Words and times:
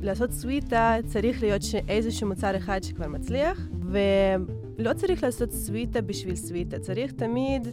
לעשות 0.00 0.30
סוויטה 0.32 0.96
צריך 1.06 1.42
להיות 1.42 1.62
איזשהו 1.88 2.28
מוצר 2.28 2.56
אחד 2.56 2.82
שכבר 2.82 3.08
מצליח, 3.08 3.60
ולא 3.82 4.92
צריך 4.92 5.22
לעשות 5.22 5.52
סוויטה 5.52 6.00
בשביל 6.00 6.36
סוויטה, 6.36 6.78
צריך 6.78 7.12
תמיד, 7.12 7.68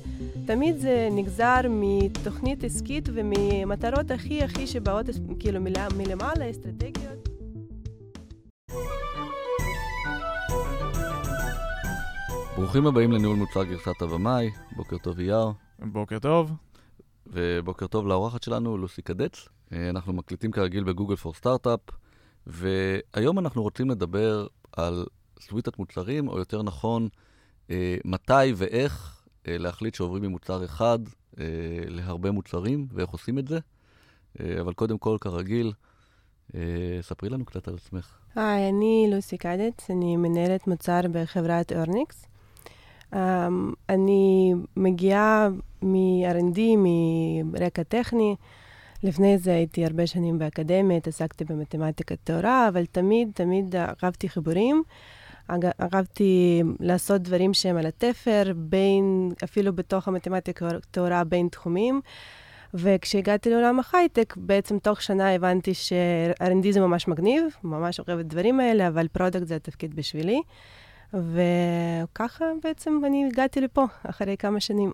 תמיד 0.46 0.78
זה 0.78 1.10
נגזר 1.12 1.62
מתוכנית 1.70 2.64
עסקית 2.64 3.10
וממטרות 3.14 4.12
הכי 4.12 4.44
הכי 4.44 4.68
שבאות 4.68 5.06
כאילו 5.40 5.60
מלמעלה, 5.98 6.50
אסטרטגיות. 6.50 7.30
ברוכים 12.56 12.88
הבאים 12.88 13.12
לניהול 13.12 13.36
מוצר 13.36 13.64
גרסת 13.64 14.02
הבמאי, 14.02 14.50
בוקר 14.76 14.98
טוב 14.98 15.20
אייר. 15.20 15.52
בוקר 15.80 16.20
טוב. 16.20 16.52
ובוקר 17.28 17.88
טוב 17.88 18.08
לאורחת 18.08 18.44
שלנו, 18.44 18.78
לוסי 18.78 19.02
קדץ. 19.02 19.48
אה, 19.74 19.90
אנחנו 19.90 20.14
מקליטים 20.14 20.52
כרגיל 20.52 20.84
בגוגל 20.84 21.16
פור 21.16 21.34
סטארט-אפ, 21.34 21.80
והיום 22.48 23.40
אנחנו 23.40 23.64
רוצים 23.64 23.90
לדבר 23.90 24.48
על 24.72 25.06
סוויטת 25.40 25.80
מוצרים, 25.80 26.28
או 26.28 26.38
יותר 26.38 26.64
נכון, 26.64 27.08
אה, 27.70 27.98
מתי 28.06 28.54
ואיך 28.56 29.24
אה, 29.48 29.58
להחליט 29.58 29.96
שעוברים 29.96 30.24
ממוצר 30.24 30.66
אחד 30.66 31.00
אה, 31.40 31.46
להרבה 31.88 32.32
מוצרים, 32.32 32.88
ואיך 32.94 33.10
עושים 33.10 33.40
את 33.40 33.48
זה. 33.48 33.60
אה, 34.40 34.62
אבל 34.62 34.74
קודם 34.74 34.98
כל, 34.98 35.18
כרגיל, 35.22 35.74
אה, 36.56 36.62
ספרי 37.02 37.30
לנו 37.30 37.46
קצת 37.46 37.68
על 37.68 37.74
עצמך. 37.74 38.18
היי, 38.36 38.70
אני 38.70 39.08
לוסי 39.12 39.38
קדץ, 39.38 39.90
אני 39.90 40.18
מנהלת 40.18 40.68
מוצר 40.68 41.02
בחברת 41.12 41.72
אורניקס. 41.72 42.26
אמ, 43.14 43.18
אני 43.90 44.54
מגיעה 44.78 45.50
מ-R&D, 45.82 46.60
מרקע 47.44 47.84
טכני. 47.84 48.36
לפני 49.06 49.38
זה 49.38 49.54
הייתי 49.54 49.86
הרבה 49.86 50.08
שנים 50.08 50.40
באקדמיה, 50.40 50.98
התעסקתי 50.98 51.46
במתמטיקת 51.46 52.18
טהורה, 52.24 52.68
אבל 52.68 52.86
תמיד, 52.86 53.32
תמיד 53.34 53.76
אהבתי 54.04 54.30
חיבורים. 54.30 54.84
אהבתי 55.94 56.64
לעשות 56.80 57.22
דברים 57.22 57.54
שהם 57.54 57.78
על 57.78 57.86
התפר, 57.86 58.52
בין, 58.56 59.32
אפילו 59.44 59.74
בתוך 59.74 60.08
המתמטיקה 60.08 60.68
הטהורה, 60.68 61.24
בין 61.24 61.48
תחומים. 61.48 62.02
וכשהגעתי 62.74 63.50
לעולם 63.50 63.80
ההייטק, 63.94 64.34
בעצם 64.38 64.80
תוך 64.80 65.02
שנה 65.02 65.34
הבנתי 65.34 65.74
ש-R&D 65.74 66.72
זה 66.72 66.80
ממש 66.80 67.08
מגניב, 67.08 67.44
ממש 67.64 68.00
אוהב 68.00 68.20
את 68.20 68.26
הדברים 68.26 68.60
האלה, 68.60 68.88
אבל 68.88 69.08
product 69.08 69.48
זה 69.48 69.56
התפקיד 69.56 69.96
בשבילי. 69.96 70.42
וככה 71.14 72.46
בעצם 72.64 73.02
אני 73.06 73.30
הגעתי 73.32 73.62
לפה, 73.62 73.86
אחרי 74.04 74.38
כמה 74.38 74.60
שנים. 74.60 74.92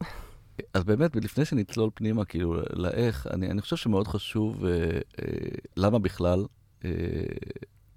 אז 0.74 0.84
באמת, 0.84 1.16
לפני 1.16 1.46
שנצלול 1.46 1.90
פנימה, 1.94 2.26
כאילו, 2.26 2.62
לאיך, 2.74 3.28
אני, 3.28 3.52
אני 3.52 3.62
חושב 3.62 3.76
שמאוד 3.76 4.08
חשוב 4.08 4.66
אה, 4.66 4.72
אה, 4.72 5.26
למה 5.78 6.00
בכלל 6.00 6.46
אה, 6.86 6.90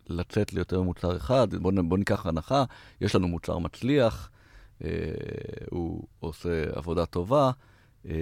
לצאת 0.06 0.52
ליותר 0.52 0.82
ממוצר 0.82 1.16
אחד. 1.16 1.54
בואו 1.54 1.88
בוא 1.88 1.98
ניקח 1.98 2.26
הנחה, 2.26 2.64
יש 3.00 3.14
לנו 3.14 3.28
מוצר 3.28 3.58
מצליח, 3.58 4.30
אה, 4.84 4.90
הוא 5.70 6.06
עושה 6.20 6.64
עבודה 6.72 7.06
טובה, 7.06 7.50
אה, 8.06 8.14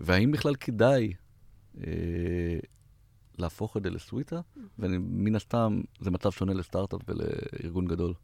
והאם 0.00 0.32
בכלל 0.32 0.54
כדאי 0.54 1.12
אה, 1.86 2.58
להפוך 3.38 3.76
את 3.76 3.82
זה 3.82 3.90
לסוויטה? 3.90 4.40
ומן 4.78 5.34
הסתם, 5.36 5.80
זה 6.00 6.10
מצב 6.10 6.30
שונה 6.30 6.54
לסטארט-אפ 6.54 7.00
ולארגון 7.08 7.86
גדול. 7.86 8.14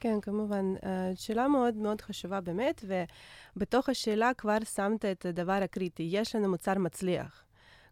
כן, 0.00 0.20
כמובן. 0.20 0.74
אה, 0.84 1.12
שאלה 1.14 1.48
מאוד 1.48 1.76
מאוד 1.76 2.00
חשובה 2.00 2.40
באמת, 2.40 2.84
ובתוך 3.56 3.88
השאלה 3.88 4.30
כבר 4.38 4.56
שמת 4.74 5.04
את 5.04 5.26
הדבר 5.26 5.60
הקריטי. 5.64 6.08
יש 6.10 6.34
לנו 6.34 6.48
מוצר 6.48 6.78
מצליח. 6.78 7.44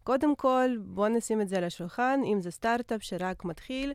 קודם 0.05 0.37
כל, 0.37 0.71
בואו 0.81 1.09
נשים 1.09 1.41
את 1.41 1.49
זה 1.49 1.57
על 1.57 1.65
השולחן, 1.65 2.21
אם 2.25 2.41
זה 2.41 2.51
סטארט-אפ 2.51 3.03
שרק 3.03 3.45
מתחיל 3.45 3.93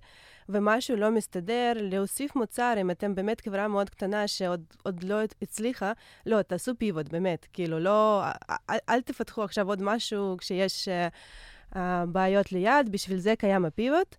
ומשהו 0.50 0.96
לא 0.96 1.12
מסתדר, 1.12 1.74
להוסיף 1.76 2.36
מוצר, 2.36 2.74
אם 2.82 2.92
אתם 2.92 3.16
באמת 3.16 3.42
חברה 3.42 3.68
מאוד 3.68 3.90
קטנה 3.90 4.28
שעוד 4.28 4.64
לא 5.04 5.16
הצליחה, 5.42 5.92
לא, 6.26 6.42
תעשו 6.42 6.72
פיבוט, 6.78 7.10
באמת. 7.10 7.48
כאילו, 7.54 7.80
לא, 7.80 8.24
אל, 8.70 8.78
אל 8.90 9.02
תפתחו 9.02 9.44
עכשיו 9.44 9.68
עוד 9.68 9.82
משהו 9.82 10.36
כשיש 10.38 10.88
uh, 10.88 11.74
uh, 11.74 11.78
בעיות 12.08 12.52
ליד, 12.52 12.92
בשביל 12.92 13.18
זה 13.18 13.34
קיים 13.38 13.66
הפיבוט. 13.66 14.16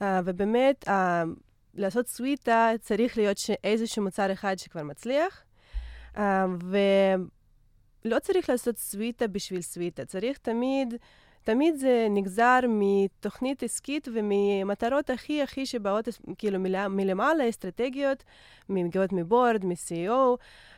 Uh, 0.00 0.04
ובאמת, 0.24 0.88
uh, 0.88 0.90
לעשות 1.74 2.06
סוויטה 2.06 2.70
צריך 2.80 3.18
להיות 3.18 3.36
איזשהו 3.64 4.02
מוצר 4.02 4.32
אחד 4.32 4.58
שכבר 4.58 4.82
מצליח, 4.82 5.42
uh, 6.14 6.20
ולא 8.04 8.18
צריך 8.18 8.50
לעשות 8.50 8.78
סוויטה 8.78 9.26
בשביל 9.26 9.60
סוויטה, 9.60 10.04
צריך 10.04 10.38
תמיד, 10.38 10.94
תמיד 11.42 11.76
זה 11.76 12.06
נגזר 12.10 12.60
מתוכנית 12.68 13.62
עסקית 13.62 14.08
וממטרות 14.14 15.10
הכי 15.10 15.42
הכי 15.42 15.66
שבאות 15.66 16.08
כאילו 16.38 16.58
מלמעלה, 16.90 17.48
אסטרטגיות, 17.48 18.24
מגיעות 18.68 19.12
מבורד, 19.12 19.64
מ-CEO, 19.64 20.36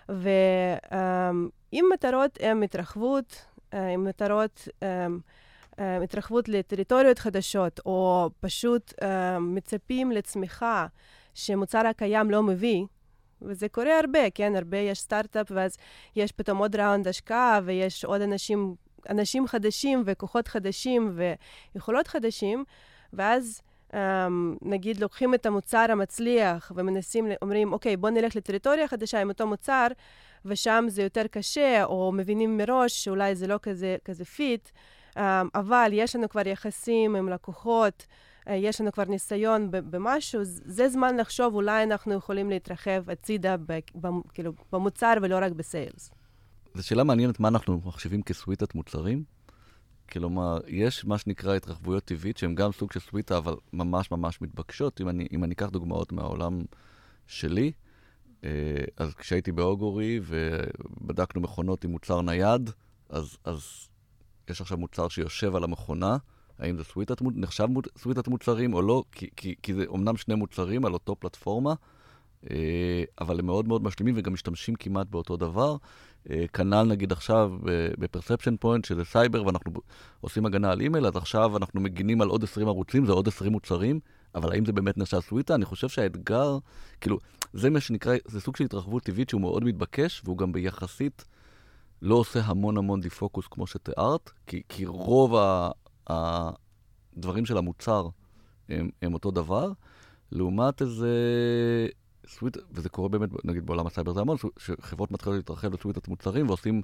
ואם 0.09 1.85
מטרות 1.95 2.39
הן 2.41 2.63
התרחבות, 2.63 3.45
עם 3.73 4.05
מטרות... 4.05 4.69
Um, 4.69 4.83
אה, 4.83 5.07
התרחבות 5.79 6.49
לטריטוריות 6.49 7.19
חדשות, 7.19 7.81
או 7.87 8.31
פשוט 8.41 8.93
uh, 8.93 9.05
מצפים 9.41 10.13
לצמיחה 10.13 10.87
שמוצר 11.35 11.87
הקיים 11.87 12.31
לא 12.31 12.43
מביא, 12.43 12.85
וזה 13.43 13.69
קורה 13.69 13.99
הרבה, 13.99 14.31
כן? 14.31 14.57
הרבה 14.57 14.79
יש 14.79 14.99
סטארט-אפ, 14.99 15.47
ואז 15.51 15.77
יש 16.17 16.33
פתאום 16.33 16.59
עוד 16.59 16.77
ראונד 16.77 17.09
השקעה, 17.09 17.61
ויש 17.65 18.05
עוד 18.05 18.21
אנשים, 18.21 18.75
אנשים 19.11 19.47
חדשים, 19.47 20.03
וכוחות 20.07 20.49
חדשים, 20.49 21.19
ויכולות 21.75 22.07
חדשים, 22.07 22.65
ואז... 23.13 23.61
Um, 23.91 23.97
נגיד 24.63 25.01
לוקחים 25.01 25.35
את 25.35 25.47
המוצר 25.47 25.87
המצליח 25.89 26.73
ומנסים, 26.75 27.27
אומרים, 27.43 27.73
אוקיי, 27.73 27.97
בוא 27.97 28.11
נלך 28.11 28.37
לטריטוריה 28.37 28.89
חדשה 28.89 29.21
עם 29.21 29.29
אותו 29.29 29.47
מוצר, 29.47 29.87
ושם 30.45 30.85
זה 30.89 31.03
יותר 31.03 31.27
קשה, 31.27 31.85
או 31.85 32.13
מבינים 32.13 32.57
מראש 32.57 33.05
שאולי 33.05 33.35
זה 33.35 33.47
לא 33.47 33.59
כזה, 33.63 33.97
כזה 34.05 34.25
fit, 34.25 34.69
אבל 35.55 35.91
יש 35.93 36.17
לנו 36.17 36.29
כבר 36.29 36.49
יחסים 36.49 37.17
עם 37.17 37.29
לקוחות, 37.29 38.07
אה, 38.49 38.55
יש 38.55 38.81
לנו 38.81 38.93
כבר 38.93 39.05
ניסיון 39.05 39.69
במשהו, 39.71 40.41
זה 40.45 40.89
זמן 40.89 41.17
לחשוב, 41.17 41.55
אולי 41.55 41.83
אנחנו 41.83 42.15
יכולים 42.15 42.51
להתרחב 42.51 43.11
הצידה 43.11 43.57
כאילו, 44.35 44.53
במוצר 44.73 45.15
ולא 45.23 45.39
רק 45.43 45.53
ב 45.53 45.61
sales. 45.61 46.11
זו 46.75 46.87
שאלה 46.87 47.05
מעניינת 47.05 47.41
מה 47.41 47.49
אנחנו 47.49 47.81
מחשיבים 47.85 48.23
כסוויטת 48.23 48.75
מוצרים. 48.75 49.25
כלומר, 50.13 50.59
יש 50.67 51.05
מה 51.05 51.19
שנקרא 51.19 51.55
התרחבויות 51.55 52.05
טבעית, 52.05 52.37
שהן 52.37 52.55
גם 52.55 52.73
סוג 52.73 52.93
של 52.93 53.01
סוויטה, 53.01 53.39
אבל 53.39 53.55
ממש 53.73 54.11
ממש 54.11 54.43
מתבקשות. 54.43 55.01
אם 55.01 55.09
אני, 55.09 55.27
אם 55.33 55.45
אני 55.45 55.55
אקח 55.55 55.67
דוגמאות 55.67 56.13
מהעולם 56.13 56.63
שלי, 57.27 57.73
אה, 58.45 58.51
אז 58.97 59.15
כשהייתי 59.15 59.53
ב 59.53 59.62
Augury 59.62 60.21
ובדקנו 60.23 61.41
מכונות 61.41 61.85
עם 61.85 61.91
מוצר 61.91 62.23
נייד, 62.23 62.71
אז, 63.09 63.37
אז 63.45 63.89
יש 64.51 64.61
עכשיו 64.61 64.79
מוצר 64.79 65.09
שיושב 65.09 65.57
על 65.57 65.65
המכונה, 65.65 66.17
האם 66.59 66.77
זה 66.77 66.85
סוויטת, 66.85 67.23
נחשב 67.23 67.69
סוויטת 67.99 68.29
מוצרים 68.29 68.75
או 68.75 68.83
לא, 68.83 69.05
כי, 69.13 69.29
כי, 69.37 69.55
כי 69.63 69.75
זה 69.75 69.85
אומנם 69.87 70.17
שני 70.17 70.35
מוצרים 70.35 70.85
על 70.85 70.93
אותו 70.93 71.17
פלטפורמה, 71.17 71.75
אה, 72.51 73.05
אבל 73.21 73.39
הם 73.39 73.47
מאוד 73.47 73.69
מאוד 73.69 73.83
משלימים 73.83 74.15
וגם 74.19 74.33
משתמשים 74.33 74.75
כמעט 74.75 75.07
באותו 75.07 75.37
דבר. 75.37 75.77
אה, 76.31 76.45
כנ"ל 76.53 76.83
נגיד 76.83 77.13
עכשיו 77.13 77.53
ב 77.99 78.04
Perception 78.04 78.57
Point, 78.57 78.85
שזה 78.85 79.05
סייבר, 79.05 79.47
ואנחנו 79.47 79.73
עושים 80.21 80.47
הגנה 80.47 80.73
על 80.73 80.81
אימייל, 80.81 81.07
אז 81.07 81.17
עכשיו 81.17 81.57
אנחנו 81.57 81.81
מגינים 81.81 82.21
על 82.21 82.29
עוד 82.29 82.45
20 82.45 82.69
ערוצים, 82.69 83.07
זה 83.07 83.13
עוד 83.13 83.29
20 83.29 83.53
מוצרים, 83.53 84.01
אבל 84.35 84.53
האם 84.53 84.65
זה 84.65 84.73
באמת 84.73 84.99
נחשב 84.99 85.21
סוויטה? 85.21 85.55
אני 85.55 85.65
חושב 85.65 85.89
שהאתגר, 85.89 86.59
כאילו, 87.01 87.19
זה 87.53 87.71
מה 87.71 87.81
שנקרא, 87.81 88.17
זה 88.25 88.41
סוג 88.41 88.57
של 88.57 88.65
התרחבות 88.65 89.03
טבעית 89.03 89.29
שהוא 89.29 89.41
מאוד 89.41 89.65
מתבקש, 89.65 90.23
והוא 90.25 90.39
גם 90.39 90.53
ביחסית... 90.53 91.25
לא 92.03 92.15
עושה 92.15 92.41
המון 92.45 92.77
המון 92.77 93.01
defocus 93.01 93.47
כמו 93.47 93.67
שתיארת, 93.67 94.31
כי, 94.47 94.63
כי 94.69 94.87
רוב 94.87 95.35
ה, 95.37 95.71
הדברים 96.07 97.47
של 97.47 97.59
המוצר 97.59 98.09
הם, 98.69 98.91
הם 99.03 99.15
אותו 99.15 99.31
דבר, 99.31 99.73
לעומת 100.33 100.83
איזה 100.83 101.09
suite, 102.27 102.57
וזה 102.73 102.89
קורה 102.89 103.09
באמת, 103.09 103.45
נגיד 103.45 103.67
בעולם 103.67 103.87
הסייבר 103.87 104.13
זה 104.13 104.21
המון, 104.21 104.37
שחברות 104.59 105.11
מתחילות 105.11 105.37
להתרחב 105.37 105.75
לסוויטת 105.75 106.09
מוצרים 106.09 106.49
ועושים 106.49 106.83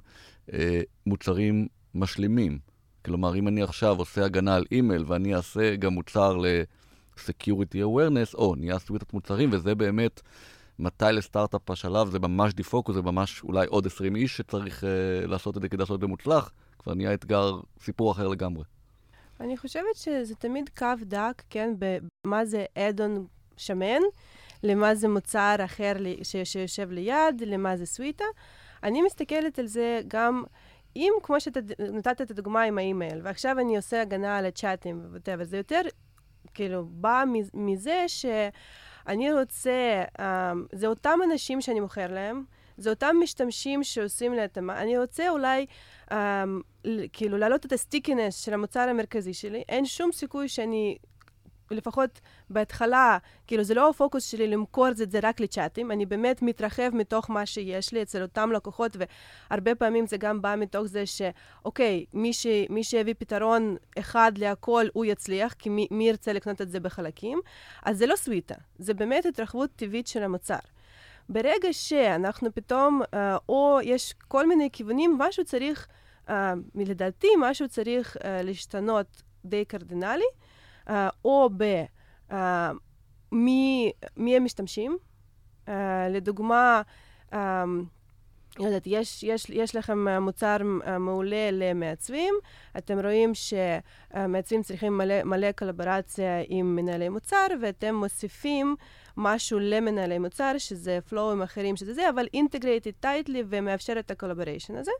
אה, 0.53 0.81
מוצרים 1.05 1.67
משלימים. 1.95 2.59
כלומר, 3.05 3.35
אם 3.35 3.47
אני 3.47 3.63
עכשיו 3.63 3.99
עושה 3.99 4.25
הגנה 4.25 4.55
על 4.55 4.65
אימייל 4.71 5.03
ואני 5.07 5.35
אעשה 5.35 5.75
גם 5.75 5.93
מוצר 5.93 6.37
ל-Security 6.37 7.75
Awareness, 7.75 8.35
או 8.35 8.55
נהיה 8.55 8.79
סוויטת 8.79 9.13
מוצרים, 9.13 9.49
וזה 9.51 9.75
באמת... 9.75 10.21
מתי 10.81 11.05
לסטארט-אפ 11.13 11.69
השלב 11.69 12.09
זה 12.09 12.19
ממש 12.19 12.53
דיפוקוס, 12.53 12.95
זה 12.95 13.01
ממש 13.01 13.43
אולי 13.43 13.67
עוד 13.67 13.85
20 13.85 14.15
איש 14.15 14.37
שצריך 14.37 14.83
uh, 14.83 15.27
לעשות 15.27 15.57
את 15.57 15.61
זה 15.61 15.69
כדי 15.69 15.77
לעשות 15.77 15.95
את 15.95 16.01
זה 16.01 16.07
מוצלח, 16.07 16.51
כבר 16.79 16.93
נהיה 16.93 17.13
אתגר, 17.13 17.59
סיפור 17.79 18.11
אחר 18.11 18.27
לגמרי. 18.27 18.63
אני 19.39 19.57
חושבת 19.57 19.95
שזה 19.95 20.35
תמיד 20.35 20.69
קו 20.77 20.85
דק, 21.01 21.41
כן, 21.49 21.73
במה 21.79 22.45
זה 22.45 22.65
אדון 22.77 23.25
שמן, 23.57 24.01
למה 24.63 24.95
זה 24.95 25.07
מוצר 25.07 25.55
אחר 25.65 25.93
שיושב 26.23 26.91
ליד, 26.91 27.43
למה 27.45 27.77
זה 27.77 27.85
סוויטה. 27.85 28.25
אני 28.83 29.01
מסתכלת 29.01 29.59
על 29.59 29.67
זה 29.67 30.01
גם, 30.07 30.43
אם, 30.95 31.13
כמו 31.23 31.41
שאתה 31.41 31.59
נתת 31.79 32.21
את 32.21 32.31
הדוגמה 32.31 32.61
עם 32.61 32.77
האימייל, 32.77 33.19
ועכשיו 33.23 33.59
אני 33.59 33.77
עושה 33.77 34.01
הגנה 34.01 34.37
על 34.37 34.45
הצ'אטים, 34.45 35.01
וזה 35.39 35.57
יותר 35.57 35.81
כאילו, 36.53 36.85
בא 36.85 37.23
מזה 37.53 38.05
שאני 39.07 39.33
רוצה, 39.33 40.03
um, 40.17 40.21
זה 40.71 40.87
אותם 40.87 41.19
אנשים 41.31 41.61
שאני 41.61 41.79
מוכר 41.79 42.13
להם, 42.13 42.43
זה 42.77 42.89
אותם 42.89 43.15
משתמשים 43.23 43.83
שעושים 43.83 44.33
לי 44.33 44.41
התאמה. 44.41 44.81
אני 44.81 44.97
רוצה 44.97 45.29
אולי, 45.29 45.65
um, 46.09 46.13
כאילו, 47.13 47.37
להעלות 47.37 47.65
את 47.65 47.71
הסטיקינס 47.71 48.35
של 48.35 48.53
המוצר 48.53 48.79
המרכזי 48.79 49.33
שלי. 49.33 49.63
אין 49.69 49.85
שום 49.85 50.11
סיכוי 50.11 50.47
שאני 50.47 50.97
לפחות 51.71 52.21
בהתחלה, 52.51 53.17
כאילו 53.47 53.63
זה 53.63 53.73
לא 53.73 53.89
הפוקוס 53.89 54.25
שלי 54.25 54.47
למכור 54.47 54.87
את 54.87 55.11
זה 55.11 55.19
רק 55.23 55.39
לצ'אטים, 55.39 55.91
אני 55.91 56.05
באמת 56.05 56.41
מתרחב 56.41 56.89
מתוך 56.93 57.29
מה 57.29 57.45
שיש 57.45 57.93
לי 57.93 58.01
אצל 58.01 58.21
אותם 58.21 58.51
לקוחות, 58.51 58.97
והרבה 59.49 59.75
פעמים 59.75 60.07
זה 60.07 60.17
גם 60.17 60.41
בא 60.41 60.55
מתוך 60.57 60.85
זה 60.85 61.03
שאוקיי, 61.05 62.05
מי, 62.13 62.33
ש, 62.33 62.47
מי 62.69 62.83
שיביא 62.83 63.13
פתרון 63.17 63.75
אחד 63.99 64.31
להכל, 64.37 64.85
הוא 64.93 65.05
יצליח, 65.05 65.53
כי 65.53 65.69
מי, 65.69 65.87
מי 65.91 66.09
ירצה 66.09 66.33
לקנות 66.33 66.61
את 66.61 66.69
זה 66.69 66.79
בחלקים, 66.79 67.39
אז 67.83 67.97
זה 67.97 68.05
לא 68.05 68.15
סוויטה, 68.15 68.55
זה 68.79 68.93
באמת 68.93 69.25
התרחבות 69.25 69.69
טבעית 69.75 70.07
של 70.07 70.23
המוצר. 70.23 70.59
ברגע 71.29 71.67
שאנחנו 71.71 72.53
פתאום, 72.53 73.01
אה, 73.13 73.37
או 73.49 73.79
יש 73.83 74.13
כל 74.27 74.47
מיני 74.47 74.69
כיוונים, 74.73 75.17
משהו 75.17 75.45
צריך, 75.45 75.87
אה, 76.29 76.53
לדעתי, 76.75 77.27
משהו 77.39 77.69
צריך 77.69 78.17
אה, 78.23 78.41
להשתנות 78.41 79.21
די 79.45 79.65
קרדינלי, 79.65 80.25
או 81.25 81.49
ב... 81.57 81.83
אה, 82.31 82.71
מי, 83.31 83.91
מי 84.17 84.35
הם 84.35 84.43
משתמשים. 84.43 84.97
אה, 85.65 85.71
לדוגמה, 86.09 86.81
אמ, 87.31 87.35
לא 88.59 88.65
יודעת, 88.65 88.83
יש, 88.85 89.23
יש, 89.23 89.49
יש 89.49 89.75
לכם 89.75 90.07
מוצר 90.21 90.57
מעולה 90.99 91.51
למעצבים, 91.51 92.33
אתם 92.77 92.99
רואים 92.99 93.31
שמעצבים 93.33 94.63
צריכים 94.63 94.97
מלא, 94.97 95.23
מלא 95.23 95.51
קולבורציה 95.51 96.41
עם 96.47 96.75
מנהלי 96.75 97.09
מוצר, 97.09 97.47
ואתם 97.61 97.95
מוסיפים 97.95 98.75
משהו 99.17 99.59
למנהלי 99.61 100.19
מוצר, 100.19 100.53
שזה 100.57 100.99
flow 101.09 101.30
ים 101.30 101.41
אחרים, 101.41 101.75
שזה 101.75 101.93
זה, 101.93 102.09
אבל 102.09 102.25
integrated 102.33 102.91
tightly 102.99 103.43
ומאפשר 103.49 103.93
את 103.99 104.11
ה 104.11 104.16
collaboration 104.16 104.75
הזה. 104.75 104.91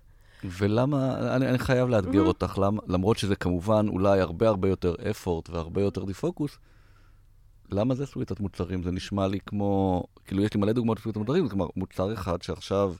ולמה, 0.43 1.35
אני, 1.35 1.49
אני 1.49 1.57
חייב 1.57 1.89
לאתגר 1.89 2.23
mm-hmm. 2.23 2.27
אותך, 2.27 2.57
למ, 2.57 2.77
למרות 2.87 3.17
שזה 3.17 3.35
כמובן 3.35 3.85
אולי 3.89 4.19
הרבה 4.19 4.47
הרבה 4.47 4.69
יותר 4.69 4.95
effort 5.11 5.49
והרבה 5.49 5.81
יותר 5.81 6.05
defocus, 6.05 6.57
למה 7.71 7.95
זה 7.95 8.05
סוויטת 8.05 8.39
מוצרים? 8.39 8.83
זה 8.83 8.91
נשמע 8.91 9.27
לי 9.27 9.39
כמו, 9.45 10.03
כאילו 10.25 10.43
יש 10.43 10.53
לי 10.53 10.59
מלא 10.59 10.71
דוגמאות 10.71 10.97
לסוויטת 10.97 11.17
מוצרים, 11.17 11.49
כלומר 11.49 11.65
מוצר 11.75 12.13
אחד 12.13 12.41
שעכשיו 12.41 12.93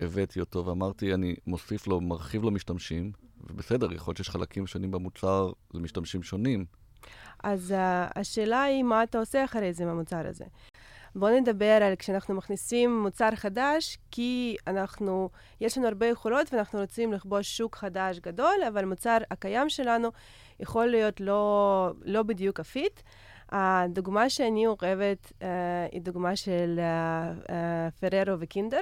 הבאתי 0.00 0.40
אותו 0.40 0.66
ואמרתי, 0.66 1.14
אני 1.14 1.34
מוסיף 1.46 1.86
לו, 1.86 2.00
מרחיב 2.00 2.42
לו 2.42 2.50
משתמשים, 2.50 3.12
ובסדר, 3.50 3.92
יכול 3.92 4.12
להיות 4.12 4.16
שיש 4.16 4.30
חלקים 4.30 4.66
שונים 4.66 4.90
במוצר 4.90 5.52
למשתמשים 5.74 6.22
שונים. 6.22 6.64
אז 7.44 7.70
uh, 7.70 7.74
השאלה 8.20 8.62
היא, 8.62 8.82
מה 8.82 9.02
אתה 9.02 9.18
עושה 9.18 9.44
אחרי 9.44 9.72
זה 9.72 9.84
עם 9.84 9.88
המוצר 9.88 10.26
הזה? 10.26 10.44
בואו 11.14 11.40
נדבר 11.40 11.82
על 11.82 11.94
כשאנחנו 11.96 12.34
מכניסים 12.34 13.02
מוצר 13.02 13.28
חדש, 13.34 13.98
כי 14.10 14.56
אנחנו, 14.66 15.30
יש 15.60 15.78
לנו 15.78 15.86
הרבה 15.86 16.06
יכולות 16.06 16.52
ואנחנו 16.52 16.80
רוצים 16.80 17.12
לכבוש 17.12 17.56
שוק 17.56 17.76
חדש 17.76 18.18
גדול, 18.18 18.54
אבל 18.68 18.82
המוצר 18.82 19.18
הקיים 19.30 19.68
שלנו 19.68 20.08
יכול 20.60 20.86
להיות 20.86 21.20
לא, 21.20 21.92
לא 22.04 22.22
בדיוק 22.22 22.60
ה 22.60 22.68
fit. 22.68 23.00
הדוגמה 23.52 24.30
שאני 24.30 24.66
אוהבת 24.66 25.32
אה, 25.38 25.44
היא 25.92 26.02
דוגמה 26.02 26.36
של 26.36 26.80
אה, 26.80 27.48
אה, 27.48 27.50
פררו 28.00 28.36
וקינדר. 28.40 28.80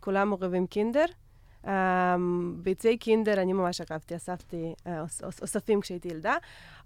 כולם 0.00 0.32
אוהבים 0.32 0.66
קינדר. 0.66 1.04
אמ, 1.64 1.68
ביצי 2.62 2.96
קינדר, 2.96 3.42
אני 3.42 3.52
ממש 3.52 3.80
עקבתי, 3.80 4.16
אספתי 4.16 4.74
אה, 4.84 4.90
אוספים 5.42 5.80
כשהייתי 5.80 6.08
ילדה. 6.08 6.36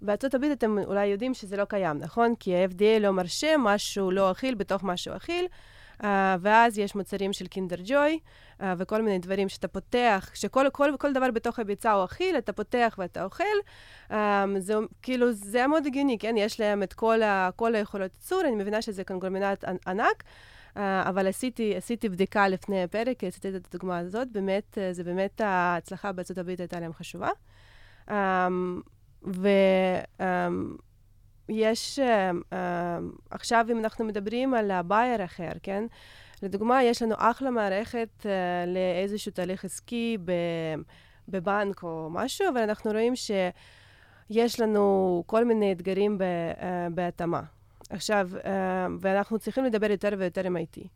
בארצות 0.01 0.33
הברית 0.33 0.51
אתם 0.51 0.77
אולי 0.77 1.05
יודעים 1.05 1.33
שזה 1.33 1.57
לא 1.57 1.65
קיים, 1.65 1.97
נכון? 1.97 2.33
כי 2.39 2.55
ה-FDA 2.55 2.99
לא 2.99 3.11
מרשה 3.11 3.55
משהו 3.59 4.11
לא 4.11 4.31
אכיל 4.31 4.55
בתוך 4.55 4.83
משהו 4.83 5.15
אכיל. 5.15 5.47
אה, 6.01 6.05
ואז 6.39 6.77
יש 6.77 6.95
מוצרים 6.95 7.33
של 7.33 7.47
קינדר 7.47 7.75
ג'וי, 7.83 8.19
אה, 8.59 8.63
וכל 8.77 9.01
מיני 9.01 9.19
דברים 9.19 9.49
שאתה 9.49 9.67
פותח, 9.67 10.31
שכל 10.33 10.65
כל, 10.71 10.93
כל 10.99 11.13
דבר 11.13 11.31
בתוך 11.31 11.59
הביצה 11.59 11.91
הוא 11.91 12.05
אכיל, 12.05 12.37
אתה 12.37 12.53
פותח 12.53 12.95
ואתה 12.97 13.23
אוכל. 13.23 13.43
Um, 14.09 14.13
זה 14.57 14.73
כאילו, 15.01 15.31
זה 15.31 15.67
מאוד 15.67 15.85
הגיוני, 15.85 16.17
כן? 16.19 16.35
יש 16.37 16.59
להם 16.59 16.83
את 16.83 16.93
כל, 16.93 17.21
ה, 17.21 17.49
כל 17.55 17.75
היכולות 17.75 18.11
ייצור, 18.13 18.41
אני 18.41 18.55
מבינה 18.55 18.81
שזה 18.81 19.03
קונגלומינט 19.03 19.63
ענק. 19.87 20.23
Uh, 20.75 20.79
אבל 20.79 21.27
עשיתי, 21.27 21.75
עשיתי 21.75 22.09
בדיקה 22.09 22.47
לפני 22.47 22.83
הפרק, 22.83 23.23
עשיתי 23.23 23.49
את 23.49 23.67
הדוגמה 23.67 23.97
הזאת, 23.97 24.27
באמת, 24.31 24.77
זה 24.91 25.03
באמת 25.03 25.41
ההצלחה 25.41 26.11
בארצות 26.11 26.37
הברית 26.37 26.59
הייתה 26.59 26.79
להם 26.79 26.93
חשובה. 26.93 27.29
Um, 28.07 28.11
ו... 29.27 29.47
Um, 30.17 30.21
יש, 31.51 31.99
uh, 31.99 32.53
uh, 32.53 32.55
עכשיו 33.29 33.65
אם 33.71 33.79
אנחנו 33.79 34.05
מדברים 34.05 34.53
על 34.53 34.71
הבייר 34.71 35.25
אחר, 35.25 35.51
כן? 35.63 35.83
לדוגמה, 36.43 36.83
יש 36.83 37.01
לנו 37.01 37.15
אחלה 37.17 37.51
מערכת 37.51 38.09
uh, 38.19 38.25
לאיזשהו 38.67 39.31
תהליך 39.31 39.65
עסקי 39.65 40.17
בבנק 41.27 41.83
או 41.83 42.09
משהו, 42.11 42.49
אבל 42.49 42.61
אנחנו 42.61 42.91
רואים 42.91 43.13
שיש 43.15 44.59
לנו 44.59 45.23
כל 45.25 45.45
מיני 45.45 45.71
אתגרים 45.71 46.17
uh, 46.17 46.63
בהתאמה. 46.93 47.41
עכשיו, 47.89 48.29
uh, 48.33 48.47
ואנחנו 48.99 49.39
צריכים 49.39 49.65
לדבר 49.65 49.91
יותר 49.91 50.09
ויותר 50.17 50.45
עם 50.45 50.57
IT. 50.57 50.87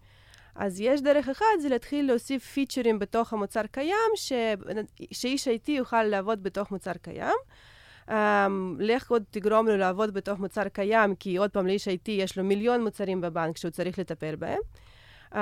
אז 0.56 0.82
יש 0.82 1.02
דרך 1.02 1.30
אחת, 1.30 1.46
זה 1.62 1.70
להתחיל 1.70 2.08
להוסיף 2.08 2.46
פיצ'רים 2.46 3.00
בתוך 3.00 3.34
המוצר 3.34 3.62
קיים, 3.72 4.12
ש... 4.16 4.34
שאיש 5.12 5.48
IT 5.48 5.72
יוכל 5.72 6.04
לעבוד 6.04 6.44
בתוך 6.44 6.72
מוצר 6.72 6.94
קיים. 7.02 7.36
Um, 8.10 8.12
לך 8.80 9.12
עוד 9.12 9.24
תגרום 9.30 9.68
לו 9.68 9.78
לעבוד 9.78 10.14
בתוך 10.14 10.40
מוצר 10.40 10.68
קיים, 10.68 11.16
כי 11.16 11.38
עוד 11.38 11.52
פעם, 11.52 11.68
לאיש 11.68 11.88
IT 11.88 12.12
יש 12.12 12.38
לו 12.38 12.44
מיליון 12.44 12.84
מוצרים 12.84 13.22
בבנק 13.22 13.58
שהוא 13.58 13.72
צריך 13.72 14.00
לטפל 14.00 14.36
בהם. 14.36 14.60
אה, 15.34 15.38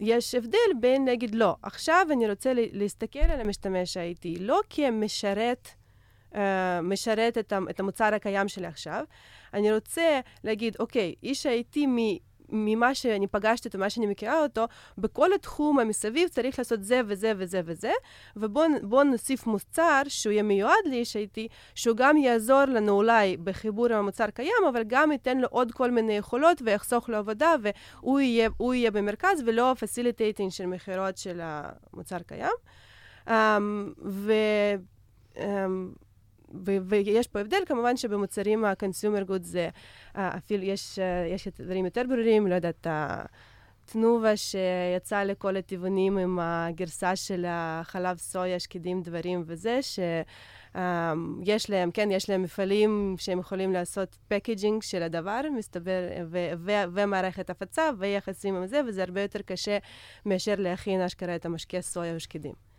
ויש 0.00 0.34
הבדל 0.34 0.58
בין 0.80 1.04
להגיד, 1.04 1.34
לא, 1.34 1.56
עכשיו 1.62 2.06
אני 2.12 2.30
רוצה 2.30 2.52
להסתכל 2.54 3.18
על 3.18 3.40
המשתמש 3.40 3.96
ה-IT, 3.96 4.26
לא 4.40 4.60
כמשרת, 4.70 5.68
אה, 6.32 6.36
משרת 6.82 7.38
את, 7.38 7.52
את 7.70 7.80
המוצר 7.80 8.14
הקיים 8.14 8.48
שלי 8.48 8.66
עכשיו, 8.66 9.04
אני 9.54 9.72
רוצה 9.72 10.20
להגיד, 10.44 10.76
אוקיי, 10.80 11.14
איש 11.22 11.46
ה-IT 11.46 11.78
ממה 12.52 12.94
שאני 12.94 13.26
פגשתי 13.26 13.68
אותו, 13.68 13.78
מה 13.78 13.90
שאני 13.90 14.06
מכירה 14.06 14.42
אותו, 14.42 14.64
בכל 14.98 15.32
התחום 15.32 15.78
המסביב 15.78 16.28
צריך 16.28 16.58
לעשות 16.58 16.82
זה 16.82 17.00
וזה 17.06 17.32
וזה 17.36 17.60
וזה, 17.64 17.92
ובואו 18.36 19.04
נוסיף 19.04 19.46
מוצר 19.46 20.02
שהוא 20.08 20.32
יהיה 20.32 20.42
מיועד 20.42 20.84
לאיש 20.86 21.16
IT, 21.16 21.40
שהוא 21.74 21.96
גם 21.96 22.16
יעזור 22.16 22.64
לנו 22.64 22.92
אולי 22.92 23.36
בחיבור 23.36 23.86
עם 23.86 23.92
המוצר 23.92 24.30
קיים, 24.30 24.62
אבל 24.68 24.82
גם 24.86 25.12
ייתן 25.12 25.38
לו 25.38 25.48
עוד 25.50 25.72
כל 25.72 25.90
מיני 25.90 26.12
יכולות 26.12 26.62
ויחסוך 26.64 27.08
לו 27.08 27.16
עבודה, 27.16 27.54
והוא 27.62 28.20
יהיה, 28.20 28.48
יהיה 28.72 28.90
במרכז 28.90 29.42
ולא 29.46 29.74
facilitating 29.80 30.50
של 30.50 30.66
מכירות 30.66 31.16
של 31.16 31.40
המוצר 31.42 32.18
קיים. 32.18 32.52
Um, 33.26 33.32
ו... 34.04 34.32
Um, 35.34 35.40
ויש 36.64 37.28
פה 37.28 37.40
הבדל, 37.40 37.62
כמובן 37.66 37.96
שבמוצרים 37.96 38.64
ה-consumer 38.64 39.30
goods 39.30 39.42
זה 39.42 39.68
אפילו 40.14 40.62
יש, 40.64 40.98
יש 41.34 41.48
דברים 41.60 41.84
יותר 41.84 42.02
ברורים, 42.08 42.46
לא 42.46 42.54
יודעת, 42.54 42.86
תנובה 43.92 44.36
שיצא 44.36 45.22
לכל 45.22 45.56
הטבעונים 45.56 46.18
עם 46.18 46.38
הגרסה 46.42 47.16
של 47.16 47.44
החלב 47.48 48.16
סויה, 48.16 48.60
שקדים, 48.60 49.02
דברים 49.02 49.42
וזה, 49.46 49.80
שיש 49.82 51.70
להם, 51.70 51.90
כן, 51.90 52.10
יש 52.10 52.30
להם 52.30 52.42
מפעלים 52.42 53.14
שהם 53.18 53.38
יכולים 53.38 53.72
לעשות 53.72 54.16
פקג'ינג 54.28 54.82
של 54.82 55.02
הדבר, 55.02 55.40
מסתבר, 55.56 56.00
ו- 56.30 56.50
ו- 56.58 56.84
ומערכת 56.92 57.50
הפצה 57.50 57.90
ויחסים 57.98 58.56
עם 58.56 58.66
זה, 58.66 58.80
וזה 58.88 59.02
הרבה 59.02 59.22
יותר 59.22 59.42
קשה 59.42 59.78
מאשר 60.26 60.54
להכין 60.58 61.00
אשכרה 61.00 61.36
את 61.36 61.46
המשקה 61.46 61.82
סויה 61.82 62.16
ושקדים. 62.16 62.69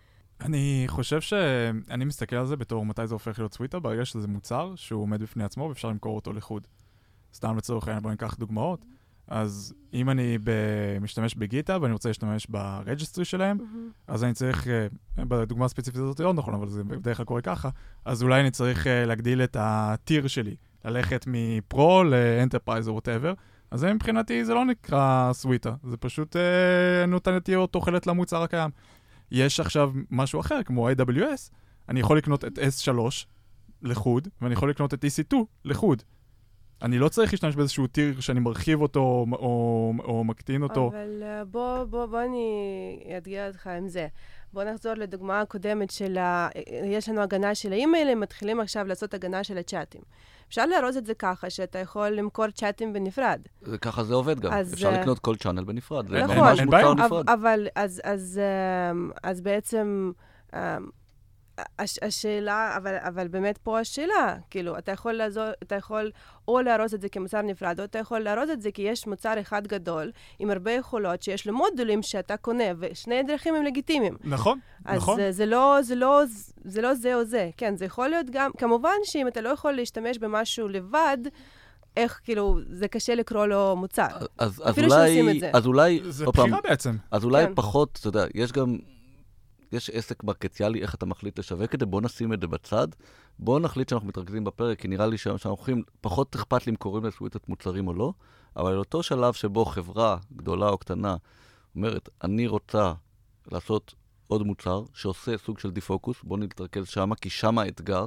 אני 0.41 0.83
חושב 0.87 1.21
שאני 1.21 2.05
מסתכל 2.05 2.35
על 2.35 2.45
זה 2.45 2.55
בתור 2.55 2.85
מתי 2.85 3.07
זה 3.07 3.15
הופך 3.15 3.39
להיות 3.39 3.53
סוויטה, 3.53 3.79
ברגע 3.79 4.05
שזה 4.05 4.27
מוצר 4.27 4.73
שהוא 4.75 5.01
עומד 5.01 5.21
בפני 5.21 5.43
עצמו 5.43 5.63
ואפשר 5.63 5.87
למכור 5.87 6.15
אותו 6.15 6.33
לחוד. 6.33 6.67
סתם 7.33 7.57
לצורך 7.57 7.87
העניין, 7.87 8.03
בואו 8.03 8.11
ניקח 8.11 8.35
דוגמאות. 8.39 8.85
אז 9.27 9.73
אם 9.93 10.09
אני 10.09 10.37
ב- 10.43 10.97
משתמש 11.01 11.35
ב 11.35 11.41
GitHub 11.41 11.77
ואני 11.81 11.93
רוצה 11.93 12.09
להשתמש 12.09 12.47
ב 12.49 12.58
registry 12.58 13.25
שלהם, 13.25 13.57
mm-hmm. 13.57 14.03
אז 14.07 14.23
אני 14.23 14.33
צריך, 14.33 14.67
אה, 14.67 15.25
בדוגמה 15.25 15.65
הספציפית 15.65 16.01
הזאת 16.01 16.19
לא 16.19 16.33
נכון, 16.33 16.53
אבל 16.53 16.67
זה 16.67 16.83
בדרך 16.83 17.17
כלל 17.17 17.25
קורה 17.25 17.41
ככה, 17.41 17.69
אז 18.05 18.23
אולי 18.23 18.41
אני 18.41 18.51
צריך 18.51 18.85
אה, 18.85 18.89
להגדיל 19.07 19.43
את 19.43 19.57
ה 19.59 19.73
tier 19.73 20.27
שלי, 20.27 20.55
ללכת 20.85 21.25
מ 21.27 21.46
pro 21.46 22.03
ל 22.03 22.11
enterprise 22.11 22.87
או 22.87 22.93
whatever. 22.93 23.33
אז 23.71 23.83
מבחינתי 23.83 24.45
זה 24.45 24.53
לא 24.53 24.65
נקרא 24.65 25.33
סוויטה, 25.33 25.73
זה 25.83 25.97
פשוט 25.97 26.35
uh, 26.35 27.07
נותנת 27.07 27.49
להיות 27.49 27.71
תוחלת 27.71 28.07
למוצר 28.07 28.43
הקיים. 28.43 28.69
יש 29.31 29.59
עכשיו 29.59 29.91
משהו 30.11 30.39
אחר, 30.39 30.63
כמו 30.63 30.89
AWS, 30.89 31.51
אני 31.89 31.99
יכול 31.99 32.17
לקנות 32.17 32.45
את 32.45 32.57
S3 32.57 32.91
לחוד, 33.81 34.27
ואני 34.41 34.53
יכול 34.53 34.69
לקנות 34.69 34.93
את 34.93 35.05
EC2 35.05 35.35
לחוד. 35.65 36.03
אני 36.81 36.99
לא 36.99 37.09
צריך 37.09 37.33
להשתמש 37.33 37.55
באיזשהו 37.55 37.87
טיר 37.87 38.19
שאני 38.19 38.39
מרחיב 38.39 38.81
אותו 38.81 38.99
או, 38.99 39.25
או, 39.31 39.93
או 40.03 40.23
מקטין 40.23 40.63
אותו. 40.63 40.87
אבל 40.87 41.23
uh, 41.23 41.45
בוא, 41.45 41.83
בוא, 41.83 42.05
בוא 42.05 42.21
אני 42.23 43.15
אאתגר 43.15 43.47
אותך 43.47 43.67
עם 43.67 43.87
זה. 43.87 44.07
בוא 44.53 44.63
נחזור 44.63 44.93
לדוגמה 44.93 45.41
הקודמת 45.41 45.89
של 45.91 46.17
ה... 46.17 46.49
יש 46.83 47.09
לנו 47.09 47.21
הגנה 47.21 47.55
של 47.55 47.71
האימיילים, 47.71 48.19
מתחילים 48.19 48.59
עכשיו 48.59 48.87
לעשות 48.87 49.13
הגנה 49.13 49.43
של 49.43 49.57
הצ'אטים. 49.57 50.01
אפשר 50.47 50.65
לארוז 50.65 50.97
את 50.97 51.05
זה 51.05 51.13
ככה, 51.13 51.49
שאתה 51.49 51.79
יכול 51.79 52.07
למכור 52.09 52.49
צ'אטים 52.49 52.93
בנפרד. 52.93 53.41
ככה 53.81 54.03
זה 54.03 54.13
עובד 54.13 54.39
גם. 54.39 54.53
אז, 54.53 54.73
אפשר 54.73 54.89
אה, 54.89 55.01
לקנות 55.01 55.19
כל 55.19 55.35
צ'אנל 55.35 55.63
בנפרד. 55.63 56.11
נכון. 56.13 56.99
אבל, 56.99 57.23
אבל 57.27 57.67
אז, 57.75 58.01
אז, 58.03 58.39
אמ, 58.91 59.11
אז 59.23 59.41
בעצם, 59.41 60.11
אמ, 60.53 60.59
הש, 61.79 61.99
השאלה, 62.01 62.77
אבל, 62.77 62.95
אבל 62.99 63.27
באמת 63.27 63.57
פה 63.57 63.79
השאלה, 63.79 64.37
כאילו, 64.49 64.77
אתה 64.77 64.91
יכול, 64.91 65.13
לעזור, 65.13 65.43
אתה 65.63 65.75
יכול 65.75 66.11
או 66.47 66.61
לארוז 66.61 66.93
את 66.93 67.01
זה 67.01 67.09
כמוצר 67.09 67.41
נפרד, 67.41 67.79
או 67.79 67.85
אתה 67.85 67.99
יכול 67.99 68.19
לארוז 68.19 68.49
את 68.49 68.61
זה 68.61 68.71
כי 68.71 68.81
יש 68.81 69.07
מוצר 69.07 69.39
אחד 69.41 69.67
גדול, 69.67 70.11
עם 70.39 70.49
הרבה 70.49 70.71
יכולות, 70.71 71.23
שיש 71.23 71.47
לו 71.47 71.53
מודולים 71.53 72.01
שאתה 72.01 72.37
קונה, 72.37 72.63
ושני 72.79 73.19
הדרכים 73.19 73.55
הם 73.55 73.63
לגיטימיים. 73.63 74.17
נכון, 74.23 74.59
אז 74.85 74.97
נכון. 74.97 75.15
זה, 75.15 75.31
זה, 75.31 75.45
לא, 75.45 75.77
זה, 75.81 75.95
לא, 75.95 76.21
זה 76.65 76.81
לא 76.81 76.93
זה 76.93 77.15
או 77.15 77.25
זה. 77.25 77.49
כן, 77.57 77.75
זה 77.75 77.85
יכול 77.85 78.07
להיות 78.07 78.29
גם, 78.29 78.51
כמובן 78.57 78.95
שאם 79.03 79.27
אתה 79.27 79.41
לא 79.41 79.49
יכול 79.49 79.71
להשתמש 79.71 80.17
במשהו 80.17 80.67
לבד, 80.67 81.17
איך, 81.97 82.19
כאילו, 82.23 82.59
זה 82.69 82.87
קשה 82.87 83.15
לקרוא 83.15 83.45
לו 83.45 83.75
מוצר. 83.75 84.07
אז, 84.37 84.61
אז 84.63 84.69
אפילו 84.69 84.87
אולי, 84.87 85.07
שעושים 85.07 85.29
את 85.29 85.39
זה. 85.39 85.49
אז 85.53 85.65
אולי, 85.65 85.99
זה 86.03 86.25
פעם, 86.25 86.33
בחירה 86.33 86.59
בעצם. 86.63 86.95
אז 87.11 87.23
אולי 87.23 87.45
כן. 87.45 87.55
פחות, 87.55 87.97
אתה 87.99 88.07
יודע, 88.07 88.25
יש 88.35 88.51
גם, 88.51 88.77
יש 89.71 89.89
עסק 89.89 90.23
מרקטיאלי, 90.23 90.81
איך 90.81 90.95
אתה 90.95 91.05
מחליט 91.05 91.39
לשווק 91.39 91.75
את 91.75 91.79
זה, 91.79 91.85
בוא 91.85 92.01
נשים 92.01 92.33
את 92.33 92.41
זה 92.41 92.47
בצד. 92.47 92.87
בוא 93.39 93.59
נחליט 93.59 93.89
שאנחנו 93.89 94.07
מתרכזים 94.07 94.43
בפרק, 94.43 94.79
כי 94.79 94.87
נראה 94.87 95.07
לי 95.07 95.17
שאנחנו 95.17 95.49
הולכים, 95.49 95.83
פחות 96.01 96.35
אכפת 96.35 96.67
לי 96.67 96.71
אם 96.71 96.75
קוראים 96.75 97.05
לסוויטת 97.05 97.49
מוצרים 97.49 97.87
או 97.87 97.93
לא, 97.93 98.13
אבל 98.55 98.77
אותו 98.77 99.03
שלב 99.03 99.33
שבו 99.33 99.65
חברה 99.65 100.17
גדולה 100.35 100.69
או 100.69 100.77
קטנה 100.77 101.15
אומרת, 101.75 102.09
אני 102.23 102.47
רוצה 102.47 102.93
לעשות 103.51 103.93
עוד 104.27 104.43
מוצר 104.43 104.83
שעושה 104.93 105.37
סוג 105.37 105.59
של 105.59 105.71
דיפוקוס, 105.71 106.17
בוא 106.23 106.37
נתרכז 106.37 106.87
שמה, 106.87 107.15
כי 107.15 107.29
שמה 107.29 107.61
האתגר, 107.61 108.05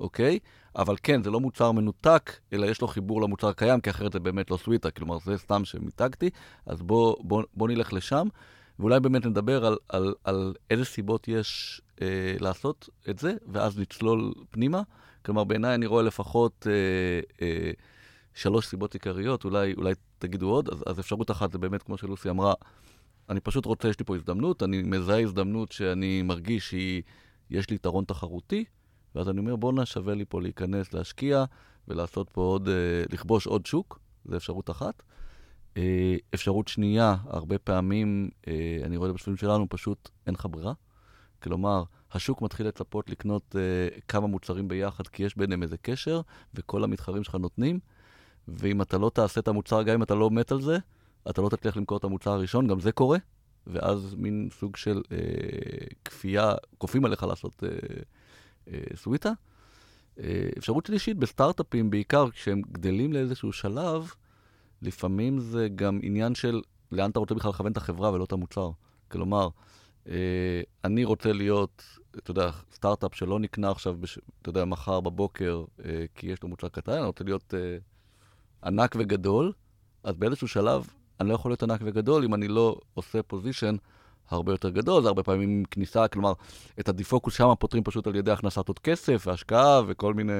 אוקיי? 0.00 0.38
אבל 0.76 0.96
כן, 1.02 1.22
זה 1.22 1.30
לא 1.30 1.40
מוצר 1.40 1.72
מנותק, 1.72 2.32
אלא 2.52 2.66
יש 2.66 2.80
לו 2.80 2.88
חיבור 2.88 3.22
למוצר 3.22 3.52
קיים, 3.52 3.80
כי 3.80 3.90
אחרת 3.90 4.12
זה 4.12 4.20
באמת 4.20 4.50
לא 4.50 4.56
סוויטה, 4.56 4.90
כלומר, 4.90 5.18
זה 5.18 5.38
סתם 5.38 5.64
שמיתגתי, 5.64 6.30
אז 6.66 6.82
בוא, 6.82 7.16
בוא, 7.20 7.42
בוא 7.54 7.68
נלך 7.68 7.92
לשם, 7.92 8.28
ואולי 8.78 9.00
באמת 9.00 9.26
נדבר 9.26 9.66
על, 9.66 9.76
על, 9.88 10.14
על 10.24 10.54
איזה 10.70 10.84
סיבות 10.84 11.28
יש 11.28 11.80
אה, 12.02 12.36
לעשות 12.40 12.88
את 13.10 13.18
זה, 13.18 13.34
ואז 13.52 13.78
נצלול 13.78 14.32
פנימה. 14.50 14.82
כלומר, 15.24 15.44
בעיניי 15.44 15.74
אני 15.74 15.86
רואה 15.86 16.02
לפחות 16.02 16.66
אה, 16.70 17.46
אה, 17.46 17.70
שלוש 18.34 18.66
סיבות 18.66 18.94
עיקריות, 18.94 19.44
אולי, 19.44 19.74
אולי 19.74 19.92
תגידו 20.18 20.50
עוד. 20.50 20.68
אז, 20.68 20.84
אז 20.86 21.00
אפשרות 21.00 21.30
אחת 21.30 21.52
זה 21.52 21.58
באמת, 21.58 21.82
כמו 21.82 21.98
שלוסי 21.98 22.30
אמרה, 22.30 22.54
אני 23.30 23.40
פשוט 23.40 23.64
רוצה, 23.64 23.88
יש 23.88 23.98
לי 23.98 24.04
פה 24.04 24.16
הזדמנות, 24.16 24.62
אני 24.62 24.82
מזהה 24.82 25.20
הזדמנות 25.20 25.72
שאני 25.72 26.22
מרגיש 26.22 26.70
שיש 26.70 27.70
לי 27.70 27.76
יתרון 27.76 28.04
תחרותי, 28.04 28.64
ואז 29.14 29.28
אני 29.28 29.38
אומר, 29.40 29.56
בואנה, 29.56 29.86
שווה 29.86 30.14
לי 30.14 30.24
פה 30.28 30.40
להיכנס, 30.40 30.94
להשקיע, 30.94 31.44
ולעשות 31.88 32.30
פה 32.30 32.40
עוד, 32.40 32.68
אה, 32.68 32.74
לכבוש 33.12 33.46
עוד 33.46 33.66
שוק, 33.66 33.98
זו 34.24 34.36
אפשרות 34.36 34.70
אחת. 34.70 35.02
אה, 35.76 36.16
אפשרות 36.34 36.68
שנייה, 36.68 37.16
הרבה 37.26 37.58
פעמים, 37.58 38.30
אה, 38.48 38.78
אני 38.84 38.96
רואה 38.96 39.12
בשבילים 39.12 39.36
שלנו, 39.36 39.66
פשוט 39.68 40.08
אין 40.26 40.34
לך 40.34 40.46
ברירה. 40.50 40.72
כלומר, 41.42 41.82
השוק 42.12 42.42
מתחיל 42.42 42.66
לצפות 42.66 43.10
לקנות 43.10 43.56
אה, 43.58 43.98
כמה 44.08 44.26
מוצרים 44.26 44.68
ביחד, 44.68 45.06
כי 45.06 45.22
יש 45.22 45.36
ביניהם 45.36 45.62
איזה 45.62 45.76
קשר, 45.76 46.20
וכל 46.54 46.84
המתחרים 46.84 47.24
שלך 47.24 47.34
נותנים, 47.34 47.78
ואם 48.48 48.82
אתה 48.82 48.98
לא 48.98 49.10
תעשה 49.14 49.40
את 49.40 49.48
המוצר, 49.48 49.82
גם 49.82 49.94
אם 49.94 50.02
אתה 50.02 50.14
לא 50.14 50.30
מת 50.30 50.52
על 50.52 50.60
זה, 50.60 50.78
אתה 51.30 51.42
לא 51.42 51.48
תצליח 51.48 51.76
למכור 51.76 51.98
את 51.98 52.04
המוצר 52.04 52.30
הראשון, 52.30 52.66
גם 52.66 52.80
זה 52.80 52.92
קורה, 52.92 53.18
ואז 53.66 54.14
מין 54.18 54.48
סוג 54.58 54.76
של 54.76 55.02
אה, 55.12 55.18
כפייה, 56.04 56.54
כופים 56.78 57.04
עליך 57.04 57.22
לעשות 57.22 57.64
אה, 57.64 57.68
אה, 58.68 58.96
סוויטה. 58.96 59.32
אה, 60.20 60.48
אפשרות 60.58 60.86
שלישית, 60.86 61.16
בסטארט-אפים, 61.16 61.90
בעיקר 61.90 62.30
כשהם 62.30 62.62
גדלים 62.72 63.12
לאיזשהו 63.12 63.52
שלב, 63.52 64.12
לפעמים 64.82 65.38
זה 65.38 65.68
גם 65.74 66.00
עניין 66.02 66.34
של 66.34 66.60
לאן 66.92 67.10
אתה 67.10 67.18
רוצה 67.18 67.34
בכלל 67.34 67.50
לכוון 67.50 67.72
את 67.72 67.76
החברה 67.76 68.12
ולא 68.12 68.24
את 68.24 68.32
המוצר. 68.32 68.70
כלומר, 69.08 69.48
אה, 70.08 70.60
אני 70.84 71.04
רוצה 71.04 71.32
להיות, 71.32 71.82
אתה 72.18 72.30
יודע, 72.30 72.50
סטארט-אפ 72.72 73.14
שלא 73.14 73.40
נקנה 73.40 73.70
עכשיו, 73.70 73.96
בש, 74.00 74.18
אתה 74.42 74.48
יודע, 74.48 74.64
מחר 74.64 75.00
בבוקר, 75.00 75.64
אה, 75.84 76.04
כי 76.14 76.26
יש 76.26 76.42
לו 76.42 76.48
מוצר 76.48 76.68
קטן, 76.68 76.92
אני 76.92 77.06
רוצה 77.06 77.24
להיות 77.24 77.54
אה, 77.54 77.78
ענק 78.64 78.94
וגדול, 78.98 79.52
אז 80.04 80.16
באיזשהו 80.16 80.48
שלב 80.48 80.86
אני 81.20 81.28
לא 81.28 81.34
יכול 81.34 81.50
להיות 81.50 81.62
ענק 81.62 81.80
וגדול 81.84 82.24
אם 82.24 82.34
אני 82.34 82.48
לא 82.48 82.80
עושה 82.94 83.22
פוזיישן 83.22 83.76
הרבה 84.30 84.52
יותר 84.52 84.70
גדול, 84.70 85.02
זה 85.02 85.08
הרבה 85.08 85.22
פעמים 85.22 85.50
עם 85.50 85.64
כניסה, 85.70 86.08
כלומר, 86.08 86.32
את 86.80 86.88
הדיפוקוס 86.88 87.34
שם 87.34 87.52
פותרים 87.58 87.84
פשוט 87.84 88.06
על 88.06 88.16
ידי 88.16 88.30
הכנסת 88.30 88.68
עוד 88.68 88.78
כסף 88.78 89.24
והשקעה 89.26 89.82
וכל 89.86 90.14
מיני 90.14 90.32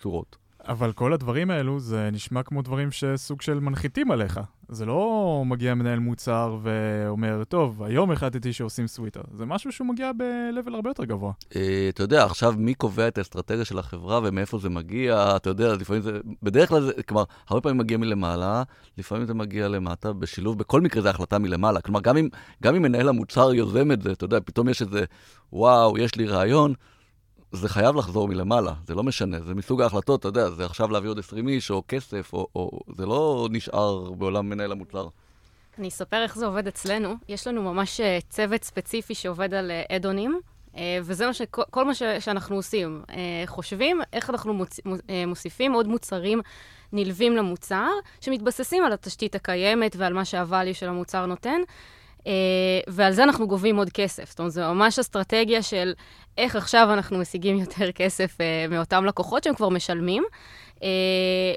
צורות. 0.00 0.36
אבל 0.64 0.92
כל 0.92 1.12
הדברים 1.12 1.50
האלו, 1.50 1.80
זה 1.80 2.08
נשמע 2.12 2.42
כמו 2.42 2.62
דברים 2.62 2.90
שסוג 2.90 3.42
של 3.42 3.60
מנחיתים 3.60 4.10
עליך. 4.10 4.40
זה 4.68 4.86
לא 4.86 5.42
מגיע 5.46 5.74
מנהל 5.74 5.98
מוצר 5.98 6.58
ואומר, 6.62 7.42
טוב, 7.48 7.82
היום 7.82 8.10
החלטתי 8.10 8.52
שעושים 8.52 8.86
סוויטה. 8.86 9.20
זה 9.32 9.46
משהו 9.46 9.72
שהוא 9.72 9.86
מגיע 9.86 10.12
ב-level 10.12 10.74
הרבה 10.74 10.90
יותר 10.90 11.04
גבוה. 11.04 11.32
אה, 11.56 11.86
אתה 11.88 12.02
יודע, 12.02 12.24
עכשיו 12.24 12.54
מי 12.56 12.74
קובע 12.74 13.08
את 13.08 13.18
האסטרטגיה 13.18 13.64
של 13.64 13.78
החברה 13.78 14.20
ומאיפה 14.22 14.58
זה 14.58 14.68
מגיע, 14.68 15.36
אתה 15.36 15.50
יודע, 15.50 15.74
לפעמים 15.74 16.02
זה, 16.02 16.18
בדרך 16.42 16.68
כלל 16.68 16.80
זה, 16.80 17.02
כלומר, 17.02 17.24
הרבה 17.48 17.60
פעמים 17.60 17.78
מגיע 17.78 17.98
מלמעלה, 17.98 18.62
לפעמים 18.98 19.26
זה 19.26 19.34
מגיע 19.34 19.68
למטה, 19.68 20.12
בשילוב, 20.12 20.58
בכל 20.58 20.80
מקרה 20.80 21.02
זה 21.02 21.10
החלטה 21.10 21.38
מלמעלה. 21.38 21.80
כלומר, 21.80 22.00
גם 22.00 22.16
אם, 22.16 22.28
גם 22.62 22.74
אם 22.74 22.82
מנהל 22.82 23.08
המוצר 23.08 23.54
יוזם 23.54 23.92
את 23.92 24.02
זה, 24.02 24.12
אתה 24.12 24.24
יודע, 24.24 24.38
פתאום 24.44 24.68
יש 24.68 24.82
איזה, 24.82 25.04
וואו, 25.52 25.98
יש 25.98 26.16
לי 26.16 26.26
רעיון, 26.26 26.74
זה 27.52 27.68
חייב 27.68 27.96
לחזור 27.96 28.28
מלמעלה, 28.28 28.72
זה 28.86 28.94
לא 28.94 29.02
משנה, 29.02 29.40
זה 29.40 29.54
מסוג 29.54 29.82
ההחלטות, 29.82 30.20
אתה 30.20 30.28
יודע, 30.28 30.50
זה 30.50 30.64
עכשיו 30.64 30.90
להביא 30.90 31.10
עוד 31.10 31.18
20 31.18 31.48
איש 31.48 31.70
או 31.70 31.82
כסף, 31.88 32.32
או, 32.32 32.46
או 32.54 32.80
זה 32.96 33.06
לא 33.06 33.48
נשאר 33.50 34.10
בעולם 34.10 34.48
מנהל 34.48 34.72
המוצר. 34.72 35.08
אני 35.78 35.88
אספר 35.88 36.22
איך 36.22 36.36
זה 36.36 36.46
עובד 36.46 36.66
אצלנו. 36.66 37.14
יש 37.28 37.46
לנו 37.46 37.62
ממש 37.62 38.00
אה, 38.00 38.18
צוות 38.28 38.64
ספציפי 38.64 39.14
שעובד 39.14 39.54
על 39.54 39.70
אה, 39.70 39.96
אדונים, 39.96 40.40
אה, 40.76 40.98
וזה 41.02 41.26
מה 41.26 41.32
ש... 41.32 41.42
כל 41.50 41.84
מה. 41.84 41.94
שאנחנו 41.94 42.56
עושים. 42.56 43.02
אה, 43.10 43.42
חושבים 43.46 44.00
איך 44.12 44.30
אנחנו 44.30 44.64
אה, 45.10 45.24
מוסיפים 45.26 45.72
עוד 45.72 45.88
מוצרים 45.88 46.40
נלווים 46.92 47.36
למוצר, 47.36 47.88
שמתבססים 48.20 48.84
על 48.84 48.92
התשתית 48.92 49.34
הקיימת 49.34 49.96
ועל 49.96 50.12
מה 50.12 50.24
שה-value 50.24 50.74
של 50.74 50.88
המוצר 50.88 51.26
נותן. 51.26 51.60
Uh, 52.28 52.30
ועל 52.88 53.12
זה 53.12 53.24
אנחנו 53.24 53.48
גובים 53.48 53.76
עוד 53.76 53.90
כסף. 53.90 54.30
זאת 54.30 54.38
אומרת, 54.38 54.52
זו 54.52 54.74
ממש 54.74 54.98
אסטרטגיה 54.98 55.62
של 55.62 55.92
איך 56.38 56.56
עכשיו 56.56 56.88
אנחנו 56.92 57.18
משיגים 57.18 57.58
יותר 57.64 57.92
כסף 57.92 58.36
uh, 58.40 58.70
מאותם 58.72 59.04
לקוחות 59.04 59.44
שהם 59.44 59.54
כבר 59.54 59.68
משלמים. 59.68 60.24
Uh, 60.76 60.80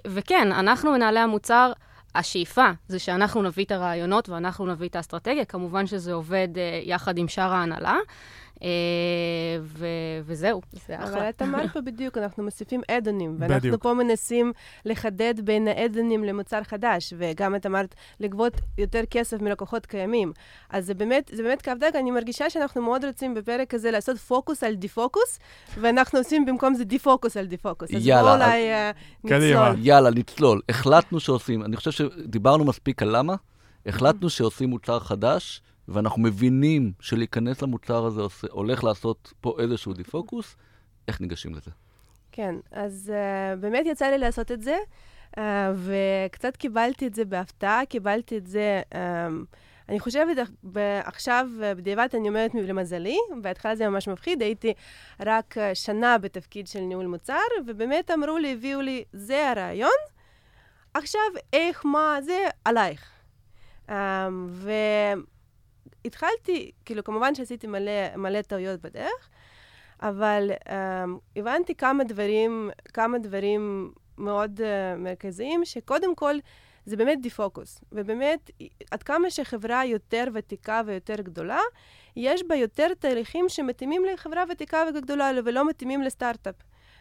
וכן, 0.08 0.52
אנחנו 0.52 0.92
מנהלי 0.92 1.20
המוצר, 1.20 1.72
השאיפה 2.16 2.70
זה 2.88 3.00
שאנחנו 3.00 3.42
נביא 3.42 3.66
את 3.66 3.72
הרעיונות 3.72 4.30
ואנחנו 4.30 4.66
נביא 4.66 4.88
את 4.88 4.96
האסטרטגיה. 4.96 5.46
כמובן 5.46 5.88
שזה 5.88 6.14
עובד 6.14 6.48
uh, 6.54 6.60
יחד 6.90 7.18
עם 7.18 7.28
שאר 7.28 7.54
ההנהלה. 7.54 7.98
Uh, 8.62 8.64
ו- 9.62 9.86
וזהו, 10.26 10.62
זה 10.88 10.96
אחלה. 10.96 11.08
אבל 11.20 11.30
את 11.30 11.42
אמרת 11.42 11.74
פה 11.74 11.82
בדיוק, 11.82 12.18
אנחנו 12.18 12.44
מוסיפים 12.44 12.82
אדונים, 12.92 13.36
ואנחנו 13.40 13.60
בדיוק. 13.60 13.84
פה 13.84 13.94
מנסים 13.94 14.54
לחדד 14.86 15.34
בין 15.44 15.68
האדונים 15.68 16.24
למוצר 16.24 16.64
חדש, 16.64 17.14
וגם 17.18 17.56
את 17.56 17.66
אמרת 17.66 17.96
לגבות 18.20 18.54
יותר 18.78 19.02
כסף 19.10 19.42
מלקוחות 19.42 19.86
קיימים. 19.86 20.32
אז 20.70 20.86
זה 20.86 20.94
באמת, 20.94 21.32
זה 21.34 21.44
באמת 21.44 21.62
קו 21.62 21.72
דק, 21.80 21.92
אני 21.96 22.12
מרגישה 22.12 22.50
שאנחנו 22.50 22.82
מאוד 22.82 23.06
רוצים 23.06 23.34
בפרק 23.34 23.74
הזה 23.74 23.92
לעשות 23.92 24.18
פוקוס 24.18 24.64
על 24.64 24.76
דיפוקוס, 24.76 25.40
ואנחנו 25.82 26.20
עושים 26.20 26.46
במקום 26.46 26.74
זה 26.74 26.84
דיפוקוס 26.84 27.38
על 27.38 27.46
דיפוקוס. 27.46 27.90
אז 27.96 28.08
יאללה, 28.08 28.22
בואו 28.22 28.34
אז- 28.34 28.42
אולי 28.42 28.72
אה, 28.72 28.92
קדימה. 29.28 29.70
נצלול. 29.70 29.86
יאללה, 29.88 30.10
נצלול. 30.10 30.62
החלטנו 30.70 31.20
שעושים, 31.20 31.64
אני 31.64 31.76
חושב 31.78 31.92
שדיברנו 31.92 32.66
מספיק 32.66 33.02
על 33.02 33.18
למה, 33.18 33.36
החלטנו 33.86 34.30
שעושים 34.30 34.70
מוצר 34.70 35.00
חדש, 35.00 35.62
ואנחנו 35.88 36.22
מבינים 36.22 36.92
שלהיכנס 37.00 37.62
למוצר 37.62 38.06
הזה 38.06 38.22
עושה, 38.22 38.48
הולך 38.52 38.84
לעשות 38.84 39.34
פה 39.42 39.56
איזשהו 39.60 39.94
דיפוקוס, 39.94 40.56
איך 41.08 41.22
ניגשים 41.22 41.56
לזה? 41.56 41.72
כן, 42.32 42.56
אז 42.72 43.12
uh, 43.14 43.60
באמת 43.60 43.86
יצא 43.86 44.06
לי 44.06 44.18
לעשות 44.18 44.52
את 44.52 44.62
זה, 44.62 44.78
uh, 45.36 45.40
וקצת 45.76 46.58
קיבלתי 46.58 47.08
את 47.08 47.14
זה 47.14 47.26
בהפתעה, 47.26 47.86
קיבלתי 47.90 48.38
את 48.38 48.48
זה, 48.48 48.82
um, 48.94 48.98
אני 49.90 50.00
חושבת 50.00 50.48
עכשיו, 51.04 51.48
אה, 51.64 51.76
בדיעבד 51.76 52.08
אני 52.14 52.30
אומרת 52.30 52.52
למזלי, 52.56 53.18
בהתחלה 53.42 53.76
זה 53.76 53.90
ממש 53.90 54.08
מפחיד, 54.08 54.42
הייתי 54.42 54.74
רק 55.20 55.56
שנה 55.74 56.18
בתפקיד 56.18 56.68
של 56.68 56.80
ניהול 56.80 57.06
מוצר, 57.06 57.34
ובאמת 57.68 58.12
אמרו 58.12 58.38
לי, 58.38 58.54
הביאו 58.54 58.82
לי, 58.82 59.04
זה 59.14 59.50
הרעיון, 59.50 59.90
עכשיו 60.94 61.22
איך, 61.54 61.86
מה, 61.86 62.18
זה 62.22 62.38
עלייך. 62.66 63.12
Um, 63.88 63.92
והתחלתי, 66.04 66.72
כאילו, 66.86 67.04
כמובן 67.04 67.36
שעשיתי 67.36 67.68
מלא, 67.68 68.16
מלא 68.16 68.42
טעויות 68.42 68.82
בדרך, 68.82 69.30
אבל 70.02 70.52
um, 70.52 70.70
הבנתי 71.36 71.76
כמה 71.76 72.04
דברים, 72.04 72.70
כמה 72.94 73.18
דברים 73.18 73.94
מאוד 74.18 74.60
uh, 74.60 74.98
מרכזיים, 74.98 75.66
שקודם 75.66 76.16
כל 76.16 76.36
זה 76.86 76.98
באמת 76.98 77.22
דיפוקוס. 77.22 77.82
ובאמת, 77.92 78.52
עד 78.92 79.04
כמה 79.04 79.30
שחברה 79.30 79.86
יותר 79.86 80.24
ותיקה 80.34 80.82
ויותר 80.86 81.16
גדולה, 81.16 81.60
יש 82.16 82.44
בה 82.48 82.56
יותר 82.56 82.94
תהליכים 82.94 83.50
שמתאימים 83.50 84.06
לחברה 84.06 84.44
ותיקה 84.50 84.84
וגדולה 84.90 85.32
ולא 85.46 85.68
מתאימים 85.68 86.02
לסטארט-אפ. 86.02 86.56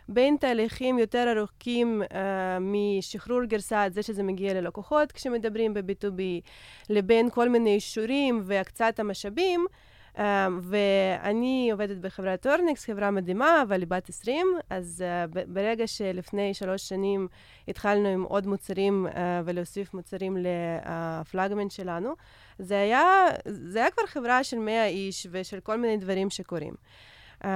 בין 0.08 0.36
תהליכים 0.40 0.98
יותר 0.98 1.34
ארוכים 1.36 2.02
uh, 2.02 2.14
משחרור 2.60 3.44
גרסה 3.44 3.84
עד 3.84 3.92
זה 3.92 4.02
שזה 4.02 4.22
מגיע 4.22 4.54
ללקוחות 4.54 5.12
כשמדברים 5.12 5.74
ב-B2B, 5.74 6.20
לבין 6.90 7.30
כל 7.30 7.48
מיני 7.48 7.74
אישורים 7.74 8.42
והקצאת 8.44 9.00
המשאבים. 9.00 9.66
Um, 10.14 10.20
ואני 10.62 11.68
עובדת 11.72 11.96
בחברת 11.96 12.46
אורניקס, 12.46 12.84
חברה 12.84 13.10
מדהימה, 13.10 13.62
אבל 13.62 13.80
היא 13.80 13.88
בת 13.88 14.08
20, 14.08 14.46
אז 14.70 15.04
uh, 15.32 15.38
ברגע 15.48 15.86
שלפני 15.86 16.54
שלוש 16.54 16.88
שנים 16.88 17.28
התחלנו 17.68 18.08
עם 18.08 18.22
עוד 18.22 18.46
מוצרים 18.46 19.06
uh, 19.06 19.16
ולהוסיף 19.44 19.94
מוצרים 19.94 20.36
לפלאגמנט 20.36 21.70
שלנו, 21.70 22.14
זה 22.58 22.80
היה, 22.80 23.04
זה 23.44 23.78
היה 23.78 23.90
כבר 23.90 24.06
חברה 24.06 24.44
של 24.44 24.58
100 24.58 24.86
איש 24.86 25.26
ושל 25.30 25.60
כל 25.60 25.76
מיני 25.76 25.96
דברים 25.96 26.30
שקורים. 26.30 26.74
Um, 27.42 27.46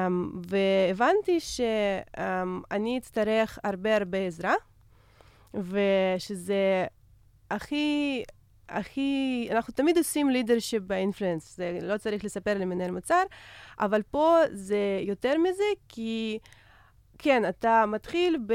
והבנתי 0.49 1.41
שאני 1.41 2.97
um, 2.97 2.99
אצטרך 2.99 3.59
הרבה 3.65 3.97
הרבה 3.97 4.19
עזרה, 4.19 4.55
ושזה 5.55 6.87
הכי, 7.51 8.23
הכי, 8.69 9.49
אנחנו 9.51 9.75
תמיד 9.75 9.99
עושים 9.99 10.31
לידרשיפ 10.31 10.83
באינפלואנס, 10.83 11.57
זה 11.57 11.79
לא 11.83 11.99
צריך 11.99 12.25
לספר 12.25 12.59
למנהל 12.59 12.91
מוצר, 12.91 13.23
אבל 13.81 14.03
פה 14.03 14.37
זה 14.53 15.01
יותר 15.03 15.39
מזה, 15.39 15.65
כי 15.89 16.39
כן, 17.19 17.49
אתה 17.49 17.85
מתחיל 17.87 18.39
ב... 18.47 18.53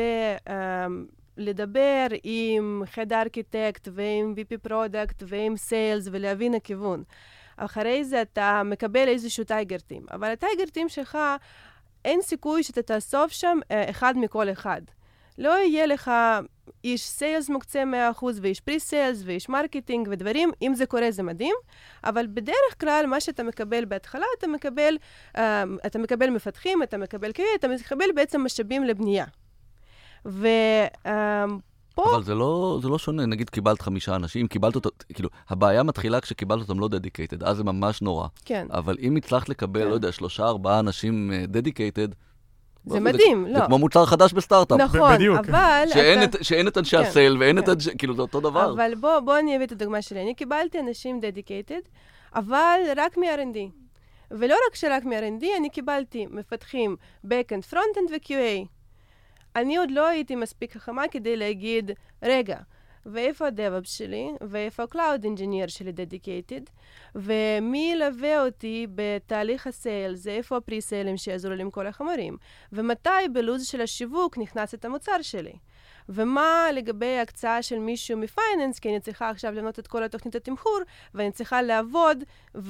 Um, 0.48 1.20
לדבר 1.40 2.08
עם 2.24 2.84
Head 2.96 3.12
Architect 3.12 3.90
ועם 3.92 4.34
VP 4.38 4.70
Product 4.70 5.24
ועם 5.28 5.54
Sales 5.54 6.10
ולהבין 6.12 6.54
הכיוון. 6.54 7.04
אחרי 7.60 8.04
זה 8.04 8.22
אתה 8.22 8.62
מקבל 8.66 9.08
איזשהו 9.08 9.44
tiger 9.44 9.75
team, 9.75 10.06
אבל 10.12 10.32
ה 10.32 10.38
tiger 10.38 10.67
team 10.67 10.90
שלך, 10.90 11.18
אין 12.06 12.22
סיכוי 12.22 12.64
שאתה 12.64 12.82
תאסוף 12.82 13.32
שם 13.32 13.60
אה, 13.72 13.90
אחד 13.90 14.14
מכל 14.18 14.52
אחד. 14.52 14.82
לא 15.38 15.50
יהיה 15.50 15.86
לך 15.86 16.12
איש 16.84 17.08
sales 17.08 17.50
מוקצה 17.50 17.84
100% 18.20 18.26
ואיש 18.42 18.60
pre-sales 18.60 19.22
ואיש 19.26 19.50
marketing 19.50 20.08
ודברים, 20.12 20.52
אם 20.62 20.74
זה 20.76 20.86
קורה 20.86 21.12
זה 21.12 21.24
מדהים, 21.24 21.56
אבל 22.04 22.28
בדרך 22.28 22.80
כלל 22.80 23.06
מה 23.08 23.20
שאתה 23.20 23.44
מקבל 23.44 23.86
בהתחלה, 23.86 24.26
אתה 24.38 24.48
מקבל, 24.48 24.98
אמ, 25.36 25.40
אתה 25.86 26.00
מקבל 26.00 26.30
מפתחים, 26.30 26.84
אתה 26.84 26.98
מקבל 26.98 27.32
QA, 27.32 27.42
אתה 27.56 27.68
מקבל 27.68 28.06
בעצם 28.16 28.44
משאבים 28.44 28.84
לבנייה. 28.84 29.26
ו... 30.26 30.48
פה... 32.04 32.16
אבל 32.16 32.24
זה 32.24 32.36
לא, 32.36 32.80
זה 32.82 32.90
לא 32.90 32.98
שונה, 32.98 33.26
נגיד 33.26 33.50
קיבלת 33.50 33.82
חמישה 33.82 34.16
אנשים, 34.16 34.48
קיבלת 34.48 34.76
אותו, 34.76 34.90
כאילו, 35.14 35.30
הבעיה 35.50 35.84
מתחילה 35.84 36.22
כשקיבלת 36.22 36.62
אותם 36.62 36.80
לא 36.80 36.88
dedicated, 36.88 37.44
אז 37.44 37.58
זה 37.58 37.64
ממש 37.64 38.02
נורא. 38.02 38.28
כן. 38.46 38.68
אבל 38.72 38.98
אם 39.02 39.16
הצלחת 39.16 39.50
לקבל, 39.50 39.82
כן. 39.82 39.88
לא 39.88 39.94
יודע, 39.94 40.12
שלושה, 40.12 40.44
ארבעה 40.44 40.80
אנשים 40.80 41.32
dedicated, 41.48 42.12
אה, 42.12 42.94
זה 42.94 43.00
מדהים, 43.00 43.46
זה, 43.46 43.54
לא. 43.54 43.60
זה 43.60 43.66
כמו 43.66 43.78
מוצר 43.78 44.06
חדש 44.06 44.34
בסטארט-אפ. 44.34 44.80
נכון, 44.80 45.14
בדיוק. 45.14 45.38
אבל... 45.38 45.86
שאין, 45.94 46.24
אתה... 46.24 46.38
את, 46.38 46.46
שאין 46.46 46.68
את 46.68 46.78
אנשי 46.78 46.98
כן, 46.98 47.04
ה 47.04 47.11
sale 47.11 47.38
ואין 47.40 47.56
כן. 47.56 47.64
את 47.64 47.70
אנשי... 47.70 47.98
כאילו, 47.98 48.16
זה 48.16 48.22
אותו 48.22 48.40
דבר. 48.40 48.74
אבל 48.74 48.96
בוא, 49.00 49.20
בוא 49.20 49.40
אני 49.40 49.56
אביא 49.56 49.66
את 49.66 49.72
הדוגמה 49.72 50.02
שלי. 50.02 50.22
אני 50.22 50.34
קיבלתי 50.36 50.80
אנשים 50.80 51.20
דדיקייטד, 51.20 51.80
אבל 52.36 52.80
רק 52.98 53.18
מ-R&D. 53.18 53.58
ולא 54.32 54.56
רק 54.68 54.76
שרק 54.76 55.06
מ-R&D, 55.06 55.46
אני 55.58 55.70
קיבלתי 55.70 56.26
מפתחים 56.30 56.96
Backend, 57.26 57.74
Frontend 57.74 58.12
ו-QA. 58.12 58.68
אני 59.60 59.78
עוד 59.78 59.92
לא 59.92 60.08
הייתי 60.08 60.36
מספיק 60.36 60.74
חכמה 60.74 61.04
כדי 61.12 61.38
להגיד, 61.38 61.92
רגע, 62.24 62.58
ואיפה 63.06 63.48
ה-DevOps 63.48 63.88
שלי, 63.88 64.32
ואיפה 64.42 64.84
ה-Cloud 64.84 65.24
Engineer 65.24 65.68
שלי 65.68 65.92
Dedicated, 65.92 66.70
ומי 67.16 67.92
ילווה 67.94 68.46
אותי 68.46 68.88
בתהליך 68.96 69.68
הסיילס, 69.68 70.28
איפה 70.28 70.58
הפרי-סיילים 70.58 71.18
שיעזרו 71.18 71.54
לי 71.54 71.62
עם 71.62 71.72
כל 71.72 71.88
החומרים, 71.88 72.38
ומתי 72.74 73.10
בלו"ז 73.34 73.68
של 73.68 73.82
השיווק 73.82 74.38
נכנס 74.38 74.74
את 74.74 74.86
המוצר 74.86 75.22
שלי. 75.22 75.54
ומה 76.10 76.68
לגבי 76.74 77.20
הקצאה 77.20 77.62
של 77.62 77.80
מישהו 77.80 78.18
מפייננס, 78.18 78.80
כי 78.80 78.90
אני 78.90 79.00
צריכה 79.00 79.30
עכשיו 79.30 79.54
לבנות 79.54 79.80
את 79.80 79.88
כל 79.88 80.04
התוכנית 80.04 80.36
התמחור, 80.36 80.80
ואני 81.14 81.32
צריכה 81.32 81.62
לעבוד 81.62 82.24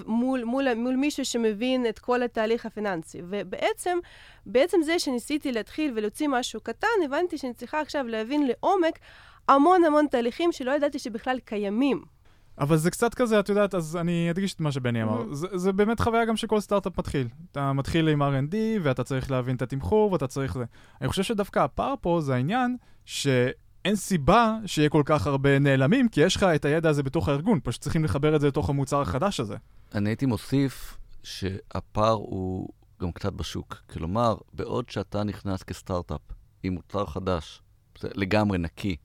מול, 0.06 0.44
מול, 0.44 0.74
מול 0.74 0.96
מישהו 0.96 1.26
שמבין 1.26 1.86
את 1.86 2.00
כל 2.00 2.24
התהליך 2.24 2.66
הפיננסי. 2.66 3.22
ובעצם, 3.30 3.98
בעצם 4.46 4.82
זה 4.82 5.00
שניסיתי 5.00 5.52
להתחיל 5.52 5.92
ולהוציא 5.96 6.28
משהו 6.28 6.62
קטן, 6.62 6.88
הבנתי 7.06 7.38
שאני 7.38 7.54
צריכה 7.54 7.82
עכשיו 7.82 8.08
להבין 8.08 8.48
לעומק 8.48 9.00
המון 9.48 9.84
המון 9.84 10.08
תהליכים 10.08 10.52
שלא 10.52 10.72
ידעתי 10.72 11.00
שבכלל 11.00 11.40
קיימים. 11.40 12.19
אבל 12.60 12.78
זה 12.78 12.92
קצת 12.92 13.14
כזה, 13.14 13.40
את 13.40 13.50
יודעת, 13.50 13.76
אז 13.76 13.98
אני 13.98 14.32
אדגיש 14.32 14.54
את 14.54 14.62
מה 14.62 14.72
שבני 14.72 15.04
אמר. 15.04 15.22
Mm-hmm. 15.22 15.34
זה, 15.34 15.48
זה 15.56 15.72
באמת 15.72 16.00
חוויה 16.00 16.26
גם 16.26 16.38
שכל 16.38 16.60
סטארט-אפ 16.60 17.00
מתחיל. 17.00 17.28
אתה 17.52 17.74
מתחיל 17.74 18.10
עם 18.10 18.22
R&D, 18.22 18.56
ואתה 18.84 19.04
צריך 19.04 19.32
להבין 19.32 19.56
את 19.56 19.62
התמחור, 19.62 20.12
ואתה 20.12 20.28
צריך 20.28 20.54
זה. 20.54 20.64
אני 21.02 21.10
חושב 21.10 21.24
שדווקא 21.24 21.60
הפער 21.60 21.94
פה 22.02 22.22
זה 22.22 22.36
העניין 22.36 22.78
שאין 23.06 23.96
סיבה 23.96 24.58
שיהיה 24.66 24.90
כל 24.90 25.04
כך 25.06 25.28
הרבה 25.28 25.60
נעלמים, 25.60 26.10
כי 26.10 26.22
יש 26.22 26.36
לך 26.36 26.44
את 26.44 26.66
הידע 26.66 26.90
הזה 26.90 27.04
בתוך 27.04 27.30
הארגון, 27.30 27.60
פשוט 27.64 27.82
צריכים 27.82 28.04
לחבר 28.04 28.36
את 28.36 28.42
זה 28.42 28.48
לתוך 28.48 28.70
המוצר 28.70 29.02
החדש 29.02 29.40
הזה. 29.40 29.56
אני 29.96 30.10
הייתי 30.10 30.26
מוסיף 30.26 30.98
שהפער 31.24 32.14
הוא 32.14 32.70
גם 33.02 33.12
קצת 33.12 33.34
בשוק. 33.34 33.76
כלומר, 33.90 34.36
בעוד 34.54 34.90
שאתה 34.90 35.24
נכנס 35.24 35.64
כסטארט-אפ 35.64 36.22
עם 36.64 36.74
מוצר 36.74 37.06
חדש, 37.06 37.62
זה 38.00 38.08
לגמרי 38.16 38.58
נקי, 38.58 38.96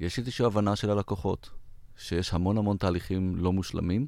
יש 0.00 0.18
איזושהי 0.18 0.44
הבנה 0.44 0.76
של 0.76 0.90
הלקוחות, 0.90 1.50
שיש 1.98 2.34
המון 2.34 2.58
המון 2.58 2.76
תהליכים 2.76 3.36
לא 3.36 3.52
מושלמים. 3.52 4.06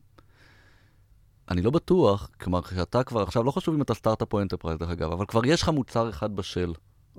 אני 1.50 1.62
לא 1.62 1.70
בטוח, 1.70 2.31
כלומר, 2.40 2.61
שאתה 2.74 3.05
כבר, 3.05 3.22
עכשיו 3.22 3.42
לא 3.42 3.50
חשוב 3.50 3.74
אם 3.74 3.83
אתה 3.83 3.94
סטארט-אפ 3.94 4.33
או 4.33 4.40
enterprise 4.40 4.79
דרך 4.79 4.90
אגב, 4.90 5.12
אבל 5.12 5.26
כבר 5.26 5.46
יש 5.46 5.62
לך 5.62 5.68
מוצר 5.68 6.11
אחד 6.11 6.37
בשל, 6.37 6.72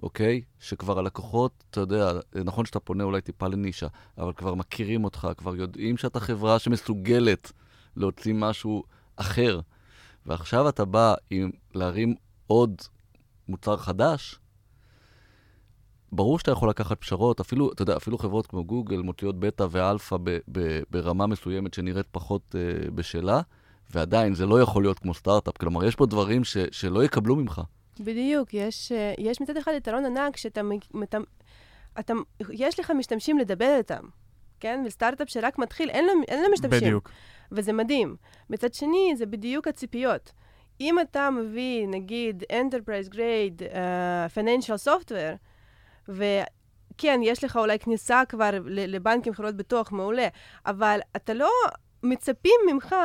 אוקיי? 0.03 0.41
שכבר 0.59 0.99
הלקוחות, 0.99 1.63
אתה 1.69 1.79
יודע, 1.79 2.11
נכון 2.45 2.65
שאתה 2.65 2.79
פונה 2.79 3.03
אולי 3.03 3.21
טיפה 3.21 3.47
לנישה, 3.47 3.87
אבל 4.17 4.33
כבר 4.33 4.55
מכירים 4.55 5.03
אותך, 5.03 5.27
כבר 5.37 5.55
יודעים 5.55 5.97
שאתה 5.97 6.19
חברה 6.19 6.59
שמסוגלת 6.59 7.51
להוציא 7.95 8.33
משהו 8.33 8.83
אחר. 9.15 9.59
ועכשיו 10.25 10.69
אתה 10.69 10.85
בא 10.85 11.13
עם 11.29 11.51
להרים 11.73 12.15
עוד 12.47 12.81
מוצר 13.47 13.77
חדש, 13.77 14.39
ברור 16.11 16.39
שאתה 16.39 16.51
יכול 16.51 16.69
לקחת 16.69 17.01
פשרות, 17.01 17.39
אפילו, 17.39 17.71
אתה 17.71 17.81
יודע, 17.81 17.97
אפילו 17.97 18.17
חברות 18.17 18.47
כמו 18.47 18.63
גוגל 18.63 19.01
מוציאות 19.01 19.39
בטא 19.39 19.65
ואלפא 19.71 20.17
ב, 20.23 20.37
ב, 20.51 20.79
ברמה 20.89 21.27
מסוימת 21.27 21.73
שנראית 21.73 22.07
פחות 22.11 22.55
uh, 22.55 22.91
בשלה, 22.91 23.41
ועדיין 23.89 24.33
זה 24.33 24.45
לא 24.45 24.61
יכול 24.61 24.83
להיות 24.83 24.99
כמו 24.99 25.13
סטארט-אפ. 25.13 25.57
כלומר, 25.57 25.85
יש 25.85 25.95
פה 25.95 26.05
דברים 26.05 26.43
ש, 26.43 26.57
שלא 26.71 27.03
יקבלו 27.03 27.35
ממך. 27.35 27.61
בדיוק, 27.99 28.53
יש, 28.53 28.91
uh, 28.91 29.21
יש 29.21 29.41
מצד 29.41 29.57
אחד 29.57 29.71
יתרון 29.77 30.05
ענק 30.05 30.37
שאתה, 30.37 30.61
אתה, 31.03 31.17
אתה, 31.99 32.13
יש 32.49 32.79
לך 32.79 32.91
משתמשים 32.91 33.37
לדבר 33.37 33.75
איתם, 33.77 34.03
כן? 34.59 34.83
וסטארט-אפ 34.87 35.29
שרק 35.29 35.59
מתחיל, 35.59 35.89
אין 35.89 36.05
לו, 36.05 36.11
אין 36.27 36.43
לו 36.43 36.51
משתמשים. 36.53 36.79
בדיוק. 36.79 37.09
וזה 37.51 37.73
מדהים. 37.73 38.15
מצד 38.49 38.73
שני, 38.73 39.13
זה 39.17 39.25
בדיוק 39.25 39.67
הציפיות. 39.67 40.31
אם 40.81 40.99
אתה 40.99 41.29
מביא, 41.29 41.87
נגיד, 41.87 42.43
Enterprise 42.51 43.13
Grade 43.13 43.61
uh, 43.61 44.37
Financial 44.37 44.87
Software, 44.87 45.50
וכן, 46.09 47.19
יש 47.23 47.43
לך 47.43 47.57
אולי 47.57 47.79
כניסה 47.79 48.21
כבר 48.29 48.49
לבנקים, 48.65 49.33
חברות 49.33 49.55
ביטוח, 49.55 49.91
מעולה, 49.91 50.27
אבל 50.65 50.99
אתה 51.15 51.33
לא 51.33 51.49
מצפים 52.03 52.59
ממך, 52.71 52.95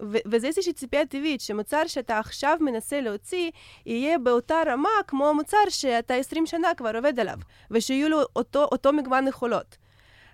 ו- 0.00 0.18
וזה 0.26 0.46
איזושהי 0.46 0.72
ציפייה 0.72 1.06
טבעית, 1.06 1.40
שמוצר 1.40 1.86
שאתה 1.86 2.18
עכשיו 2.18 2.56
מנסה 2.60 3.00
להוציא, 3.00 3.50
יהיה 3.86 4.18
באותה 4.18 4.62
רמה 4.66 4.88
כמו 5.06 5.28
המוצר 5.28 5.58
שאתה 5.68 6.14
20 6.14 6.46
שנה 6.46 6.74
כבר 6.76 6.96
עובד 6.96 7.20
עליו, 7.20 7.38
ושיהיו 7.70 8.08
לו 8.08 8.20
אותו, 8.36 8.64
אותו 8.72 8.92
מגוון 8.92 9.28
יכולות. 9.28 9.76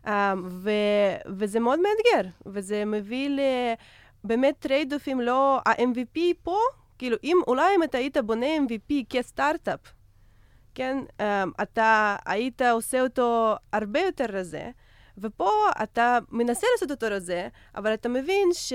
Um, 0.04 0.08
ו- 0.48 0.70
וזה 1.26 1.60
מאוד 1.60 1.80
מאתגר, 1.80 2.30
וזה 2.46 2.84
מביא 2.84 3.30
לבאמת 4.24 4.54
טרייד-אופים 4.58 5.20
לא... 5.20 5.60
ה-MVP 5.66 6.20
פה, 6.42 6.56
כאילו, 6.98 7.16
אם, 7.24 7.36
אולי 7.46 7.74
אם 7.76 7.82
אתה 7.82 7.98
היית 7.98 8.16
בונה 8.16 8.46
MVP 8.56 8.94
כסטארט-אפ, 9.08 9.80
כן, 10.80 10.98
um, 11.18 11.22
אתה 11.62 12.16
היית 12.26 12.62
עושה 12.62 13.00
אותו 13.02 13.56
הרבה 13.72 14.00
יותר 14.00 14.24
רזה, 14.28 14.70
ופה 15.18 15.50
אתה 15.82 16.18
מנסה 16.30 16.66
לעשות 16.74 16.90
אותו 16.90 17.06
רזה, 17.10 17.48
אבל 17.74 17.94
אתה 17.94 18.08
מבין 18.08 18.48
ש, 18.52 18.72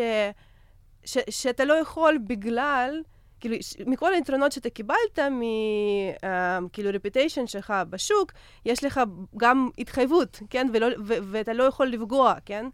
ש, 1.06 1.18
שאתה 1.30 1.65
לא 1.65 1.74
יכול 1.74 2.18
בגלל, 2.28 3.02
כאילו, 3.39 3.56
ש, 3.62 3.76
מכל 3.86 4.13
היתרונות 4.13 4.52
שאתה 4.52 4.70
קיבלת, 4.70 5.20
מ... 5.20 5.41
um, 6.15 6.70
כאילו, 6.74 6.89
רפיטיישן 6.94 7.48
שלך 7.48 7.74
בשוק, 7.89 8.32
יש 8.65 8.84
לך 8.84 9.02
גם 9.38 9.70
התחייבות, 9.78 10.41
כן, 10.50 10.68
ולא, 10.74 10.88
ו, 11.06 11.13
ואתה 11.22 11.54
לא 11.54 11.63
יכול 11.63 11.88
לפגוע, 11.88 12.34
כן? 12.46 12.65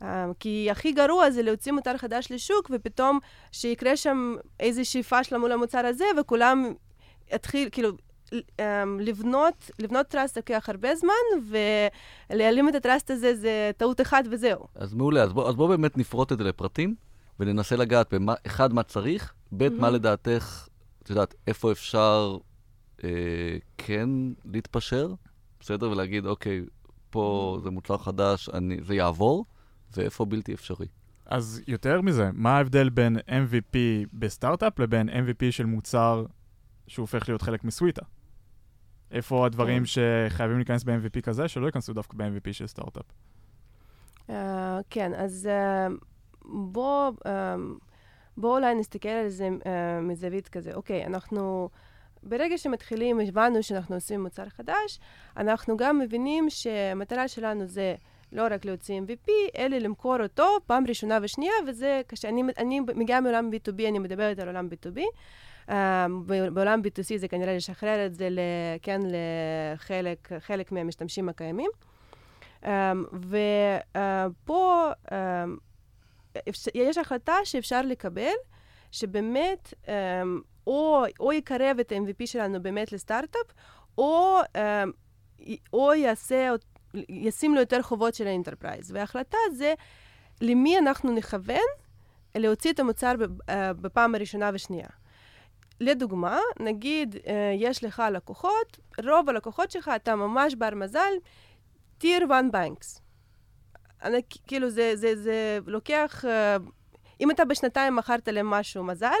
Um, 0.00 0.04
כי 0.38 0.68
הכי 0.70 0.92
גרוע 0.92 1.30
זה 1.30 1.42
להוציא 1.42 1.72
מוצר 1.72 1.96
חדש 1.96 2.32
לשוק, 2.32 2.70
ופתאום 2.72 3.18
שיקרה 3.52 3.96
שם 3.96 4.36
איזושהי 4.60 5.02
פאשלה 5.02 5.38
מול 5.38 5.52
המוצר 5.52 5.86
הזה, 5.86 6.04
וכולם 6.20 6.74
יתחיל, 7.32 7.68
כאילו, 7.72 7.88
אמ, 7.90 8.09
לבנות, 8.98 9.70
לבנות 9.78 10.06
טראסט 10.06 10.36
לוקח 10.36 10.68
הרבה 10.68 10.88
זמן, 10.96 11.52
ולהעלים 12.30 12.68
את 12.68 12.74
הטראסט 12.74 13.10
הזה 13.10 13.34
זה 13.34 13.70
טעות 13.76 14.00
אחת 14.00 14.24
וזהו. 14.30 14.66
אז 14.74 14.94
מעולה, 14.94 15.22
אז 15.22 15.32
בואו 15.32 15.48
אז 15.48 15.54
בוא 15.54 15.68
באמת 15.68 15.98
נפרוט 15.98 16.32
את 16.32 16.38
זה 16.38 16.44
לפרטים, 16.44 16.94
וננסה 17.40 17.76
לגעת 17.76 18.14
במה, 18.14 18.34
אחד, 18.46 18.72
מה 18.72 18.82
צריך, 18.82 19.34
ב', 19.52 19.62
mm-hmm. 19.62 19.80
מה 19.80 19.90
לדעתך, 19.90 20.68
את 21.02 21.10
יודעת, 21.10 21.34
איפה 21.46 21.72
אפשר 21.72 22.36
אה, 23.04 23.08
כן 23.78 24.08
להתפשר, 24.44 25.14
בסדר? 25.60 25.90
ולהגיד, 25.90 26.26
אוקיי, 26.26 26.64
פה 27.10 27.58
זה 27.62 27.70
מוצר 27.70 27.98
חדש, 27.98 28.48
אני, 28.48 28.76
זה 28.82 28.94
יעבור, 28.94 29.44
ואיפה 29.96 30.24
בלתי 30.24 30.54
אפשרי. 30.54 30.86
אז 31.26 31.62
יותר 31.66 32.00
מזה, 32.00 32.30
מה 32.32 32.56
ההבדל 32.56 32.88
בין 32.88 33.16
MVP 33.16 33.76
בסטארט-אפ 34.12 34.78
לבין 34.78 35.08
MVP 35.08 35.50
של 35.50 35.66
מוצר 35.66 36.24
שהוא 36.86 37.02
הופך 37.02 37.28
להיות 37.28 37.42
חלק 37.42 37.64
מסוויטה? 37.64 38.02
איפה 39.12 39.46
הדברים 39.46 39.82
כן. 39.82 39.86
שחייבים 40.28 40.56
להיכנס 40.56 40.84
ב-MVP 40.84 41.20
כזה, 41.22 41.48
שלא 41.48 41.66
ייכנסו 41.66 41.92
דווקא 41.92 42.16
ב-MVP 42.16 42.52
של 42.52 42.66
סטארט-אפ? 42.66 43.04
Uh, 44.28 44.32
כן, 44.90 45.14
אז 45.14 45.48
uh, 45.48 45.92
בוא, 46.44 47.12
uh, 47.24 47.28
בוא 48.36 48.56
אולי 48.58 48.74
נסתכל 48.74 49.08
על 49.08 49.28
זה 49.28 49.48
uh, 49.48 49.66
מזווית 50.02 50.48
כזה. 50.48 50.74
אוקיי, 50.74 51.06
אנחנו, 51.06 51.68
ברגע 52.22 52.58
שמתחילים, 52.58 53.20
הבנו 53.20 53.62
שאנחנו 53.62 53.94
עושים 53.94 54.22
מוצר 54.22 54.48
חדש, 54.48 55.00
אנחנו 55.36 55.76
גם 55.76 55.98
מבינים 55.98 56.50
שהמטרה 56.50 57.28
שלנו 57.28 57.66
זה 57.66 57.94
לא 58.32 58.46
רק 58.50 58.64
להוציא 58.64 59.00
MVP, 59.00 59.30
אלא 59.56 59.78
למכור 59.78 60.16
אותו 60.22 60.46
פעם 60.66 60.84
ראשונה 60.86 61.18
ושנייה, 61.22 61.52
וזה, 61.66 62.00
כשאני 62.08 62.42
אני 62.58 62.80
מגיעה 62.80 63.20
מעולם 63.20 63.50
B2B, 63.52 63.88
אני 63.88 63.98
מדברת 63.98 64.38
על 64.38 64.48
עולם 64.48 64.68
B2B. 64.68 65.00
Uh, 65.68 65.72
בעולם 66.52 66.80
B2C 66.84 67.16
זה 67.16 67.28
כנראה 67.28 67.56
לשחרר 67.56 68.06
את 68.06 68.14
זה, 68.14 68.28
כן, 68.82 69.00
לחלק 69.04 70.28
חלק 70.38 70.72
מהמשתמשים 70.72 71.28
הקיימים. 71.28 71.70
Um, 72.62 72.66
ופה 73.12 74.90
um, 75.06 75.12
יש 76.74 76.98
החלטה 76.98 77.34
שאפשר 77.44 77.82
לקבל, 77.82 78.32
שבאמת 78.92 79.74
או, 80.66 81.04
או 81.20 81.32
יקרב 81.32 81.76
את 81.80 81.92
ה-MVP 81.92 82.26
שלנו 82.26 82.62
באמת 82.62 82.92
לסטארט-אפ, 82.92 83.52
או, 83.98 84.38
או 85.72 85.94
יעשה, 85.94 86.50
ישים 87.08 87.54
לו 87.54 87.60
יותר 87.60 87.82
חובות 87.82 88.14
של 88.14 88.26
ה 88.26 88.32
enterprise. 88.32 88.92
וההחלטה 88.92 89.38
זה 89.52 89.74
למי 90.40 90.78
אנחנו 90.78 91.12
נכוון 91.12 91.56
להוציא 92.34 92.72
את 92.72 92.80
המוצר 92.80 93.12
בפעם 93.80 94.14
הראשונה 94.14 94.50
ושנייה. 94.54 94.88
לדוגמה, 95.80 96.38
נגיד, 96.60 97.16
יש 97.58 97.84
לך 97.84 98.02
לקוחות, 98.12 98.78
רוב 99.04 99.28
הלקוחות 99.28 99.70
שלך, 99.70 99.90
אתה 99.96 100.16
ממש 100.16 100.54
בר 100.54 100.74
מזל, 100.74 101.12
tier 101.98 102.24
1 102.24 102.44
banks. 102.52 103.02
כאילו, 104.46 104.70
זה, 104.70 104.92
זה, 104.94 105.16
זה 105.16 105.58
לוקח... 105.66 106.24
אם 107.20 107.30
אתה 107.30 107.44
בשנתיים 107.44 107.96
מכרת 107.96 108.28
להם 108.28 108.46
משהו 108.46 108.84
מזל, 108.84 109.20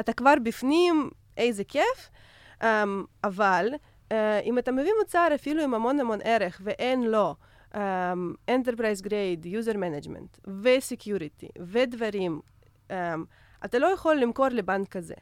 אתה 0.00 0.12
כבר 0.12 0.34
בפנים, 0.42 1.10
איזה 1.36 1.64
כיף. 1.64 2.10
Um, 2.62 2.64
אבל 3.24 3.68
uh, 3.72 4.12
אם 4.44 4.58
אתה 4.58 4.72
מביא 4.72 4.92
מוצר 4.98 5.28
אפילו 5.34 5.62
עם 5.62 5.74
המון 5.74 6.00
המון 6.00 6.18
ערך 6.24 6.60
ואין 6.64 7.02
לו 7.02 7.34
um, 7.72 7.76
Enterprise 8.50 9.02
Grade, 9.02 9.44
User 9.44 9.74
Management 9.74 10.40
ו-Security 10.46 11.48
ודברים, 11.60 12.40
um, 12.88 12.92
אתה 13.64 13.78
לא 13.78 13.86
יכול 13.86 14.16
למכור 14.16 14.48
לבנק 14.48 14.88
כזה. 14.88 15.14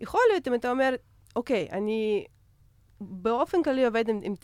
יכול 0.00 0.20
להיות 0.32 0.48
אם 0.48 0.54
אתה 0.54 0.70
אומר, 0.70 0.94
אוקיי, 1.36 1.68
אני 1.72 2.26
באופן 3.00 3.62
כללי 3.62 3.84
עובד 3.84 4.08
עם, 4.08 4.20
עם 4.22 4.34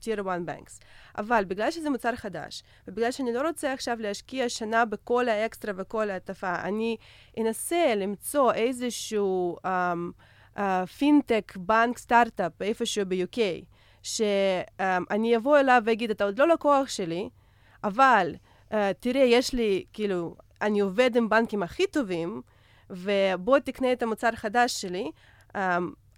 טיר 0.00 0.20
1 0.20 0.40
בנקס, 0.44 0.80
אבל 1.18 1.44
בגלל 1.44 1.70
שזה 1.70 1.90
מוצר 1.90 2.16
חדש, 2.16 2.62
ובגלל 2.88 3.10
שאני 3.10 3.32
לא 3.32 3.48
רוצה 3.48 3.72
עכשיו 3.72 3.96
להשקיע 4.00 4.48
שנה 4.48 4.84
בכל 4.84 5.28
האקסטרה 5.28 5.72
וכל 5.76 6.10
ההטפה, 6.10 6.54
אני 6.54 6.96
אנסה 7.40 7.94
למצוא 7.96 8.52
איזשהו 8.52 9.56
um, 9.64 9.68
uh, 10.56 10.60
פינטק, 10.98 11.56
בנק, 11.56 11.98
סטארט-אפ, 11.98 12.62
איפשהו 12.62 13.04
ב-UK, 13.08 13.38
שאני 14.02 15.34
um, 15.34 15.36
אבוא 15.36 15.58
אליו 15.58 15.82
ואגיד, 15.84 16.10
אתה 16.10 16.24
עוד 16.24 16.38
לא 16.38 16.48
לקוח 16.48 16.88
שלי, 16.88 17.28
אבל 17.84 18.34
uh, 18.70 18.74
תראה, 19.00 19.22
יש 19.22 19.54
לי, 19.54 19.84
כאילו, 19.92 20.36
אני 20.62 20.80
עובד 20.80 21.16
עם 21.16 21.28
בנקים 21.28 21.62
הכי 21.62 21.86
טובים, 21.86 22.42
ובוא 22.90 23.58
תקנה 23.58 23.92
את 23.92 24.02
המוצר 24.02 24.28
החדש 24.32 24.80
שלי, 24.80 25.10
um, 25.56 25.58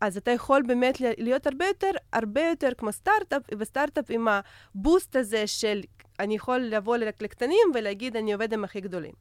אז 0.00 0.16
אתה 0.16 0.30
יכול 0.30 0.62
באמת 0.66 1.00
להיות 1.00 1.46
הרבה 1.46 1.66
יותר, 1.66 1.90
הרבה 2.12 2.48
יותר 2.48 2.68
כמו 2.78 2.92
סטארט-אפ, 2.92 3.42
וסטארט-אפ 3.58 4.04
עם 4.08 4.28
הבוסט 4.28 5.16
הזה 5.16 5.46
של 5.46 5.80
אני 6.20 6.34
יכול 6.34 6.60
לבוא 6.60 6.96
לקטנים 6.96 7.70
ולהגיד 7.74 8.16
אני 8.16 8.32
עובד 8.32 8.52
עם 8.52 8.64
הכי 8.64 8.80
גדולים. 8.80 9.12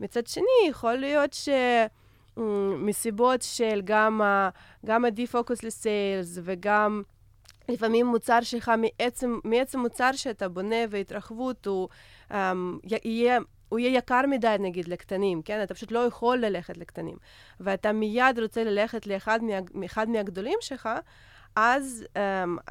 מצד 0.00 0.26
שני, 0.26 0.68
יכול 0.68 0.94
להיות 0.94 1.32
ש... 1.32 1.48
מסיבות 2.78 3.42
של 3.42 3.80
גם, 3.84 4.20
גם 4.86 5.04
ה-defocus 5.04 5.66
לסיילס 5.66 6.38
וגם 6.42 7.02
לפעמים 7.68 8.06
מוצר 8.06 8.40
שלך 8.42 8.72
מעצם, 8.78 9.38
מעצם 9.44 9.80
מוצר 9.80 10.12
שאתה 10.12 10.48
בונה 10.48 10.76
והתרחבות 10.90 11.66
הוא 11.66 11.88
um, 12.30 12.34
יהיה 13.04 13.38
הוא 13.68 13.78
יהיה 13.78 13.98
יקר 13.98 14.20
מדי, 14.30 14.56
נגיד, 14.58 14.88
לקטנים, 14.88 15.42
כן? 15.42 15.62
אתה 15.62 15.74
פשוט 15.74 15.92
לא 15.92 15.98
יכול 15.98 16.38
ללכת 16.38 16.76
לקטנים. 16.76 17.16
ואתה 17.60 17.92
מיד 17.92 18.38
רוצה 18.38 18.64
ללכת 18.64 19.06
לאחד 19.06 19.40
מה, 19.74 20.04
מהגדולים 20.08 20.58
שלך, 20.60 20.88
אז 21.56 22.06
um, 22.14 22.18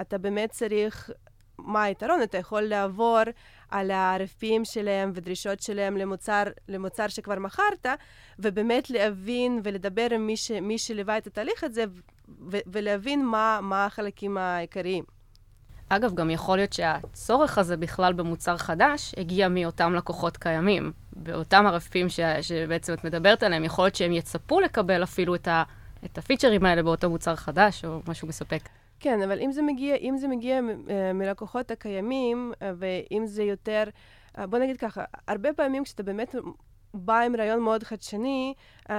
אתה 0.02 0.18
באמת 0.18 0.52
צריך... 0.52 1.10
מה 1.58 1.84
היתרון? 1.84 2.24
אתה 2.24 2.38
יכול 2.38 2.62
לעבור 2.62 3.20
על 3.70 3.92
ה-RFPים 3.92 4.64
שלהם 4.64 5.12
ודרישות 5.14 5.62
שלהם 5.62 5.98
למוצר, 5.98 6.44
למוצר 6.68 7.08
שכבר 7.08 7.40
מכרת, 7.40 7.86
ובאמת 8.40 8.90
להבין 8.90 9.60
ולדבר 9.64 10.08
עם 10.12 10.28
מי, 10.28 10.38
ש, 10.38 10.52
מי 10.52 10.78
שליווה 10.78 11.18
את 11.18 11.28
התהליך 11.28 11.64
הזה, 11.64 11.84
ו- 12.52 12.58
ולהבין 12.68 13.26
מה, 13.26 13.60
מה 13.62 13.86
החלקים 13.86 14.38
העיקריים. 14.38 15.17
אגב, 15.90 16.14
גם 16.14 16.30
יכול 16.30 16.58
להיות 16.58 16.74
שהצורך 16.74 17.58
הזה 17.58 17.78
בכלל 17.78 18.14
במוצר 18.14 18.58
חדש 18.58 19.16
הגיע 19.18 19.48
מאותם 19.48 19.94
לקוחות 19.94 20.38
קיימים. 20.38 20.92
באותם 21.14 21.66
הרפים 21.66 22.10
ש... 22.10 22.20
שבעצם 22.42 22.94
את 22.94 23.04
מדברת 23.04 23.44
עליהם, 23.44 23.64
יכול 23.64 23.86
להיות 23.86 23.96
שהם 23.96 24.12
יצפו 24.12 24.60
לקבל 24.60 25.04
אפילו 25.04 25.36
את, 25.36 25.48
ה... 25.48 25.64
את 26.06 26.18
הפיצ'רים 26.18 26.66
האלה 26.66 26.84
באותו 26.84 27.10
מוצר 27.10 27.36
חדש, 27.36 27.86
או 27.86 28.00
משהו 28.08 28.28
מספק. 28.28 28.62
כן, 29.00 29.22
אבל 29.22 29.40
אם 29.40 29.52
זה 29.52 29.62
מגיע, 29.62 29.96
אם 29.96 30.18
זה 30.18 30.28
מגיע 30.28 30.60
uh, 30.60 30.92
מלקוחות 31.14 31.72
הקיימים, 31.72 32.52
uh, 32.54 32.64
ואם 32.78 33.26
זה 33.26 33.44
יותר... 33.44 33.84
Uh, 34.38 34.48
בוא 34.48 34.60
נגיד 34.60 34.78
ככה, 34.78 35.04
הרבה 35.28 35.54
פעמים 35.54 35.84
כשאתה 35.84 36.04
באמת 36.04 36.36
בא 36.98 37.20
עם 37.20 37.36
רעיון 37.36 37.60
מאוד 37.60 37.84
חדשני, 37.84 38.54
um, 38.88 38.92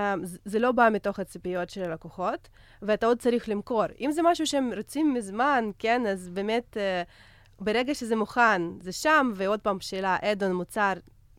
זה 0.44 0.58
לא 0.58 0.72
בא 0.72 0.88
מתוך 0.92 1.18
הציפיות 1.18 1.70
של 1.70 1.82
הלקוחות, 1.82 2.48
ואתה 2.82 3.06
עוד 3.06 3.18
צריך 3.18 3.48
למכור. 3.48 3.84
אם 4.00 4.12
זה 4.12 4.22
משהו 4.24 4.46
שהם 4.46 4.70
רוצים 4.76 5.14
מזמן, 5.14 5.70
כן, 5.78 6.06
אז 6.06 6.28
באמת, 6.28 6.76
uh, 6.76 7.60
ברגע 7.64 7.94
שזה 7.94 8.16
מוכן, 8.16 8.62
זה 8.80 8.92
שם, 8.92 9.32
ועוד 9.34 9.60
פעם, 9.60 9.80
שאלה, 9.80 10.16
אדון, 10.22 10.52
מוצר, 10.52 10.92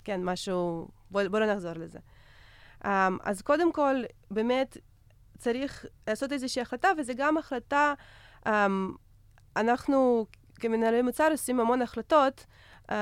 כן, 0.04 0.24
משהו, 0.24 0.88
בואו 1.12 1.30
בוא 1.30 1.40
לא 1.40 1.54
נחזור 1.54 1.74
לזה. 1.76 2.00
Um, 2.84 2.88
אז 3.24 3.42
קודם 3.42 3.74
כל, 3.74 3.96
באמת, 4.32 4.78
צריך 5.38 5.86
לעשות 6.08 6.32
איזושהי 6.32 6.62
החלטה, 6.62 6.90
וזה 6.98 7.14
גם 7.14 7.38
החלטה, 7.38 7.94
אנחנו 9.56 10.26
כמנהלי 10.60 11.02
מוצר 11.02 11.28
עושים 11.32 11.60
המון 11.60 11.82
החלטות, 11.82 12.46
Um, 12.90 12.94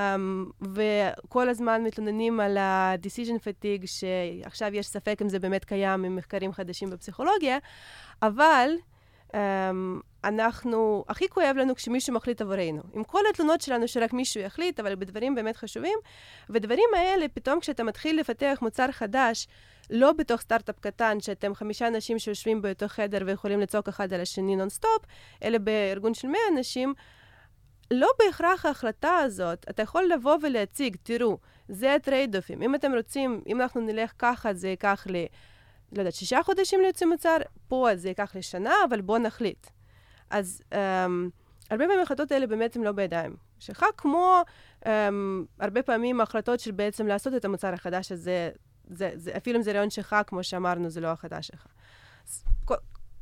וכל 0.61 1.49
הזמן 1.49 1.83
מתלוננים 1.83 2.39
על 2.39 2.57
ה-decision 2.57 3.39
fatigue, 3.39 3.85
שעכשיו 3.85 4.75
יש 4.75 4.87
ספק 4.87 5.19
אם 5.21 5.29
זה 5.29 5.39
באמת 5.39 5.65
קיים 5.65 6.03
עם 6.03 6.15
מחקרים 6.15 6.53
חדשים 6.53 6.89
בפסיכולוגיה, 6.89 7.57
אבל 8.21 8.71
um, 9.27 9.35
אנחנו, 10.23 11.05
הכי 11.09 11.27
כואב 11.29 11.55
לנו 11.57 11.75
כשמישהו 11.75 12.13
מחליט 12.13 12.41
עבורנו. 12.41 12.81
עם 12.93 13.03
כל 13.03 13.21
התלונות 13.29 13.61
שלנו 13.61 13.87
שרק 13.87 14.13
מישהו 14.13 14.41
יחליט, 14.41 14.79
אבל 14.79 14.95
בדברים 14.95 15.35
באמת 15.35 15.57
חשובים, 15.57 15.99
ודברים 16.49 16.89
האלה, 16.95 17.27
פתאום 17.27 17.59
כשאתה 17.59 17.83
מתחיל 17.83 18.19
לפתח 18.19 18.57
מוצר 18.61 18.91
חדש, 18.91 19.47
לא 19.89 20.13
בתוך 20.13 20.41
סטארט-אפ 20.41 20.79
קטן, 20.79 21.19
שאתם 21.19 21.55
חמישה 21.55 21.87
אנשים 21.87 22.19
שיושבים 22.19 22.61
באותו 22.61 22.87
חדר 22.87 23.19
ויכולים 23.25 23.59
לצעוק 23.59 23.87
אחד 23.87 24.13
על 24.13 24.21
השני 24.21 24.55
נונסטופ, 24.55 25.05
אלא 25.43 25.57
בארגון 25.57 26.13
של 26.13 26.27
מאה 26.27 26.41
אנשים, 26.53 26.93
לא 27.91 28.09
בהכרח 28.19 28.65
ההחלטה 28.65 29.17
הזאת, 29.17 29.65
אתה 29.69 29.81
יכול 29.81 30.09
לבוא 30.13 30.37
ולהציג, 30.41 30.97
תראו, 31.03 31.37
זה 31.69 31.93
הטרייד-אופים. 31.93 32.61
אם 32.61 32.75
אתם 32.75 32.93
רוצים, 32.93 33.41
אם 33.47 33.61
אנחנו 33.61 33.81
נלך 33.81 34.13
ככה, 34.19 34.53
זה 34.53 34.67
ייקח 34.67 35.07
ל... 35.09 35.15
לא 35.91 35.99
יודעת, 35.99 36.13
שישה 36.13 36.43
חודשים 36.43 36.81
להוציא 36.81 37.07
מוצר, 37.07 37.37
פה 37.67 37.87
זה 37.95 38.09
ייקח 38.09 38.35
לשנה, 38.35 38.73
אבל 38.89 39.01
בואו 39.01 39.17
נחליט. 39.17 39.67
אז 40.29 40.61
um, 40.71 40.75
הרבה 41.69 41.85
פעמים 41.85 41.99
ההחלטות 41.99 42.31
האלה 42.31 42.47
באמת 42.47 42.75
הן 42.75 42.83
לא 42.83 42.91
בידיים 42.91 43.35
שלך, 43.59 43.85
כמו 43.97 44.41
um, 44.83 44.87
הרבה 45.59 45.83
פעמים 45.83 46.19
ההחלטות 46.19 46.59
של 46.59 46.71
בעצם 46.71 47.07
לעשות 47.07 47.33
את 47.33 47.45
המוצר 47.45 47.73
החדש 47.73 48.11
הזה, 48.11 48.49
זה, 48.89 49.11
זה, 49.15 49.37
אפילו 49.37 49.57
אם 49.57 49.63
זה 49.63 49.71
רעיון 49.71 49.89
שלך, 49.89 50.15
כמו 50.27 50.43
שאמרנו, 50.43 50.89
זה 50.89 51.01
לא 51.01 51.07
החלטה 51.07 51.41
שלך. 51.41 51.67
אז, 52.27 52.43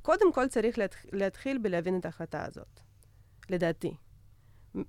קודם 0.01 0.33
כל 0.33 0.47
צריך 0.47 0.77
להתח, 0.77 0.97
להתחיל 1.11 1.57
בלהבין 1.57 1.99
את 1.99 2.05
ההחלטה 2.05 2.45
הזאת, 2.45 2.79
לדעתי. 3.49 3.95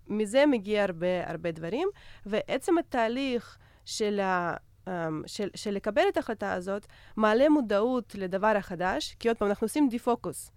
מזה 0.08 0.46
מגיע 0.46 0.82
הרבה, 0.82 1.30
הרבה 1.30 1.50
דברים, 1.50 1.88
ועצם 2.26 2.78
התהליך 2.78 3.58
של, 3.84 4.20
ה, 4.20 4.56
um, 4.86 4.90
של, 5.26 5.48
של 5.54 5.70
לקבל 5.70 6.02
את 6.08 6.16
ההחלטה 6.16 6.52
הזאת, 6.52 6.86
מעלה 7.16 7.48
מודעות 7.48 8.14
לדבר 8.14 8.52
החדש, 8.56 9.16
כי 9.18 9.28
עוד 9.28 9.36
פעם, 9.36 9.48
אנחנו 9.48 9.64
עושים 9.64 9.88
דיפוקוס. 9.88 10.50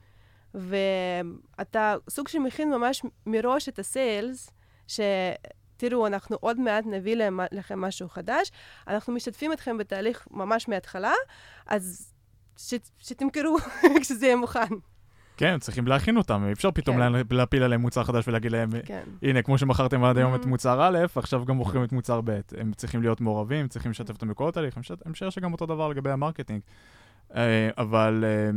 ואתה 0.53 1.95
סוג 2.09 2.27
של 2.27 2.39
מכין 2.39 2.69
ממש 2.69 3.01
מראש 3.25 3.69
את 3.69 3.79
ה 3.79 3.90
sales, 3.90 4.51
שתראו, 4.87 6.07
אנחנו 6.07 6.37
עוד 6.39 6.59
מעט 6.59 6.85
נביא 6.85 7.15
לכם 7.51 7.81
משהו 7.81 8.09
חדש, 8.09 8.51
אנחנו 8.87 9.13
משתפים 9.13 9.53
אתכם 9.53 9.77
בתהליך 9.77 10.27
ממש 10.31 10.67
מההתחלה, 10.67 11.13
אז 11.67 12.13
ש, 12.57 12.73
שתמכרו 12.99 13.57
כשזה 14.01 14.25
יהיה 14.25 14.35
מוכן. 14.35 14.73
כן, 15.39 15.59
צריכים 15.59 15.87
להכין 15.87 16.17
אותם, 16.17 16.43
אי 16.47 16.51
אפשר 16.51 16.71
פתאום 16.71 16.97
כן. 16.97 17.35
להפיל 17.35 17.63
עליהם 17.63 17.81
מוצר 17.81 18.03
חדש 18.03 18.27
ולהגיד 18.27 18.51
להם, 18.51 18.69
כן. 18.85 19.03
הנה, 19.21 19.41
כמו 19.41 19.57
שמכרתם 19.57 20.03
עד 20.03 20.17
היום 20.17 20.35
את 20.35 20.43
mm-hmm. 20.43 20.47
מוצר 20.47 20.81
א', 20.81 20.97
עכשיו 21.15 21.45
גם 21.45 21.55
מוכרים 21.55 21.83
את 21.83 21.91
מוצר 21.91 22.21
ב'. 22.21 22.39
הם 22.57 22.73
צריכים 22.73 23.01
להיות 23.01 23.21
מעורבים, 23.21 23.67
צריכים 23.67 23.91
לשתף 23.91 24.13
אותם 24.13 24.27
בכל 24.27 24.49
התהליך, 24.49 24.77
אני 24.77 25.11
משער 25.11 25.29
שגם 25.29 25.53
אותו 25.53 25.65
דבר 25.65 25.87
לגבי 25.87 26.11
ה 26.11 26.16
marketing. 26.16 26.61
אה, 27.35 27.69
אבל 27.77 28.23
אה, 28.27 28.51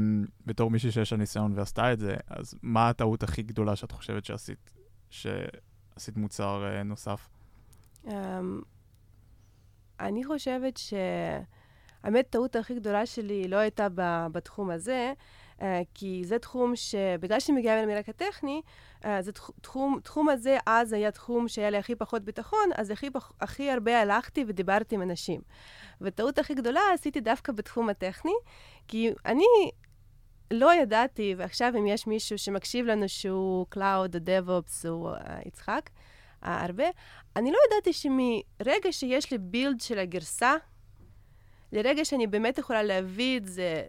בתור 0.46 0.70
מישהי 0.70 0.90
שיש 0.90 1.12
לה 1.12 1.18
ניסיון 1.18 1.52
ועשתה 1.54 1.92
את 1.92 1.98
זה, 1.98 2.14
אז 2.26 2.54
מה 2.62 2.88
הטעות 2.88 3.22
הכי 3.22 3.42
גדולה 3.42 3.76
שאת 3.76 3.92
חושבת 3.92 4.24
שעשית, 4.24 4.72
שעשית 5.10 6.16
מוצר 6.16 6.64
אה, 6.66 6.82
נוסף? 6.82 7.28
אמ, 8.06 8.60
אני 10.00 10.24
חושבת 10.24 10.76
ש... 10.76 10.94
האמת, 12.02 12.26
הטעות 12.26 12.56
הכי 12.56 12.74
גדולה 12.74 13.06
שלי 13.06 13.48
לא 13.48 13.56
הייתה 13.56 13.86
בתחום 14.32 14.70
הזה, 14.70 15.12
כי 15.94 16.22
זה 16.24 16.38
תחום 16.38 16.76
שבגלל 16.76 17.40
שאני 17.40 17.58
מגיעה 17.58 17.86
מרקע 17.86 18.10
הטכני, 18.10 18.62
זה 19.20 19.32
תחום, 19.62 20.00
תחום 20.02 20.28
הזה 20.28 20.58
אז 20.66 20.92
היה 20.92 21.10
תחום 21.10 21.48
שהיה 21.48 21.70
לי 21.70 21.76
הכי 21.76 21.94
פחות 21.94 22.22
ביטחון, 22.22 22.70
אז 22.74 22.90
הכי, 22.90 23.08
הכי 23.40 23.70
הרבה 23.70 24.00
הלכתי 24.00 24.44
ודיברתי 24.46 24.94
עם 24.94 25.02
אנשים. 25.02 25.40
וטעות 26.00 26.38
הכי 26.38 26.54
גדולה 26.54 26.80
עשיתי 26.94 27.20
דווקא 27.20 27.52
בתחום 27.52 27.88
הטכני, 27.88 28.32
כי 28.88 29.10
אני 29.26 29.44
לא 30.52 30.74
ידעתי, 30.74 31.34
ועכשיו 31.38 31.72
אם 31.78 31.86
יש 31.86 32.06
מישהו 32.06 32.38
שמקשיב 32.38 32.86
לנו 32.86 33.08
שהוא 33.08 33.66
Cloud 33.74 33.78
או 33.78 34.04
DevOps 34.04 34.88
או 34.88 35.14
uh, 35.14 35.48
יצחק, 35.48 35.90
uh, 36.42 36.46
הרבה, 36.46 36.84
אני 37.36 37.52
לא 37.52 37.58
ידעתי 37.66 37.92
שמרגע 37.92 38.92
שיש 38.92 39.30
לי 39.30 39.38
בילד 39.38 39.80
של 39.80 39.98
הגרסה, 39.98 40.54
לרגע 41.72 42.04
שאני 42.04 42.26
באמת 42.26 42.58
יכולה 42.58 42.82
להביא 42.82 43.38
את 43.38 43.46
זה 43.46 43.82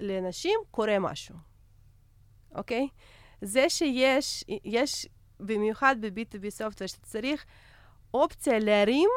לאנשים, 0.00 0.60
קורה 0.70 0.98
משהו, 0.98 1.34
אוקיי? 2.54 2.88
זה 3.40 3.68
שיש, 3.68 4.44
יש, 4.64 5.06
במיוחד 5.40 5.96
ב-B2B 6.00 6.50
סופטוור, 6.50 6.88
שאתה 6.88 7.06
צריך 7.06 7.44
אופציה 8.14 8.58
להרים 8.58 9.08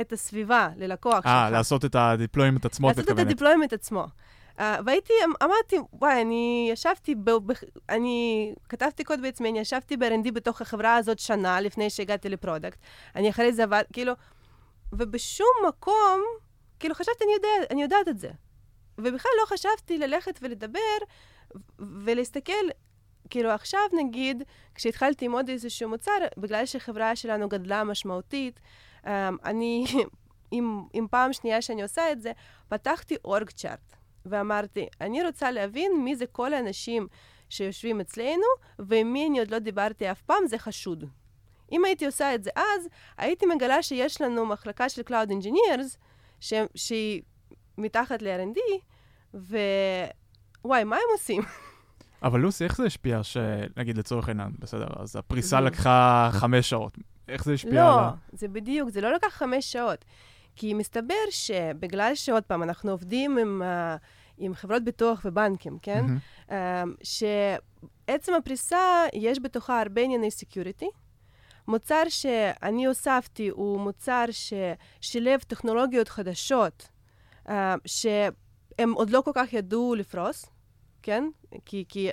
את 0.00 0.12
הסביבה 0.12 0.68
ללקוח 0.76 1.16
שלך. 1.16 1.26
אה, 1.26 1.50
לעשות 1.50 1.84
את 1.84 1.94
ה 1.94 2.00
deployment 2.00 2.64
עצמו, 2.64 2.88
לעשות 2.88 3.10
את 3.10 3.18
ה 3.18 3.23
deployment 3.23 3.72
עצמו. 3.72 4.06
Uh, 4.56 4.60
והייתי, 4.86 5.12
אמ, 5.24 5.32
אמרתי, 5.42 5.76
וואי, 5.92 6.22
אני 6.22 6.68
ישבתי, 6.72 7.14
ב, 7.14 7.30
ב, 7.30 7.52
אני 7.88 8.52
כתבתי 8.68 9.04
קוד 9.04 9.20
בעצמי, 9.22 9.50
אני 9.50 9.58
ישבתי 9.58 9.96
ב-R&D 9.96 10.32
בתוך 10.32 10.60
החברה 10.60 10.96
הזאת 10.96 11.18
שנה 11.18 11.60
לפני 11.60 11.90
שהגעתי 11.90 12.28
ל 12.28 12.34
product. 12.34 12.78
אני 13.16 13.30
אחרי 13.30 13.52
זה 13.52 13.62
עובדת, 13.62 13.82
כאילו, 13.92 14.12
ובשום 14.92 15.46
מקום, 15.68 16.20
כאילו, 16.80 16.94
חשבתי, 16.94 17.24
אני, 17.24 17.32
יודע, 17.32 17.48
אני 17.70 17.82
יודעת 17.82 18.08
את 18.08 18.18
זה. 18.18 18.30
ובכלל 18.98 19.32
לא 19.40 19.46
חשבתי 19.46 19.98
ללכת 19.98 20.38
ולדבר 20.42 20.78
ולהסתכל, 21.78 22.52
כאילו, 23.30 23.50
עכשיו 23.50 23.80
נגיד, 23.92 24.42
כשהתחלתי 24.74 25.24
עם 25.24 25.32
עוד 25.32 25.48
איזשהו 25.48 25.88
מוצר, 25.88 26.18
בגלל 26.36 26.66
שהחברה 26.66 27.16
שלנו 27.16 27.48
גדלה 27.48 27.84
משמעותית, 27.84 28.60
Um, 29.04 29.08
אני, 29.44 29.84
עם, 30.50 30.84
עם 30.92 31.06
פעם 31.10 31.32
שנייה 31.32 31.62
שאני 31.62 31.82
עושה 31.82 32.12
את 32.12 32.20
זה, 32.20 32.32
פתחתי 32.68 33.16
אורג 33.24 33.50
צ'ארט, 33.50 33.96
ואמרתי, 34.26 34.86
אני 35.00 35.24
רוצה 35.24 35.50
להבין 35.50 35.92
מי 36.04 36.16
זה 36.16 36.26
כל 36.26 36.54
האנשים 36.54 37.06
שיושבים 37.48 38.00
אצלנו, 38.00 38.46
ועם 38.78 39.12
מי 39.12 39.26
אני 39.26 39.38
עוד 39.38 39.50
לא 39.50 39.58
דיברתי 39.58 40.10
אף 40.10 40.22
פעם, 40.22 40.46
זה 40.46 40.58
חשוד. 40.58 41.04
אם 41.72 41.84
הייתי 41.84 42.06
עושה 42.06 42.34
את 42.34 42.44
זה 42.44 42.50
אז, 42.56 42.88
הייתי 43.18 43.46
מגלה 43.46 43.82
שיש 43.82 44.20
לנו 44.20 44.46
מחלקה 44.46 44.88
של 44.88 45.02
Cloud 45.02 45.30
Engineers, 45.30 45.96
ש... 46.40 46.54
שהיא 46.74 47.22
מתחת 47.78 48.22
ל-R&D, 48.22 48.58
ווואי, 49.34 50.84
מה 50.84 50.96
הם 50.96 51.02
עושים? 51.12 51.42
אבל 52.22 52.40
לוסי, 52.40 52.64
איך 52.64 52.76
זה 52.76 52.84
השפיע 52.84 53.22
שנגיד 53.22 53.98
לצורך 53.98 54.28
העניין, 54.28 54.50
בסדר, 54.58 54.86
אז 54.96 55.16
הפריסה 55.16 55.60
לקחה 55.60 56.28
חמש 56.32 56.70
שעות. 56.70 56.98
איך 57.28 57.44
זה 57.44 57.52
השפיע 57.52 57.72
לא, 57.74 57.94
על 57.94 57.98
ה... 57.98 58.02
לא, 58.02 58.38
זה 58.38 58.48
בדיוק, 58.48 58.90
זה 58.90 59.00
לא 59.00 59.12
לקח 59.12 59.28
חמש 59.28 59.72
שעות. 59.72 60.04
כי 60.56 60.74
מסתבר 60.74 61.14
שבגלל 61.30 62.14
שעוד 62.14 62.42
פעם, 62.42 62.62
אנחנו 62.62 62.90
עובדים 62.90 63.38
עם, 63.38 63.62
uh, 63.62 64.00
עם 64.38 64.54
חברות 64.54 64.84
ביטוח 64.84 65.20
ובנקים, 65.24 65.78
כן? 65.82 66.04
Mm-hmm. 66.06 66.50
Uh, 66.50 66.52
שעצם 67.02 68.34
הפריסה, 68.34 69.04
יש 69.14 69.38
בתוכה 69.38 69.80
הרבה 69.80 70.02
ענייני 70.02 70.30
security. 70.30 70.88
מוצר 71.68 72.02
שאני 72.08 72.86
הוספתי 72.86 73.48
הוא 73.48 73.80
מוצר 73.80 74.24
ששילב 74.30 75.40
טכנולוגיות 75.40 76.08
חדשות, 76.08 76.88
שהם 77.86 78.92
עוד 78.92 79.10
לא 79.10 79.20
כל 79.20 79.30
כך 79.34 79.52
ידעו 79.52 79.94
לפרוס, 79.94 80.46
כן? 81.02 81.24
כי, 81.64 81.84
כי 81.88 82.10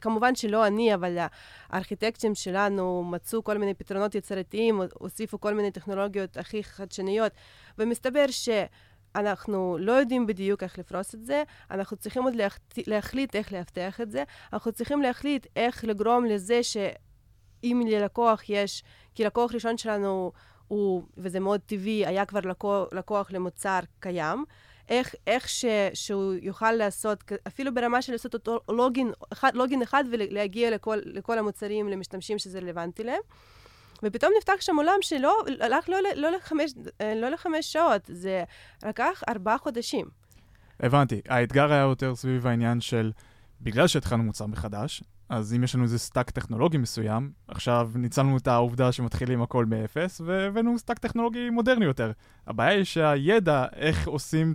כמובן 0.00 0.34
שלא 0.34 0.66
אני, 0.66 0.94
אבל 0.94 1.18
הארכיטקטים 1.68 2.34
שלנו 2.34 3.04
מצאו 3.04 3.44
כל 3.44 3.58
מיני 3.58 3.74
פתרונות 3.74 4.14
יצירתיים, 4.14 4.80
הוסיפו 4.94 5.40
כל 5.40 5.54
מיני 5.54 5.70
טכנולוגיות 5.70 6.36
הכי 6.36 6.64
חדשניות, 6.64 7.32
ומסתבר 7.78 8.26
ש... 8.30 8.48
אנחנו 9.14 9.76
לא 9.80 9.92
יודעים 9.92 10.26
בדיוק 10.26 10.62
איך 10.62 10.78
לפרוס 10.78 11.14
את 11.14 11.24
זה, 11.24 11.42
אנחנו 11.70 11.96
צריכים 11.96 12.22
עוד 12.22 12.34
להח... 12.34 12.58
להחליט 12.86 13.36
איך 13.36 13.52
לאבטח 13.52 14.00
את 14.00 14.10
זה, 14.10 14.24
אנחנו 14.52 14.72
צריכים 14.72 15.02
להחליט 15.02 15.46
איך 15.56 15.84
לגרום 15.84 16.24
לזה 16.24 16.62
שאם 16.62 17.82
ללקוח 17.86 18.42
יש, 18.48 18.82
כי 19.14 19.24
לקוח 19.24 19.54
ראשון 19.54 19.78
שלנו 19.78 20.32
הוא, 20.68 21.02
וזה 21.16 21.40
מאוד 21.40 21.60
טבעי, 21.66 22.06
היה 22.06 22.24
כבר 22.24 22.40
לקוח, 22.40 22.88
לקוח 22.92 23.30
למוצר 23.32 23.78
קיים, 24.00 24.44
איך, 24.88 25.14
איך 25.26 25.48
ש, 25.48 25.64
שהוא 25.94 26.34
יוכל 26.42 26.72
לעשות, 26.72 27.24
אפילו 27.46 27.74
ברמה 27.74 28.02
של 28.02 28.12
לעשות 28.12 28.34
אותו 28.34 28.60
login 28.68 29.12
אחד, 29.32 29.54
login 29.54 29.82
אחד 29.82 30.04
ולהגיע 30.10 30.70
לכל, 30.70 30.98
לכל 31.04 31.38
המוצרים, 31.38 31.88
למשתמשים 31.88 32.38
שזה 32.38 32.58
רלוונטי 32.58 33.04
להם. 33.04 33.20
ופתאום 34.02 34.32
נפתח 34.38 34.60
שם 34.60 34.76
עולם 34.76 34.98
שלא, 35.00 35.36
הלך 35.60 35.88
לא, 35.88 35.96
לא, 36.14 36.30
לחמש, 36.30 36.72
לא 37.16 37.28
לחמש 37.28 37.72
שעות, 37.72 38.02
זה 38.12 38.44
לקח 38.84 39.22
ארבעה 39.28 39.58
חודשים. 39.58 40.06
הבנתי. 40.80 41.20
האתגר 41.28 41.72
היה 41.72 41.80
יותר 41.80 42.14
סביב 42.14 42.46
העניין 42.46 42.80
של, 42.80 43.12
בגלל 43.60 43.86
שהתחלנו 43.86 44.22
מוצר 44.22 44.46
מחדש, 44.46 45.02
אז 45.32 45.54
אם 45.54 45.64
יש 45.64 45.74
לנו 45.74 45.84
איזה 45.84 45.98
stack 45.98 46.30
טכנולוגי 46.30 46.78
מסוים, 46.78 47.32
עכשיו 47.48 47.90
ניצלנו 47.94 48.36
את 48.36 48.48
העובדה 48.48 48.92
שמתחילים 48.92 49.42
הכל 49.42 49.66
מאפס, 49.66 50.20
והבאנו 50.24 50.78
stack 50.78 50.98
טכנולוגי 50.98 51.50
מודרני 51.50 51.84
יותר. 51.84 52.12
הבעיה 52.46 52.70
היא 52.76 52.84
שהידע, 52.84 53.66
איך 53.76 54.08
עושים 54.08 54.54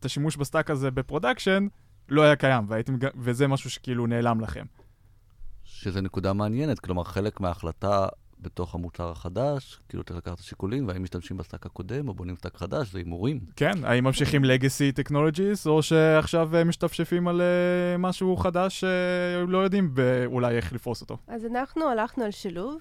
את 0.00 0.04
השימוש 0.04 0.36
ב 0.36 0.42
stack 0.42 0.70
הזה 0.70 0.90
ב 0.90 0.96
production, 0.96 1.66
לא 2.08 2.22
היה 2.22 2.36
קיים, 2.36 2.64
והייתם, 2.68 2.96
וזה 3.16 3.48
משהו 3.48 3.70
שכאילו 3.70 4.06
נעלם 4.06 4.40
לכם. 4.40 4.64
שזה 5.64 6.00
נקודה 6.00 6.32
מעניינת, 6.32 6.80
כלומר, 6.80 7.04
חלק 7.04 7.40
מההחלטה 7.40 8.06
בתוך 8.44 8.74
המוצר 8.74 9.10
החדש, 9.10 9.80
כאילו 9.88 10.04
צריך 10.04 10.18
לקחת 10.18 10.34
את 10.34 10.40
השיקולים, 10.40 10.88
והאם 10.88 11.02
משתמשים 11.02 11.36
ב 11.36 11.41
stack 11.41 11.66
הקודם 11.66 12.08
או 12.08 12.14
בונים 12.14 12.36
stack 12.36 12.56
חדש, 12.56 12.92
זה 12.92 12.98
הימורים. 12.98 13.40
כן, 13.56 13.84
האם 13.84 14.04
ממשיכים 14.04 14.42
legacy 14.44 15.00
technologies, 15.00 15.66
או 15.66 15.82
שעכשיו 15.82 16.50
משתפשפים 16.66 17.28
על 17.28 17.40
uh, 17.40 17.98
משהו 17.98 18.36
חדש 18.36 18.80
שלא 18.80 19.58
יודעים 19.58 19.94
אולי 20.26 20.56
איך 20.56 20.72
לפרוס 20.72 21.00
אותו. 21.00 21.16
אז 21.26 21.46
אנחנו 21.46 21.88
הלכנו 21.88 22.24
על 22.24 22.30
שילוב, 22.30 22.76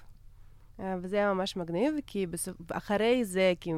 אה, 0.79 0.95
וזה 1.01 1.15
היה 1.15 1.33
ממש 1.33 1.57
מגניב, 1.57 1.95
כי 2.07 2.27
בסופ... 2.27 2.55
אחרי 2.71 3.25
זה, 3.25 3.53
כי... 3.59 3.71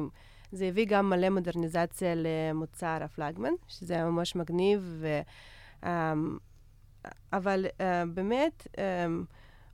זה 0.52 0.64
הביא 0.64 0.86
גם 0.88 1.10
מלא 1.10 1.30
מודרניזציה 1.30 2.14
למוצר 2.14 2.98
הפלאגמן, 3.00 3.52
שזה 3.68 3.94
היה 3.94 4.04
ממש 4.04 4.36
מגניב, 4.36 4.94
ו, 5.00 5.20
um, 5.82 5.86
אבל 7.32 7.66
uh, 7.66 7.82
באמת, 8.14 8.66
um, 8.72 8.78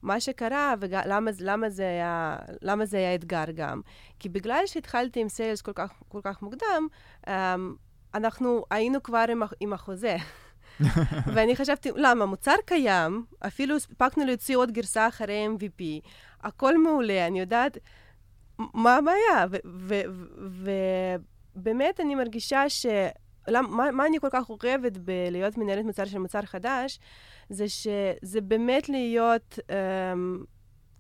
מה 0.02 0.20
שקרה, 0.20 0.74
ולמה 0.80 1.30
למה 1.40 1.70
זה, 1.70 1.88
היה, 1.88 2.36
למה 2.62 2.84
זה 2.84 2.96
היה 2.96 3.14
אתגר 3.14 3.44
גם, 3.54 3.80
כי 4.18 4.28
בגלל 4.28 4.62
שהתחלתי 4.66 5.20
עם 5.20 5.28
סיילס 5.28 5.62
כל 5.62 5.72
כך, 5.72 5.92
כל 6.08 6.20
כך 6.24 6.42
מוקדם, 6.42 6.86
um, 7.26 7.30
אנחנו 8.14 8.64
היינו 8.70 9.02
כבר 9.02 9.24
עם, 9.28 9.42
עם 9.60 9.72
החוזה. 9.72 10.16
ואני 11.34 11.56
חשבתי, 11.56 11.90
למה? 11.96 12.26
מוצר 12.26 12.54
קיים, 12.66 13.24
אפילו 13.46 13.76
הספקנו 13.76 14.24
להוציא 14.24 14.56
עוד 14.56 14.72
גרסה 14.72 15.08
אחרי 15.08 15.48
MVP, 15.56 15.82
הכל 16.40 16.78
מעולה, 16.78 17.26
אני 17.26 17.40
יודעת, 17.40 17.78
מה 18.58 18.96
הבעיה? 18.96 19.46
ובאמת 21.56 22.00
אני 22.00 22.14
מרגישה 22.14 22.68
ש... 22.68 22.86
למ, 23.48 23.76
מה, 23.76 23.90
מה 23.90 24.06
אני 24.06 24.20
כל 24.20 24.28
כך 24.30 24.50
אוהבת 24.50 24.96
בלהיות 24.96 25.58
מנהלת 25.58 25.84
מוצר 25.84 26.04
של 26.04 26.18
מוצר 26.18 26.42
חדש, 26.42 26.98
זה 27.48 27.68
שזה 27.68 28.40
באמת 28.40 28.88
להיות, 28.88 29.58
um, 29.58 30.44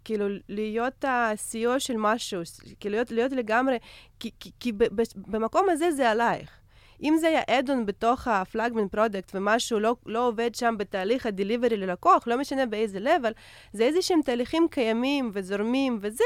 כאילו, 0.04 0.26
להיות 0.48 1.04
ה-CEO 1.04 1.78
של 1.78 1.96
משהו, 1.96 2.40
כאילו 2.80 2.94
להיות, 2.94 3.10
להיות 3.10 3.32
לגמרי, 3.32 3.78
כי, 4.20 4.30
כי, 4.40 4.50
כי 4.60 4.72
ב, 4.72 4.84
ב, 4.84 5.02
במקום 5.16 5.70
הזה 5.70 5.92
זה 5.92 6.10
עלייך. 6.10 6.62
אם 7.02 7.16
זה 7.20 7.28
היה 7.28 7.42
add-on 7.50 7.86
בתוך 7.86 8.28
ה 8.28 8.35
flagship 8.35 8.88
product 8.88 9.34
ומשהו 9.34 9.80
לא, 9.80 9.96
לא 10.06 10.28
עובד 10.28 10.54
שם 10.54 10.74
בתהליך 10.78 11.26
ה 11.26 11.32
delivery 11.32 11.76
ללקוח, 11.76 12.26
לא 12.26 12.38
משנה 12.38 12.66
באיזה 12.66 13.00
level, 13.00 13.32
זה 13.72 13.84
איזה 13.84 14.02
שהם 14.02 14.20
תהליכים 14.24 14.66
קיימים 14.70 15.30
וזורמים 15.32 15.98
וזה, 16.00 16.24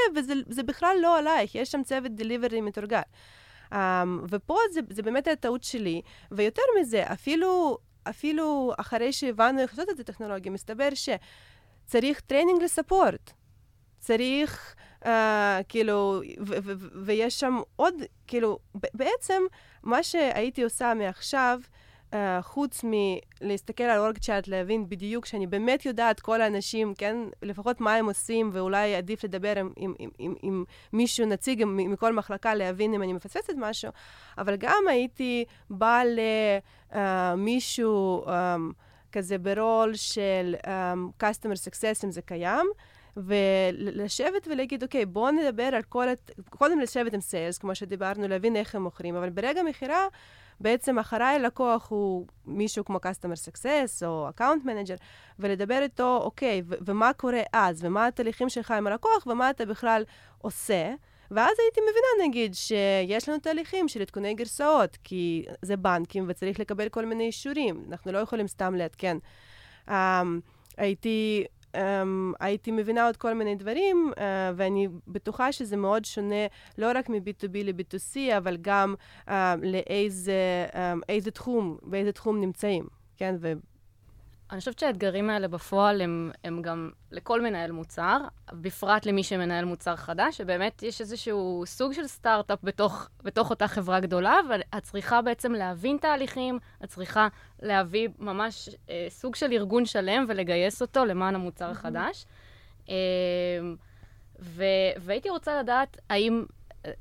וזה 0.49 0.63
בכלל 0.63 0.97
לא 1.03 1.19
עלייך, 1.19 1.55
יש 1.55 1.73
שם 1.73 1.83
צוות 1.83 2.13
delivery 2.12 2.61
מתורגל. 2.61 3.01
Um, 3.73 3.77
ופה 4.29 4.57
זה, 4.73 4.81
זה 4.91 5.03
באמת 5.03 5.29
הטעות 5.29 5.65
שלי, 5.65 6.03
ויותר 6.31 6.63
מזה, 6.81 7.03
אפילו, 7.13 7.79
אפילו 8.09 8.73
אחרי 8.79 9.13
שהבנו 9.13 9.61
איך 9.61 9.71
לעשות 9.71 9.95
את 9.95 10.01
הטכנולוגיה, 10.01 10.53
מסתבר 10.53 10.89
שצריך 10.95 12.21
training 12.21 12.62
ל 12.62 12.70
support. 12.70 13.33
צריך, 13.99 14.75
uh, 15.03 15.09
כאילו, 15.69 16.21
ויש 17.05 17.41
שם 17.41 17.61
עוד, 17.77 17.95
כאילו, 18.27 18.59
בעצם 18.75 19.43
מה 19.83 20.03
שהייתי 20.03 20.63
עושה 20.63 20.95
מעכשיו, 20.95 21.61
uh, 22.12 22.16
חוץ 22.42 22.85
מלהסתכל 22.85 23.85
על 23.85 23.99
org 23.99 24.19
chart, 24.19 24.49
להבין 24.49 24.88
בדיוק 24.88 25.27
שאני 25.27 25.47
באמת 25.47 25.87
יודעת 25.87 26.21
כל 26.21 26.40
האנשים, 26.40 26.95
כן, 26.95 27.16
לפחות 27.42 27.81
מה 27.81 27.95
הם 27.95 28.07
עושים, 28.07 28.51
ואולי 28.53 28.95
עדיף 28.95 29.25
לדבר 29.25 29.59
עם, 29.59 29.73
עם, 29.77 29.95
עם, 29.99 30.11
עם, 30.19 30.35
עם 30.42 30.64
מישהו, 30.92 31.27
נציג 31.27 31.64
מכל 31.66 32.12
מחלקה, 32.12 32.55
להבין 32.55 32.95
אם 32.95 33.03
אני 33.03 33.12
מפספסת 33.12 33.55
משהו, 33.57 33.92
אבל 34.38 34.57
גם 34.57 34.83
הייתי 34.88 35.45
באה 35.71 36.03
למישהו 36.95 38.25
uh, 38.25 38.29
um, 38.29 38.33
כזה 39.12 39.38
ברול 39.38 39.95
של 39.95 40.55
um, 40.62 40.69
customer 41.23 41.57
success, 41.69 42.05
אם 42.05 42.11
זה 42.11 42.23
קיים, 42.23 42.66
ולשבת 43.16 44.49
ולהגיד, 44.51 44.83
אוקיי, 44.83 45.07
בואו 45.07 45.31
נדבר 45.31 45.62
על 45.62 45.83
כל... 45.83 46.07
קודם 46.51 46.81
לשבת 46.81 47.14
עם 47.14 47.21
סיילס, 47.21 47.59
כמו 47.59 47.75
שדיברנו, 47.75 48.29
להבין 48.29 48.57
איך 48.57 48.75
הם 48.75 48.83
מוכרים, 48.83 49.16
אבל 49.16 49.31
ברגע 49.31 49.62
מכירה, 49.62 50.07
בעצם 50.61 50.99
אחריי 50.99 51.35
הלקוח 51.35 51.90
הוא 51.90 52.27
מישהו 52.47 52.85
כמו 52.85 52.99
Customer 52.99 53.51
Success 53.51 54.07
או 54.07 54.29
Account 54.29 54.64
Manager, 54.64 55.03
ולדבר 55.38 55.79
איתו, 55.83 56.21
אוקיי, 56.23 56.62
ומה 56.66 57.12
קורה 57.12 57.42
אז, 57.53 57.85
ומה 57.85 58.07
התהליכים 58.07 58.49
שלך 58.49 58.71
עם 58.71 58.87
הלקוח, 58.87 59.27
ומה 59.27 59.51
אתה 59.51 59.66
בכלל 59.66 60.05
עושה. 60.38 60.95
ואז 61.31 61.57
הייתי 61.59 61.81
מבינה, 61.81 62.29
נגיד, 62.29 62.55
שיש 62.55 63.29
לנו 63.29 63.38
תהליכים 63.38 63.88
של 63.88 64.01
עדכוני 64.01 64.35
גרסאות, 64.35 64.99
כי 65.05 65.45
זה 65.62 65.77
בנקים 65.77 66.25
וצריך 66.29 66.61
לקבל 66.61 66.88
כל 66.88 67.05
מיני 67.05 67.27
אישורים, 67.27 67.85
אנחנו 67.88 68.12
לא 68.12 68.19
יכולים 68.19 68.49
סתם 68.49 68.75
לעדכן. 68.75 69.16
Um, 69.88 69.92
הייתי 70.77 71.45
um, 71.73 71.79
הייתי 72.41 72.71
מבינה 72.71 73.07
עוד 73.07 73.17
כל 73.17 73.35
מיני 73.35 73.55
דברים, 73.55 74.13
uh, 74.15 74.19
ואני 74.57 74.89
בטוחה 75.09 75.53
שזה 75.53 75.77
מאוד 75.77 76.05
שונה 76.05 76.47
לא 76.79 76.91
רק 76.95 77.09
מ-B2B 77.09 77.53
ל-B2C, 77.65 78.37
אבל 78.37 78.57
גם 78.61 78.95
uh, 79.29 79.33
לאיזה 79.63 80.67
um, 81.27 81.31
תחום, 81.31 81.77
באיזה 81.83 82.13
תחום 82.13 82.41
נמצאים, 82.41 82.87
כן? 83.17 83.37
ו- 83.41 83.53
אני 84.51 84.59
חושבת 84.59 84.79
שהאתגרים 84.79 85.31
האלה 85.31 85.49
בפועל 85.49 86.01
הם, 86.01 86.31
הם 86.45 86.63
גם 86.63 86.91
לכל 87.11 87.43
מנהל 87.43 87.73
מוצר, 87.73 88.21
בפרט 88.53 89.07
למי 89.07 89.23
שמנהל 89.23 89.65
מוצר 89.65 89.97
חדש, 89.97 90.37
שבאמת 90.37 90.83
יש 90.83 91.01
איזשהו 91.01 91.63
סוג 91.67 91.93
של 91.93 92.07
סטארט-אפ 92.07 92.59
בתוך, 92.63 93.09
בתוך 93.23 93.51
אותה 93.51 93.69
חברה 93.69 94.01
גדולה, 94.01 94.37
ואת 94.51 94.83
צריכה 94.83 95.23
בעצם 95.23 95.53
להבין 95.53 95.97
תהליכים, 96.01 96.59
את 96.85 96.89
צריכה 96.89 97.29
להביא 97.63 98.09
ממש 98.19 98.69
אה, 98.91 99.07
סוג 99.09 99.35
של 99.35 99.53
ארגון 99.53 99.87
שלם 99.87 100.25
ולגייס 100.29 100.83
אותו 100.83 101.05
למען 101.05 101.35
המוצר 101.35 101.71
החדש. 101.71 102.27
אה, 102.89 102.95
ו, 104.41 104.65
והייתי 104.99 105.31
רוצה 105.31 105.61
לדעת 105.61 105.97
האם, 106.11 106.45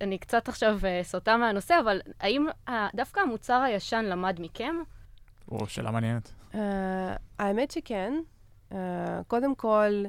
אני 0.01 0.17
קצת 0.17 0.47
עכשיו 0.47 0.79
אה, 0.83 0.99
סוטה 1.03 1.37
מהנושא, 1.37 1.79
אבל 1.83 2.01
האם 2.19 2.45
דווקא 2.95 3.19
המוצר 3.19 3.61
הישן 3.61 4.05
למד 4.05 4.37
מכם? 4.41 4.75
או, 5.51 5.67
שאלה 5.67 5.91
מעניינת. 5.91 6.33
Uh, 6.55 6.57
האמת 7.39 7.71
שכן. 7.71 8.13
Uh, 8.71 8.75
קודם 9.27 9.55
כל, 9.55 10.03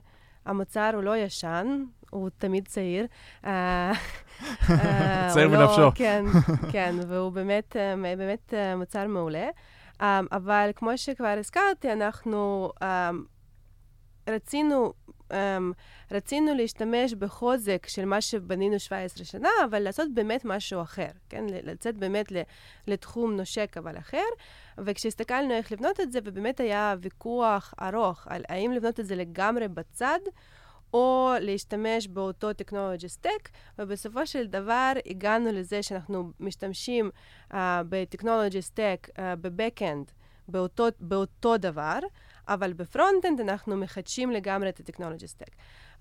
המוצר 0.47 0.91
הוא 0.95 1.03
לא 1.03 1.17
ישן, 1.17 1.85
הוא 2.11 2.31
תמיד 2.39 2.69
צעיר. 2.69 3.07
Uh, 3.45 3.47
uh, 3.47 4.73
צעיר 5.35 5.49
בנפשו. 5.49 5.81
לא, 5.81 5.93
כן, 5.95 6.25
כן, 6.73 6.95
והוא 7.09 7.33
באמת, 7.33 7.77
באמת 8.19 8.55
מוצר 8.77 9.07
מעולה. 9.07 9.49
Um, 10.01 10.03
אבל 10.33 10.71
כמו 10.77 10.99
שכבר 10.99 11.37
הזכרתי, 11.39 11.93
אנחנו 11.93 12.71
um, 12.81 12.85
רצינו 14.29 14.93
um, 15.31 15.35
רצינו 16.11 16.55
להשתמש 16.55 17.15
בחוזק 17.15 17.87
של 17.89 18.05
מה 18.05 18.21
שבנינו 18.21 18.79
17 18.79 19.25
שנה, 19.25 19.49
אבל 19.65 19.79
לעשות 19.79 20.09
באמת 20.15 20.45
משהו 20.45 20.83
אחר, 20.83 21.11
כן? 21.29 21.45
לצאת 21.51 21.97
באמת 21.97 22.33
לתחום 22.87 23.37
נושק 23.37 23.77
אבל 23.77 23.99
אחר. 23.99 24.25
וכשהסתכלנו 24.79 25.55
איך 25.55 25.73
לבנות 25.73 26.01
את 26.01 26.13
זה, 26.13 26.19
ובאמת 26.25 26.61
היה 26.61 26.95
ויכוח 27.01 27.75
ארוך 27.83 28.27
על 28.31 28.43
האם 28.49 28.73
לבנות 28.73 29.01
את 29.01 29.07
זה 29.07 29.17
לגמרי 29.17 29.69
בצד, 29.69 30.19
או 30.95 31.33
להשתמש 31.41 32.09
באותו 32.09 32.53
technology 32.53 33.09
stack, 33.09 33.49
ובסופו 33.79 34.27
של 34.27 34.47
דבר 34.47 34.93
הגענו 35.07 35.53
לזה 35.53 35.83
שאנחנו 35.83 36.31
משתמשים 36.41 37.11
uh, 37.53 37.55
ב 37.89 37.95
technology 37.95 38.63
stack 38.63 39.09
uh, 39.11 39.21
ב 39.41 39.49
back-end 39.49 40.13
באותו, 40.49 40.87
באותו 41.01 41.57
דבר, 41.57 41.99
אבל 42.49 42.73
ב 42.73 42.79
front-end 42.79 43.41
אנחנו 43.41 43.77
מחדשים 43.77 44.31
לגמרי 44.31 44.69
את 44.69 44.81
ה 44.81 44.85
technology 44.85 45.29
stack. 45.29 45.51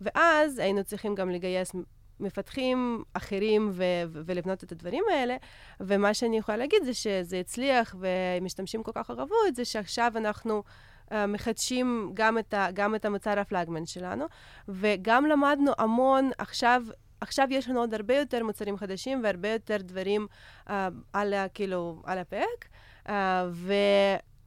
ואז 0.01 0.59
היינו 0.59 0.83
צריכים 0.83 1.15
גם 1.15 1.29
לגייס 1.29 1.71
מפתחים 2.19 3.03
אחרים 3.13 3.69
ו- 3.73 3.83
ו- 4.07 4.21
ולבנות 4.25 4.63
את 4.63 4.71
הדברים 4.71 5.03
האלה. 5.13 5.37
ומה 5.79 6.13
שאני 6.13 6.37
יכולה 6.37 6.57
להגיד 6.57 6.83
זה 6.83 6.93
שזה 6.93 7.39
הצליח 7.39 7.95
ומשתמשים 7.99 8.83
כל 8.83 8.91
כך 8.95 9.09
אהבו 9.09 9.35
את 9.47 9.55
זה, 9.55 9.65
שעכשיו 9.65 10.11
אנחנו 10.15 10.63
uh, 11.09 11.13
מחדשים 11.27 12.11
גם 12.13 12.37
את, 12.37 12.53
ה- 12.53 12.67
גם 12.73 12.95
את 12.95 13.05
המוצר 13.05 13.39
ה 13.39 13.45
flagman 13.45 13.85
שלנו, 13.85 14.25
וגם 14.67 15.25
למדנו 15.25 15.71
המון 15.77 16.31
עכשיו. 16.37 16.83
עכשיו 17.21 17.47
יש 17.51 17.69
לנו 17.69 17.79
עוד 17.79 17.93
הרבה 17.93 18.17
יותר 18.17 18.43
מוצרים 18.43 18.77
חדשים 18.77 19.23
והרבה 19.23 19.49
יותר 19.49 19.77
דברים 19.79 20.27
uh, 20.67 20.71
על, 21.13 21.33
כאילו, 21.53 22.01
על 22.05 22.17
הפרק, 22.17 22.65
uh, 23.07 23.09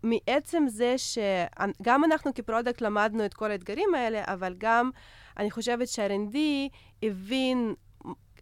ומעצם 0.05 0.65
זה 0.69 0.95
שגם 0.99 2.05
אנחנו 2.05 2.35
כ 2.35 2.45
product 2.45 2.81
למדנו 2.81 3.25
את 3.25 3.35
כל 3.35 3.51
האתגרים 3.51 3.95
האלה, 3.95 4.23
אבל 4.27 4.55
גם 4.59 4.91
אני 5.39 5.51
חושבת 5.51 5.89
ש-R&D 5.89 6.37
הבין, 7.03 7.75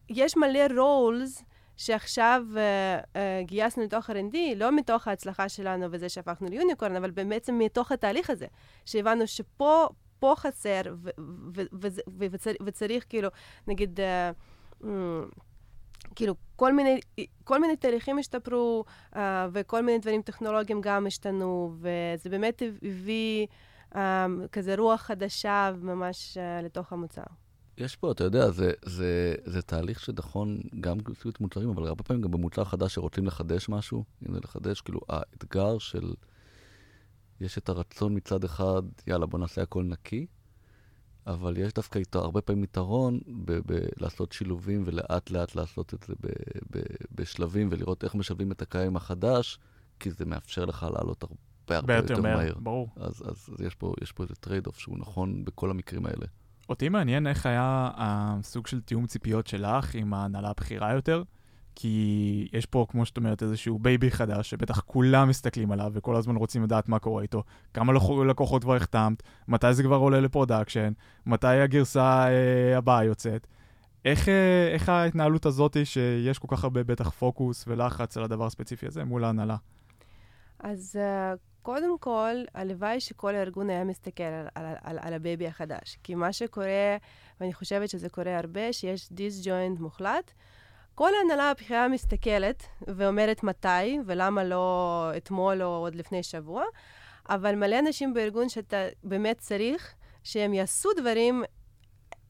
יש 0.09 0.37
מלא 0.37 0.61
roles 0.79 1.45
שעכשיו 1.77 2.43
uh, 2.53 3.05
uh, 3.05 3.19
גייסנו 3.47 3.83
לתוך 3.85 4.11
R&D, 4.11 4.37
לא 4.57 4.77
מתוך 4.77 5.09
ההצלחה 5.09 5.49
שלנו 5.49 5.87
וזה 5.91 6.09
שהפכנו 6.09 6.49
ל 6.49 6.54
unicorn, 6.54 6.97
אבל 6.97 7.11
בעצם 7.11 7.59
מתוך 7.59 7.93
התהליך 7.93 8.31
הזה, 8.31 8.47
שהבנו 8.85 9.27
שפה 9.27 9.87
פה 10.19 10.35
חסר, 10.37 10.83
וצריך, 12.67 13.05
כאילו, 13.09 13.29
נגיד, 13.67 14.01
uh, 14.01 14.85
כאילו, 16.17 16.35
כל 16.57 16.73
מיני, 16.73 17.01
כל 17.45 17.61
מיני 17.61 17.77
תהליכים 17.77 18.19
השתפרו, 18.19 18.85
uh, 19.13 19.17
וכל 19.53 19.83
מיני 19.83 19.99
דברים 19.99 20.23
טכנולוגיים 20.23 20.81
גם 20.81 21.07
השתנו, 21.07 21.75
וזה 21.79 22.31
באמת 22.31 22.63
הביא 22.83 23.47
um, 23.93 23.97
כזה 24.53 24.75
רוח 24.79 25.01
חדשה 25.01 25.73
ממש 25.81 26.37
uh, 26.37 26.65
לתוך 26.65 26.93
המוצר. 26.93 27.23
יש 27.79 27.97
פה, 27.97 28.13
אתה 28.13 28.25
יודע, 28.25 28.51
זה, 28.51 28.73
זה, 28.85 29.35
זה 29.45 29.63
תהליך 29.63 30.01
שנכון 30.01 30.61
גם 30.81 30.99
בסביבות 30.99 31.41
מוצרים, 31.41 31.69
אבל 31.69 31.87
הרבה 31.87 32.03
פעמים 32.03 32.23
גם 32.23 32.31
במוצר 32.31 32.65
חדש 32.65 32.95
שרוצים 32.95 33.27
לחדש 33.27 33.69
משהו, 33.69 34.05
אם 34.29 34.35
זה 34.35 34.41
לחדש, 34.45 34.81
כאילו, 34.81 35.01
האתגר 35.09 35.79
של... 35.79 36.15
יש 37.41 37.59
את 37.59 37.69
הרצון 37.69 38.17
מצד 38.17 38.45
אחד, 38.45 38.83
יאללה, 39.07 39.27
בוא 39.27 39.39
נעשה 39.39 39.63
הכל 39.63 39.83
נקי, 39.83 40.27
אבל 41.27 41.57
יש 41.57 41.73
דווקא 41.73 41.99
איתו 41.99 42.19
הרבה 42.19 42.41
פעמים 42.41 42.65
יתרון 42.65 43.21
בלעשות 43.67 44.33
שילובים 44.33 44.83
ולאט 44.87 45.31
לאט 45.31 45.55
לעשות 45.55 45.95
את 45.95 46.03
זה 46.03 46.15
ב, 46.23 46.27
ב, 46.73 46.83
בשלבים 47.15 47.69
ולראות 47.71 48.05
איך 48.05 48.15
משלבים 48.15 48.53
את 48.53 48.63
הקיים 48.63 48.97
החדש, 48.97 49.59
כי 50.01 50.11
זה 50.11 50.25
מאפשר 50.25 50.65
לך 50.65 50.87
לעלות 50.95 51.23
הרבה 51.23 51.77
הרבה 51.77 51.97
יותר, 51.97 52.15
יותר 52.15 52.23
מהר. 52.23 52.55
ברור. 52.59 52.89
אז, 52.97 53.23
אז, 53.23 53.31
אז 53.31 53.67
יש, 53.67 53.75
פה, 53.75 53.95
יש 54.03 54.13
פה 54.13 54.23
איזה 54.23 54.35
trade-off 54.35 54.79
שהוא 54.79 54.99
נכון 54.99 55.45
בכל 55.45 55.71
המקרים 55.71 56.07
האלה. 56.07 56.27
אותי 56.69 56.89
מעניין 56.89 57.27
איך 57.27 57.47
היה 57.47 57.91
הסוג 57.97 58.67
של 58.67 58.81
תיאום 58.81 59.07
ציפיות 59.07 59.47
שלך 59.47 59.95
עם 59.95 60.15
ההנהלה 60.15 60.51
הבכירה 60.51 60.93
יותר, 60.93 61.23
כי 61.79 62.49
יש 62.53 62.67
פה, 62.67 62.87
כמו 62.89 63.07
שאת 63.07 63.17
אומרת, 63.17 63.43
איזשהו 63.43 63.79
baby 63.79 64.11
חדש, 64.11 64.51
שבטח 64.51 64.81
כולם 64.81 65.29
מסתכלים 65.29 65.73
עליו 65.73 65.91
וכל 65.95 66.17
הזמן 66.17 66.37
רוצים 66.37 66.63
לדעת 66.63 66.89
מה 66.89 66.99
קורה 66.99 67.23
איתו, 67.23 67.43
כמה 67.75 67.93
לקוחות 68.27 68.63
כבר 68.63 68.77
החתמת, 68.77 69.23
מתי 69.49 69.75
זה 69.75 69.83
כבר 69.83 69.97
עולה 69.97 70.21
ל 70.21 70.27
production, 70.27 70.93
מתי 71.27 71.47
הגרסה 71.47 72.27
אה, 72.29 72.79
הבאה 72.79 73.05
יוצאת. 73.05 73.47
איך, 74.05 74.29
אה, 74.29 74.69
איך 74.73 74.89
ההתנהלות 74.89 75.47
הזאת, 75.47 75.77
שיש 75.85 76.39
כל 76.39 76.49
כך 76.51 76.65
הרבה 76.65 76.85
בטח 76.85 77.11
פוקוס 77.11 77.65
ולחץ 77.69 78.17
על 78.17 78.25
הדבר 78.25 78.47
הספציפי 78.47 78.87
הזה 78.87 79.05
מול 79.05 79.25
ההנהלה? 79.25 79.57
אז 80.59 80.99
uh, 80.99 81.39
קודם 81.63 81.99
כל, 81.99 82.35
הלוואי 82.55 83.01
שכל 83.01 83.35
הארגון 83.35 83.71
היה 83.71 83.85
מסתכל 83.85 84.23
על, 84.23 84.47
על, 84.55 84.65
על, 84.83 84.99
על 85.01 85.15
ה 85.15 85.21
baby 85.21 85.47
החדש. 85.47 85.99
כי 86.03 86.15
מה 86.15 86.33
שקורה, 86.33 86.97
ואני 87.41 87.55
חושבת 87.55 87.89
שזה 87.89 88.09
קורה 88.09 88.39
הרבה, 88.39 88.73
שיש 88.73 89.13
disjoint 89.13 89.81
מוחלט 89.81 90.33
כל 90.97 91.11
ההנהלה 91.15 91.51
הבכירה 91.51 91.89
מסתכלת 91.89 92.63
ואומרת 92.87 93.43
מתי, 93.43 93.99
ולמה 94.07 94.45
לא 94.45 95.11
אתמול 95.17 95.63
או 95.63 95.67
עוד 95.69 95.95
לפני 95.95 96.23
שבוע, 96.23 96.65
אבל 97.29 97.55
מלא 97.55 97.79
אנשים 97.79 98.15
בארגון 98.15 98.49
שאתה 98.49 98.77
באמת 99.05 99.39
צריך 99.39 99.95
שהם 100.25 100.55
יעשו 100.55 100.89
דברים, 100.97 101.45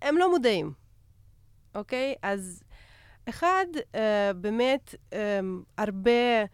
הם 0.02 0.18
לא 0.18 0.30
מודעים, 0.30 0.72
אוקיי? 1.74 2.14
אז 2.22 2.62
אחד, 3.28 3.66
uh, 3.76 3.96
באמת, 4.36 4.94
um, 5.10 5.14
הרבה, 5.78 6.44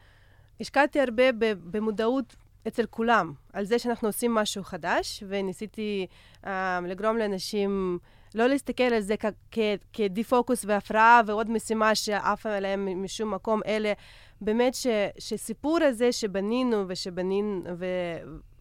השקעתי 0.61 1.01
הרבה 1.01 1.33
במודעות 1.71 2.37
אצל 2.69 2.87
כולם, 2.87 3.33
על 3.53 3.65
זה 3.65 3.79
שאנחנו 3.79 4.09
עושים 4.09 4.35
משהו 4.35 4.65
חדש, 4.65 5.23
וניסיתי 5.29 6.07
um, 6.45 6.49
לגרום 6.87 7.17
לאנשים 7.17 7.99
לא 8.35 8.47
להסתכל 8.47 8.83
על 8.83 9.01
זה 9.01 9.15
כדיפוקוס 9.93 10.65
והפרעה 10.65 11.21
ועוד 11.27 11.51
משימה 11.51 11.95
שעפה 11.95 12.51
עליהם 12.51 13.03
משום 13.05 13.35
מקום, 13.35 13.61
אלא 13.67 13.91
באמת 14.41 14.75
ש, 14.75 14.87
שסיפור 15.19 15.79
הזה 15.83 16.13
שבנינו 16.13 16.85
ושבנינו, 16.89 17.63
ו, 17.79 17.87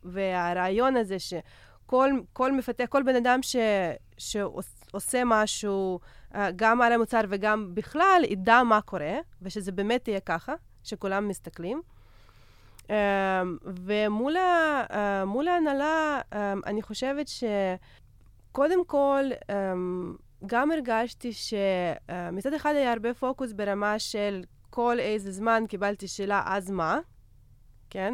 והרעיון 0.03 0.97
הזה 0.97 1.17
שכל 1.19 2.51
מפתח, 2.51 2.85
כל 2.89 3.03
בן 3.03 3.15
אדם 3.15 3.39
ש, 3.41 3.55
שעושה 4.17 5.21
משהו, 5.25 5.99
אה, 6.35 6.49
גם 6.55 6.81
על 6.81 6.93
המוצר 6.93 7.21
וגם 7.29 7.75
בכלל, 7.75 8.21
ידע 8.29 8.63
מה 8.63 8.81
קורה, 8.81 9.17
ושזה 9.41 9.71
באמת 9.71 10.07
יהיה 10.07 10.19
ככה, 10.19 10.53
שכולם 10.83 11.27
מסתכלים. 11.27 11.81
Um, 12.81 12.91
ומול 13.63 14.37
uh, 14.37 15.49
ההנהלה, 15.49 16.21
um, 16.31 16.35
אני 16.65 16.81
חושבת 16.81 17.27
שקודם 18.51 18.85
כל, 18.85 19.23
um, 19.41 19.53
גם 20.45 20.71
הרגשתי 20.71 21.33
שמצד 21.33 22.53
uh, 22.53 22.55
אחד 22.55 22.73
היה 22.75 22.91
הרבה 22.91 23.13
פוקוס 23.13 23.53
ברמה 23.53 23.99
של 23.99 24.43
כל 24.69 24.99
איזה 24.99 25.31
זמן 25.31 25.63
קיבלתי 25.67 26.07
שאלה, 26.07 26.43
אז 26.45 26.71
מה? 26.71 26.99
כן? 27.89 28.13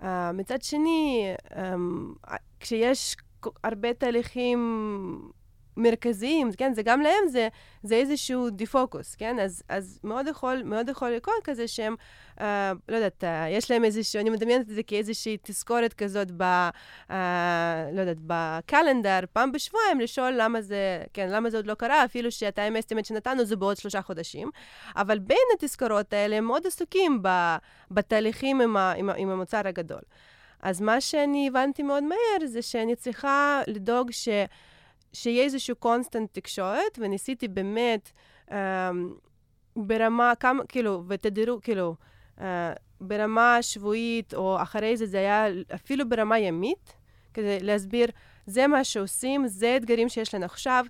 ומצד 0.00 0.58
uh, 0.60 0.64
שני, 0.64 1.34
um, 1.50 1.56
כשיש 2.60 3.16
הרבה 3.64 3.94
תהליכים 3.94 4.58
מרכזיים, 5.76 6.52
כן? 6.52 6.74
זה 6.74 6.82
גם 6.82 7.00
להם, 7.00 7.28
זה, 7.28 7.48
זה 7.82 7.94
איזשהו 7.94 8.50
דיפוקוס, 8.50 9.14
כן? 9.14 9.38
אז, 9.38 9.62
אז 9.68 10.00
מאוד 10.04 10.26
יכול, 10.26 10.62
מאוד 10.64 10.88
יכול 10.88 11.10
לקרות 11.10 11.34
כזה 11.44 11.68
שהם, 11.68 11.94
אה, 12.40 12.72
לא 12.88 12.96
יודעת, 12.96 13.24
אה, 13.24 13.48
יש 13.50 13.70
להם 13.70 13.84
איזשהו, 13.84 14.20
אני 14.20 14.30
מדמיינת 14.30 14.70
את 14.70 14.74
זה 14.74 14.82
כאיזושהי 14.82 15.36
תזכורת 15.42 15.94
כזאת 15.94 16.30
ב... 16.36 16.42
אה, 17.10 17.88
לא 17.92 18.00
יודעת, 18.00 18.16
בקלנדר, 18.26 19.20
פעם 19.32 19.52
בשבועיים, 19.52 20.00
לשאול 20.00 20.34
למה 20.36 20.62
זה, 20.62 21.02
כן, 21.12 21.28
למה 21.30 21.50
זה 21.50 21.56
עוד 21.56 21.66
לא 21.66 21.74
קרה, 21.74 22.04
אפילו 22.04 22.32
שהטיים 22.32 22.76
אסטימט 22.76 23.04
שנתנו 23.04 23.44
זה 23.44 23.56
בעוד 23.56 23.76
שלושה 23.76 24.02
חודשים. 24.02 24.50
אבל 24.96 25.18
בין 25.18 25.46
התזכורות 25.54 26.12
האלה 26.12 26.36
הם 26.36 26.44
מאוד 26.44 26.66
עסוקים 26.66 27.18
ב, 27.22 27.56
בתהליכים 27.90 28.60
עם, 28.60 28.76
ה, 28.76 28.92
עם, 28.92 29.10
עם 29.16 29.30
המוצר 29.30 29.68
הגדול. 29.68 30.00
אז 30.62 30.80
מה 30.80 31.00
שאני 31.00 31.48
הבנתי 31.48 31.82
מאוד 31.82 32.04
מהר 32.04 32.46
זה 32.46 32.62
שאני 32.62 32.96
צריכה 32.96 33.62
לדאוג 33.66 34.10
ש... 34.10 34.28
שיהיה 35.14 35.44
איזשהו 35.44 35.76
קונסטנט 35.76 36.28
תקשורת, 36.32 36.98
וניסיתי 36.98 37.48
באמת 37.48 38.10
um, 38.48 38.54
ברמה, 39.76 40.32
כמה, 40.40 40.64
כאילו, 40.66 41.02
ותדירו, 41.08 41.60
כאילו, 41.62 41.94
uh, 42.38 42.42
ברמה 43.00 43.58
שבועית, 43.60 44.34
או 44.34 44.62
אחרי 44.62 44.96
זה, 44.96 45.06
זה 45.06 45.18
היה 45.18 45.46
אפילו 45.74 46.08
ברמה 46.08 46.38
ימית, 46.38 46.92
כדי 47.34 47.60
להסביר, 47.60 48.08
זה 48.46 48.66
מה 48.66 48.84
שעושים, 48.84 49.46
זה 49.46 49.76
אתגרים 49.76 50.08
שיש 50.08 50.34
לנו 50.34 50.44
עכשיו. 50.44 50.86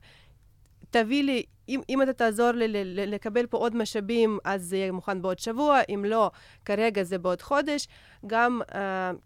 תביא 0.91 1.25
לי, 1.25 1.43
אם, 1.69 1.81
אם 1.89 2.03
אתה 2.03 2.13
תעזור 2.13 2.51
לי 2.51 2.85
לקבל 3.07 3.47
פה 3.47 3.57
עוד 3.57 3.77
משאבים, 3.77 4.39
אז 4.45 4.63
זה 4.63 4.77
יהיה 4.77 4.93
מוכן 4.93 5.23
בעוד 5.23 5.39
שבוע, 5.39 5.81
אם 5.89 6.05
לא, 6.05 6.31
כרגע 6.65 7.03
זה 7.03 7.19
בעוד 7.19 7.43
חודש. 7.43 7.89
גם, 8.27 8.61
uh, 8.71 8.75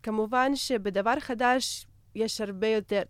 כמובן 0.03 0.57
שבדבר 0.57 1.21
חדש, 1.21 1.87
יש 2.19 2.41
הרבה 2.41 2.67
יותר, 2.67 3.03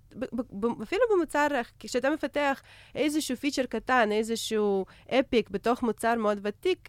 אפילו 0.82 1.02
במוצר, 1.14 1.46
כשאתה 1.78 2.10
מפתח 2.10 2.62
איזשהו 2.94 3.36
פיצ'ר 3.36 3.66
קטן, 3.66 4.12
איזשהו 4.12 4.86
אפיק 5.10 5.50
בתוך 5.50 5.82
מוצר 5.82 6.14
מאוד 6.14 6.38
ותיק, 6.42 6.88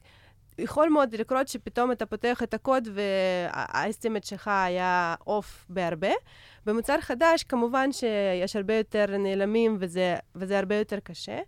יכול 0.59 0.89
מאוד 0.89 1.15
לקרות 1.15 1.47
שפתאום 1.47 1.91
אתה 1.91 2.05
פותח 2.05 2.43
את 2.43 2.53
הקוד 2.53 2.87
והאסטימט 2.93 4.23
שלך 4.23 4.47
היה 4.47 5.15
אוף 5.27 5.65
בהרבה. 5.69 6.11
במוצר 6.65 7.01
חדש, 7.01 7.43
כמובן 7.43 7.91
שיש 7.91 8.55
הרבה 8.55 8.73
יותר 8.73 9.05
נעלמים 9.17 9.77
וזה, 9.79 10.15
וזה 10.35 10.59
הרבה 10.59 10.75
יותר 10.75 10.99
קשה. 10.99 11.39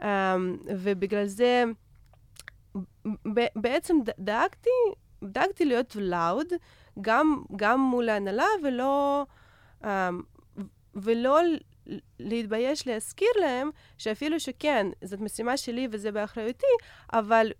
Um, 0.00 0.04
ובגלל 0.68 1.26
זה 1.26 1.64
בעצם 3.56 3.96
דאגתי, 4.18 4.70
דאגתי 5.24 5.64
להיות 5.64 5.96
לאוד, 5.96 6.46
גם, 7.00 7.42
גם 7.56 7.80
מול 7.80 8.08
ההנהלה 8.08 8.46
ולא... 8.62 9.26
Um, 9.86 9.88
ולא 10.94 11.40
להתבייש 12.18 12.86
להזכיר 12.86 13.28
להם 13.40 13.70
שאפילו 13.98 14.40
שכן, 14.40 14.86
זאת 15.04 15.20
משימה 15.20 15.56
שלי 15.56 15.88
וזה 15.90 16.12
באחריותי, 16.12 16.66
אבל 17.12 17.52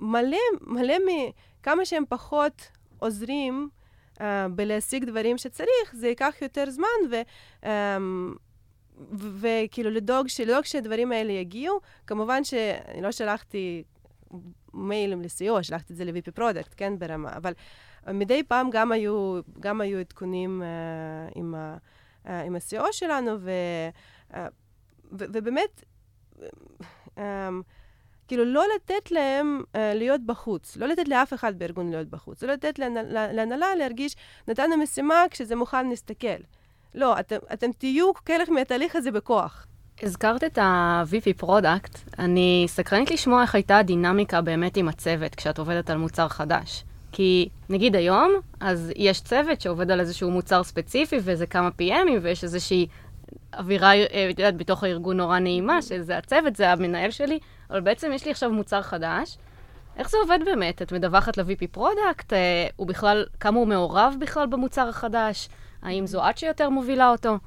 מלא, 0.00 0.38
מלא 0.60 0.94
מכמה 1.06 1.84
שהם 1.84 2.04
פחות 2.08 2.68
עוזרים 2.98 3.68
uh, 4.14 4.22
בלהשיג 4.50 5.04
דברים 5.04 5.38
שצריך, 5.38 5.94
זה 5.94 6.08
ייקח 6.08 6.34
יותר 6.42 6.70
זמן, 6.70 6.86
ו... 7.10 7.16
Um, 7.62 7.66
וכאילו 9.18 9.90
לדאוג, 9.90 10.26
לדאוג 10.42 10.64
שהדברים 10.64 11.12
האלה 11.12 11.32
יגיעו. 11.32 11.80
כמובן 12.06 12.44
שאני 12.44 13.02
לא 13.02 13.12
שלחתי 13.12 13.84
מיילים 14.74 15.22
ל-CEO, 15.22 15.62
שלחתי 15.62 15.92
את 15.92 15.98
זה 15.98 16.04
ל-VP 16.04 16.30
product, 16.30 16.74
כן, 16.76 16.98
ברמה, 16.98 17.36
אבל 17.36 17.52
מדי 18.14 18.42
פעם 18.42 18.70
גם 18.70 18.92
היו, 18.92 19.40
גם 19.60 19.80
היו 19.80 19.98
עדכונים 19.98 20.62
uh, 20.62 21.38
עם, 21.38 21.54
uh, 22.24 22.30
עם 22.30 22.56
ה-CEO 22.56 22.84
שלנו, 22.92 23.30
ו, 23.40 23.50
uh, 24.30 24.36
ו, 25.12 25.24
ובאמת, 25.32 25.84
um, 27.16 27.20
כאילו 28.28 28.44
לא 28.44 28.64
לתת 28.76 29.10
להם 29.10 29.62
uh, 29.72 29.76
להיות 29.94 30.20
בחוץ, 30.26 30.76
לא 30.76 30.86
לתת 30.86 31.08
לאף 31.08 31.34
אחד 31.34 31.58
בארגון 31.58 31.90
להיות 31.90 32.08
בחוץ, 32.08 32.42
לא 32.42 32.52
לתת 32.52 32.78
להנהלה 33.08 33.74
להרגיש, 33.74 34.16
נתנו 34.48 34.76
משימה, 34.76 35.24
כשזה 35.30 35.56
מוכן 35.56 35.88
נסתכל. 35.88 36.38
לא, 36.94 37.20
אתם, 37.20 37.36
אתם 37.52 37.72
תהיו 37.72 38.10
חלק 38.28 38.48
מהתהליך 38.48 38.96
הזה 38.96 39.10
בכוח. 39.10 39.66
הזכרת 40.02 40.44
את 40.44 40.58
ה-VP 40.58 41.34
product, 41.36 41.98
אני 42.18 42.64
סקרנית 42.68 43.10
לשמוע 43.10 43.42
איך 43.42 43.54
הייתה 43.54 43.78
הדינמיקה 43.78 44.40
באמת 44.40 44.76
עם 44.76 44.88
הצוות 44.88 45.34
כשאת 45.34 45.58
עובדת 45.58 45.90
על 45.90 45.98
מוצר 45.98 46.28
חדש. 46.28 46.84
כי 47.16 47.48
נגיד 47.68 47.96
היום, 47.96 48.34
אז 48.60 48.92
יש 48.96 49.20
צוות 49.20 49.60
שעובד 49.60 49.90
על 49.90 50.00
איזשהו 50.00 50.30
מוצר 50.30 50.62
ספציפי, 50.62 51.16
וזה 51.22 51.46
כמה 51.46 51.68
PM 51.68 51.88
ים, 51.88 52.18
ויש 52.22 52.44
איזושהי 52.44 52.86
אווירה, 53.58 53.94
אה, 53.94 54.30
את 54.30 54.38
יודעת, 54.38 54.56
בתוך 54.56 54.84
הארגון 54.84 55.16
נורא 55.16 55.38
נעימה, 55.38 55.82
שזה 55.82 56.18
הצוות, 56.18 56.56
זה 56.56 56.72
המנהל 56.72 57.10
שלי, 57.10 57.38
אבל 57.70 57.80
בעצם 57.80 58.10
יש 58.14 58.24
לי 58.24 58.30
עכשיו 58.30 58.50
מוצר 58.52 58.82
חדש. 58.82 59.38
איך 59.96 60.10
זה 60.10 60.16
עובד 60.22 60.38
באמת? 60.44 60.82
את 60.82 60.92
מדווחת 60.92 61.36
ל-VP 61.36 61.66
product? 61.70 62.32
אה, 62.32 62.66
הוא 62.76 62.86
בכלל, 62.86 63.26
כמה 63.40 63.58
הוא 63.58 63.66
מעורב 63.66 64.14
בכלל 64.20 64.46
במוצר 64.46 64.88
החדש? 64.88 65.48
האם 65.82 66.06
זו 66.06 66.30
את 66.30 66.38
שיותר 66.38 66.70
מובילה 66.70 67.10
אותו? 67.10 67.38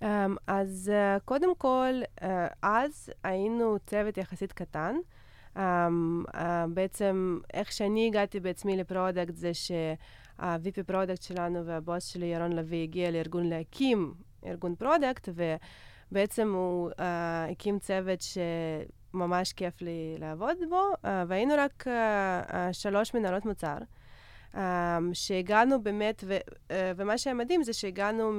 Um, 0.00 0.04
אז 0.46 0.92
uh, 0.94 1.20
קודם 1.24 1.54
כל, 1.58 2.00
uh, 2.20 2.24
אז 2.62 3.10
היינו 3.24 3.76
צוות 3.86 4.18
יחסית 4.18 4.52
קטן. 4.52 4.96
Um, 5.56 5.58
uh, 6.34 6.38
בעצם, 6.68 7.38
איך 7.54 7.72
שאני 7.72 8.06
הגעתי 8.06 8.40
בעצמי 8.40 8.76
ל 8.76 8.83
product 8.83 9.34
זה 9.34 9.54
שה-VP 9.54 10.82
product 10.86 11.22
שלנו 11.22 11.66
והבוס 11.66 12.06
שלי, 12.06 12.26
ירון 12.26 12.52
לביא, 12.52 12.82
הגיע 12.82 13.10
לארגון 13.10 13.48
להקים 13.48 14.14
ארגון 14.46 14.74
product, 14.74 15.28
ובעצם 16.12 16.54
הוא 16.54 16.90
uh, 16.90 16.94
הקים 17.52 17.78
צוות 17.78 18.18
שממש 18.22 19.52
כיף 19.52 19.82
לי 19.82 20.16
לעבוד 20.18 20.56
בו, 20.68 20.92
uh, 20.94 21.06
והיינו 21.28 21.54
רק 21.58 21.84
uh, 21.86 22.50
uh, 22.50 22.54
שלוש 22.72 23.14
מנהלות 23.14 23.44
מוצר. 23.44 23.78
Um, 24.54 24.58
שהגענו 25.12 25.82
באמת, 25.82 26.24
ו, 26.26 26.38
uh, 26.38 26.72
ומה 26.96 27.18
שהיה 27.18 27.34
מדהים 27.34 27.62
זה 27.62 27.72
שהגענו 27.72 28.32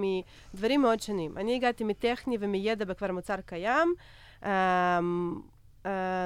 מדברים 0.53 0.81
מאוד 0.81 1.01
שונים. 1.01 1.37
אני 1.37 1.55
הגעתי 1.55 1.83
מטכני 1.83 2.37
ומידע 2.39 2.85
בכבר 2.85 3.11
מוצר 3.11 3.35
קיים. 3.45 3.93
Um, 4.43 4.47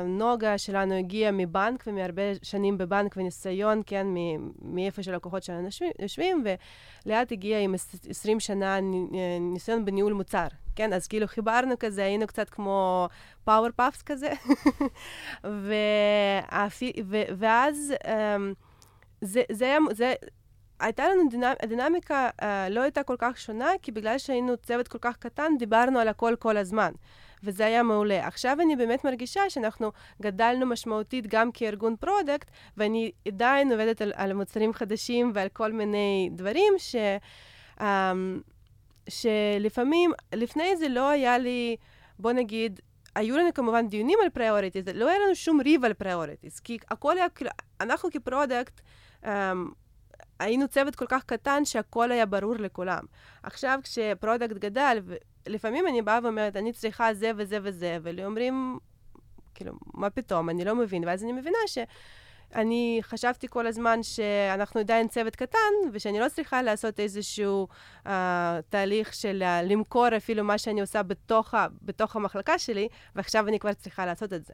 נוגה 0.06 0.58
שלנו 0.58 0.94
הגיעה 0.94 1.32
מבנק 1.32 1.84
ומהרבה 1.88 2.22
שנים 2.42 2.78
בבנק 2.78 3.18
וניסיון, 3.18 3.82
כן, 3.86 4.08
מאיפה 4.62 5.04
שהלקוחות 5.04 5.44
שלנו 5.44 5.68
יושבים, 6.00 6.44
וליאת 7.06 7.32
הגיעה 7.32 7.62
עם 7.62 7.76
20 8.10 8.40
שנה 8.40 8.80
ניסיון 9.40 9.86
בניהול 9.86 10.14
מוצר. 10.14 10.48
כן, 10.76 10.94
אז 10.94 11.08
כאילו 11.08 11.28
חיברנו 11.28 11.76
כזה, 11.80 12.04
היינו 12.04 12.28
קצת 12.28 12.50
כמו 12.50 13.08
power 13.44 13.70
puffs 13.76 14.02
כזה. 14.02 14.32
ואז... 17.40 17.94
Um, 18.04 18.08
זה, 19.22 19.66
היה, 19.66 19.78
זה, 19.92 20.14
הייתה 20.80 21.10
לנו 21.10 21.30
דינמ, 21.30 21.54
הדינמיקה 21.64 22.30
uh, 22.42 22.46
לא 22.70 22.82
הייתה 22.82 23.04
כל 23.04 23.16
כך 23.20 23.38
שונה, 23.38 23.70
כי 23.82 23.92
בגלל 23.92 24.18
שהיינו 24.18 24.58
צוות 24.58 24.88
כל 24.88 24.98
כך 25.02 25.18
קטן, 25.18 25.52
דיברנו 25.60 26.00
על 26.00 26.08
הכל 26.08 26.36
כל 26.40 26.58
הזמן. 26.58 26.92
וזה 27.44 27.66
היה 27.66 27.84
מעולה. 27.84 28.28
עכשיו 28.28 28.58
אני 28.62 28.76
באמת 28.76 29.04
מרגישה 29.04 29.50
שאנחנו 29.50 29.92
גדלנו 30.22 30.66
משמעותית 30.66 31.28
גם 31.28 31.52
כארגון 31.52 31.96
product, 31.96 32.52
ואני 32.78 33.12
עדיין 33.28 33.72
עובדת 33.72 34.02
על, 34.02 34.14
על 34.16 34.34
מוצרים 34.34 34.74
חדשים 34.74 35.32
ועל 35.36 35.50
כל 35.50 35.72
מיני 35.72 36.30
דברים 36.32 36.74
ש... 36.78 36.96
Um, 37.80 37.84
שלפעמים, 39.10 40.12
לפני 40.34 40.76
זה 40.76 40.90
לא 40.90 41.10
היה 41.10 41.38
לי, 41.38 41.76
בוא 42.20 42.32
נגיד, 42.32 42.80
היו 43.16 43.38
לנו 43.38 43.54
כמובן 43.54 43.88
דיונים 43.88 44.20
על 44.24 44.30
priorities, 44.30 44.88
לא 44.94 45.10
היה 45.10 45.20
לנו 45.26 45.36
שום 45.36 45.62
ריב 45.62 45.86
על 45.86 45.94
priorities, 45.94 46.60
כי 46.60 46.78
הכל 46.90 47.18
היה, 47.18 47.30
כאילו, 47.30 47.52
אנחנו 47.82 48.10
כ 48.12 48.26
product, 48.26 48.82
um, 49.24 49.28
היינו 50.40 50.68
צוות 50.68 50.96
כל 50.96 51.06
כך 51.10 51.24
קטן 51.24 51.66
שהכל 51.66 52.12
היה 52.12 52.26
ברור 52.26 52.56
לכולם. 52.56 53.04
עכשיו, 53.44 53.80
כש 53.84 54.11
product 54.11 54.58
גדל, 54.58 55.00
לפעמים 55.48 55.88
אני 55.88 56.02
באה 56.02 56.20
ואומרת, 56.24 56.56
אני 56.56 56.74
צריכה 56.74 57.14
זה 57.14 57.32
וזה 57.38 57.58
וזה, 57.64 57.98
ולי 58.02 58.26
אומרים, 58.26 58.80
כאילו, 59.56 59.74
מה 59.94 60.10
פתאום, 60.10 60.50
אני 60.50 60.66
לא 60.66 60.76
מבין. 60.76 61.04
ואז 61.08 61.24
אני 61.24 61.32
מבינה 61.32 61.58
ש... 61.68 61.78
אני 62.56 63.00
חשבתי 63.02 63.48
כל 63.50 63.68
הזמן 63.68 64.04
שאנחנו 64.04 64.80
עדיין 64.80 65.08
צוות 65.08 65.36
קטן, 65.36 65.74
ושאני 65.92 66.20
לא 66.20 66.30
צריכה 66.30 66.62
לעשות 66.62 67.00
איזשהו 67.00 67.68
uh, 68.06 68.10
תהליך 68.70 69.14
של 69.14 69.44
uh, 69.46 69.66
למכור 69.66 70.18
אפילו 70.18 70.44
מה 70.44 70.58
שאני 70.58 70.82
עושה 70.82 71.04
בתוך, 71.04 71.54
בתוך 71.82 72.16
המחלקה 72.16 72.60
שלי, 72.60 72.88
ועכשיו 73.16 73.48
אני 73.48 73.60
כבר 73.60 73.74
צריכה 73.74 74.06
לעשות 74.06 74.34
את 74.34 74.46
זה. 74.46 74.54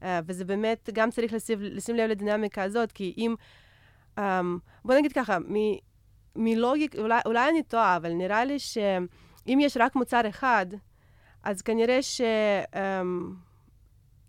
Uh, 0.00 0.04
וזה 0.26 0.44
באמת, 0.44 0.90
גם 0.92 1.10
צריך 1.10 1.32
לשים, 1.32 1.58
לשים 1.62 1.96
לב 1.96 2.10
לדינמיקה 2.10 2.62
הזאת, 2.62 2.92
כי 2.92 3.14
אם... 3.18 3.34
Um, 4.18 4.22
בוא 4.84 4.94
נגיד 4.94 5.12
ככה, 5.12 5.38
מ, 5.38 5.54
מלוגיק, 6.36 6.96
אולי, 6.96 7.20
אולי 7.26 7.48
אני 7.48 7.62
טועה, 7.62 7.96
אבל 7.96 8.12
נראה 8.12 8.44
לי 8.44 8.56
שאם 9.46 9.58
יש 9.62 9.76
רק 9.76 9.96
מוצר 9.96 10.28
אחד, 10.28 10.66
אז 11.42 11.62
כנראה 11.62 12.02
ש... 12.02 12.20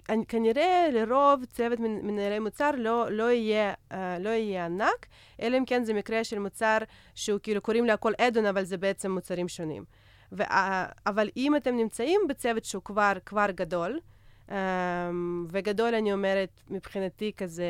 אני, 0.09 0.26
כנראה 0.26 0.88
לרוב 0.91 1.45
צוות 1.45 1.80
מנהלי 1.80 2.39
מוצר 2.39 2.72
לא, 2.78 3.11
לא, 3.11 3.32
יהיה, 3.32 3.74
uh, 3.74 3.95
לא 4.20 4.30
יהיה 4.30 4.66
ענק, 4.66 5.05
אלא 5.41 5.57
אם 5.57 5.66
כן 5.66 5.84
זה 5.84 5.93
מקרה 5.93 6.24
של 6.24 6.39
מוצר 6.39 6.78
שהוא 7.16 7.39
כאילו 7.43 7.61
קוראים 7.61 7.86
להכל 7.86 8.11
אדון, 8.18 8.45
אבל 8.45 8.63
זה 8.63 8.78
בעצם 8.78 9.11
מוצרים 9.11 9.47
שונים. 9.47 9.84
ו, 10.32 10.43
אבל 11.05 11.30
אם 11.38 11.55
אתם 11.55 11.78
נמצאים 11.78 12.22
בצוות 12.30 12.66
שהוא 12.66 12.84
כבר, 12.84 13.13
כבר 13.26 13.45
גדול, 13.55 13.99
um, 14.49 14.51
וגדול 15.49 15.95
אני 15.95 16.13
אומרת 16.13 16.61
מבחינתי 16.70 17.32
כזה 17.38 17.66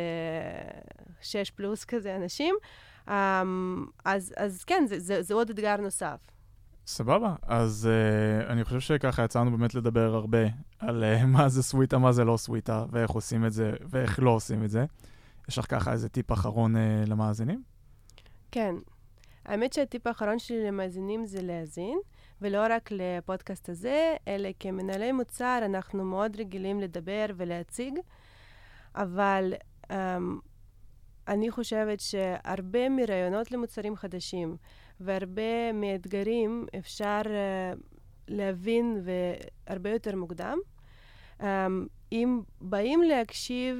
שש 1.21 1.51
פלוס 1.51 1.85
כזה 1.85 2.15
אנשים, 2.15 2.55
um, 3.07 3.11
אז, 4.05 4.33
אז 4.37 4.63
כן, 4.63 4.85
זה, 4.87 4.99
זה, 4.99 5.21
זה 5.21 5.33
עוד 5.33 5.49
אתגר 5.49 5.75
נוסף. 5.75 6.34
סבבה, 6.87 7.35
אז 7.41 7.89
uh, 7.89 8.51
אני 8.51 8.63
חושב 8.63 8.79
שככה 8.79 9.23
יצאנו 9.23 9.57
באמת 9.57 9.75
לדבר 9.75 10.15
הרבה 10.15 10.47
על 10.79 11.03
uh, 11.03 11.25
מה 11.25 11.49
זה 11.49 11.63
סוויטה, 11.63 11.97
מה 11.97 12.11
זה 12.11 12.23
לא 12.23 12.37
סוויטה, 12.37 12.85
ואיך 12.91 13.11
עושים 13.11 13.45
את 13.45 13.53
זה, 13.53 13.71
ואיך 13.89 14.19
לא 14.19 14.29
עושים 14.29 14.63
את 14.63 14.69
זה. 14.69 14.85
יש 15.49 15.57
לך 15.57 15.65
ככה 15.69 15.91
איזה 15.91 16.09
טיפ 16.09 16.31
אחרון 16.31 16.75
uh, 16.75 16.79
למאזינים? 17.09 17.63
כן. 18.51 18.75
האמת 19.45 19.73
שהטיפ 19.73 20.07
האחרון 20.07 20.39
שלי 20.39 20.67
למאזינים 20.67 21.25
זה 21.25 21.41
להאזין, 21.41 21.99
ולא 22.41 22.63
רק 22.69 22.89
לפודקאסט 22.91 23.69
הזה, 23.69 24.15
אלא 24.27 24.49
כמנהלי 24.59 25.11
מוצר 25.11 25.59
אנחנו 25.65 26.05
מאוד 26.05 26.35
רגילים 26.39 26.81
לדבר 26.81 27.25
ולהציג, 27.37 27.99
אבל 28.95 29.53
um, 29.83 29.91
אני 31.27 31.51
חושבת 31.51 31.99
שהרבה 31.99 32.89
מרעיונות 32.89 33.51
למוצרים 33.51 33.95
חדשים, 33.95 34.57
והרבה 34.99 35.71
מאתגרים 35.73 36.65
אפשר 36.77 37.21
uh, 37.23 37.79
להבין 38.27 39.03
והרבה 39.03 39.89
יותר 39.89 40.15
מוקדם. 40.15 40.57
Um, 41.39 41.43
אם 42.11 42.41
באים 42.61 43.01
להקשיב, 43.01 43.77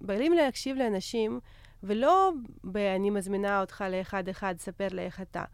באים 0.00 0.32
להקשיב 0.32 0.76
לאנשים, 0.76 1.40
ולא 1.82 2.32
ב"אני 2.64 3.10
מזמינה 3.10 3.60
אותך 3.60 3.84
לאחד-אחד, 3.90 4.54
ספר 4.58 4.88
לי 4.90 5.02
איך 5.02 5.20
אתה". 5.20 5.44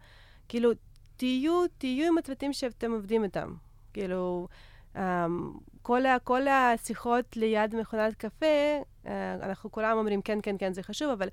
כאילו, 0.47 0.71
תהיו, 1.17 1.67
תהיו 1.77 2.07
עם 2.07 2.17
הצוותים 2.17 2.53
שאתם 2.53 2.91
עובדים 2.91 3.23
איתם. 3.23 3.53
כאילו, 3.93 4.47
um, 4.95 4.99
כל, 5.81 6.05
ה, 6.05 6.19
כל 6.19 6.47
השיחות 6.47 7.37
ליד 7.37 7.75
מכונת 7.75 8.15
קפה, 8.15 8.81
uh, 9.03 9.07
אנחנו 9.41 9.71
כולם 9.71 9.97
אומרים, 9.97 10.21
כן, 10.21 10.39
כן, 10.43 10.55
כן, 10.59 10.73
זה 10.73 10.83
חשוב, 10.83 11.09
אבל 11.09 11.27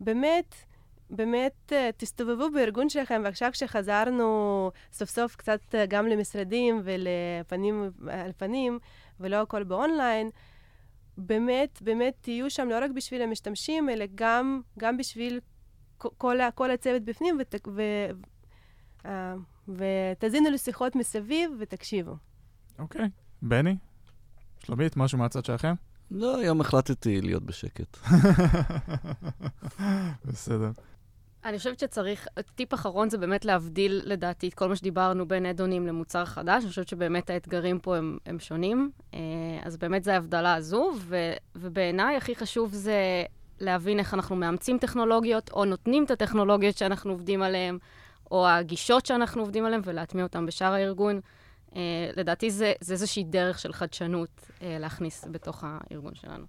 באמת, 0.00 0.54
באמת 1.16 1.72
uh, 1.72 1.74
תסתובבו 1.96 2.50
בארגון 2.50 2.88
שלכם, 2.88 3.22
ועכשיו 3.24 3.50
כשחזרנו 3.52 4.70
סוף 4.92 5.10
סוף 5.10 5.36
קצת 5.36 5.60
uh, 5.70 5.76
גם 5.88 6.06
למשרדים 6.06 6.80
ולפנים 6.84 7.90
על 8.10 8.32
פנים, 8.36 8.78
ולא 9.20 9.36
הכל 9.36 9.64
באונליין, 9.64 10.30
באמת, 11.18 11.82
באמת 11.82 12.14
תהיו 12.20 12.50
שם 12.50 12.68
לא 12.68 12.84
רק 12.84 12.90
בשביל 12.90 13.22
המשתמשים, 13.22 13.90
אלא 13.90 14.04
גם, 14.14 14.60
גם 14.78 14.96
בשביל 14.96 15.40
כל, 15.98 16.38
כל 16.54 16.70
הצוות 16.70 17.02
בפנים, 17.02 17.38
ות, 17.40 17.54
ו, 17.68 17.82
uh, 19.02 19.06
ותזינו 19.68 20.50
לשיחות 20.50 20.96
מסביב 20.96 21.50
ותקשיבו. 21.58 22.16
אוקיי. 22.78 23.04
Okay. 23.04 23.08
בני? 23.42 23.76
שלומית, 24.58 24.96
משהו 24.96 25.18
מהצד 25.18 25.44
שלכם? 25.44 25.74
לא, 26.10 26.38
היום 26.38 26.60
החלטתי 26.60 27.20
להיות 27.20 27.42
בשקט. 27.42 27.98
בסדר. 30.24 30.70
אני 31.44 31.58
חושבת 31.58 31.78
שצריך, 31.78 32.26
טיפ 32.54 32.74
אחרון 32.74 33.10
זה 33.10 33.18
באמת 33.18 33.44
להבדיל, 33.44 34.00
לדעתי, 34.04 34.48
את 34.48 34.54
כל 34.54 34.68
מה 34.68 34.76
שדיברנו 34.76 35.28
בין 35.28 35.46
אדונים 35.46 35.86
למוצר 35.86 36.24
חדש. 36.24 36.62
אני 36.62 36.68
חושבת 36.68 36.88
שבאמת 36.88 37.30
האתגרים 37.30 37.78
פה 37.78 37.96
הם, 37.96 38.18
הם 38.26 38.38
שונים. 38.38 38.90
אה, 39.14 39.18
אז 39.64 39.76
באמת 39.76 40.04
זה 40.04 40.14
ההבדלה 40.14 40.54
הזו, 40.54 40.92
ו, 40.98 41.32
ובעיניי 41.56 42.16
הכי 42.16 42.34
חשוב 42.34 42.72
זה 42.72 43.24
להבין 43.60 43.98
איך 43.98 44.14
אנחנו 44.14 44.36
מאמצים 44.36 44.78
טכנולוגיות, 44.78 45.50
או 45.52 45.64
נותנים 45.64 46.04
את 46.04 46.10
הטכנולוגיות 46.10 46.76
שאנחנו 46.76 47.10
עובדים 47.10 47.42
עליהן, 47.42 47.78
או 48.30 48.48
הגישות 48.48 49.06
שאנחנו 49.06 49.42
עובדים 49.42 49.64
עליהן, 49.64 49.80
ולהטמיע 49.84 50.24
אותן 50.24 50.46
בשאר 50.46 50.72
הארגון. 50.72 51.20
Uh, 51.70 51.76
לדעתי 52.16 52.50
זה, 52.50 52.72
זה 52.80 52.92
איזושהי 52.92 53.24
דרך 53.24 53.58
של 53.58 53.72
חדשנות 53.72 54.28
uh, 54.38 54.62
להכניס 54.80 55.24
בתוך 55.30 55.64
הארגון 55.66 56.14
שלנו. 56.14 56.44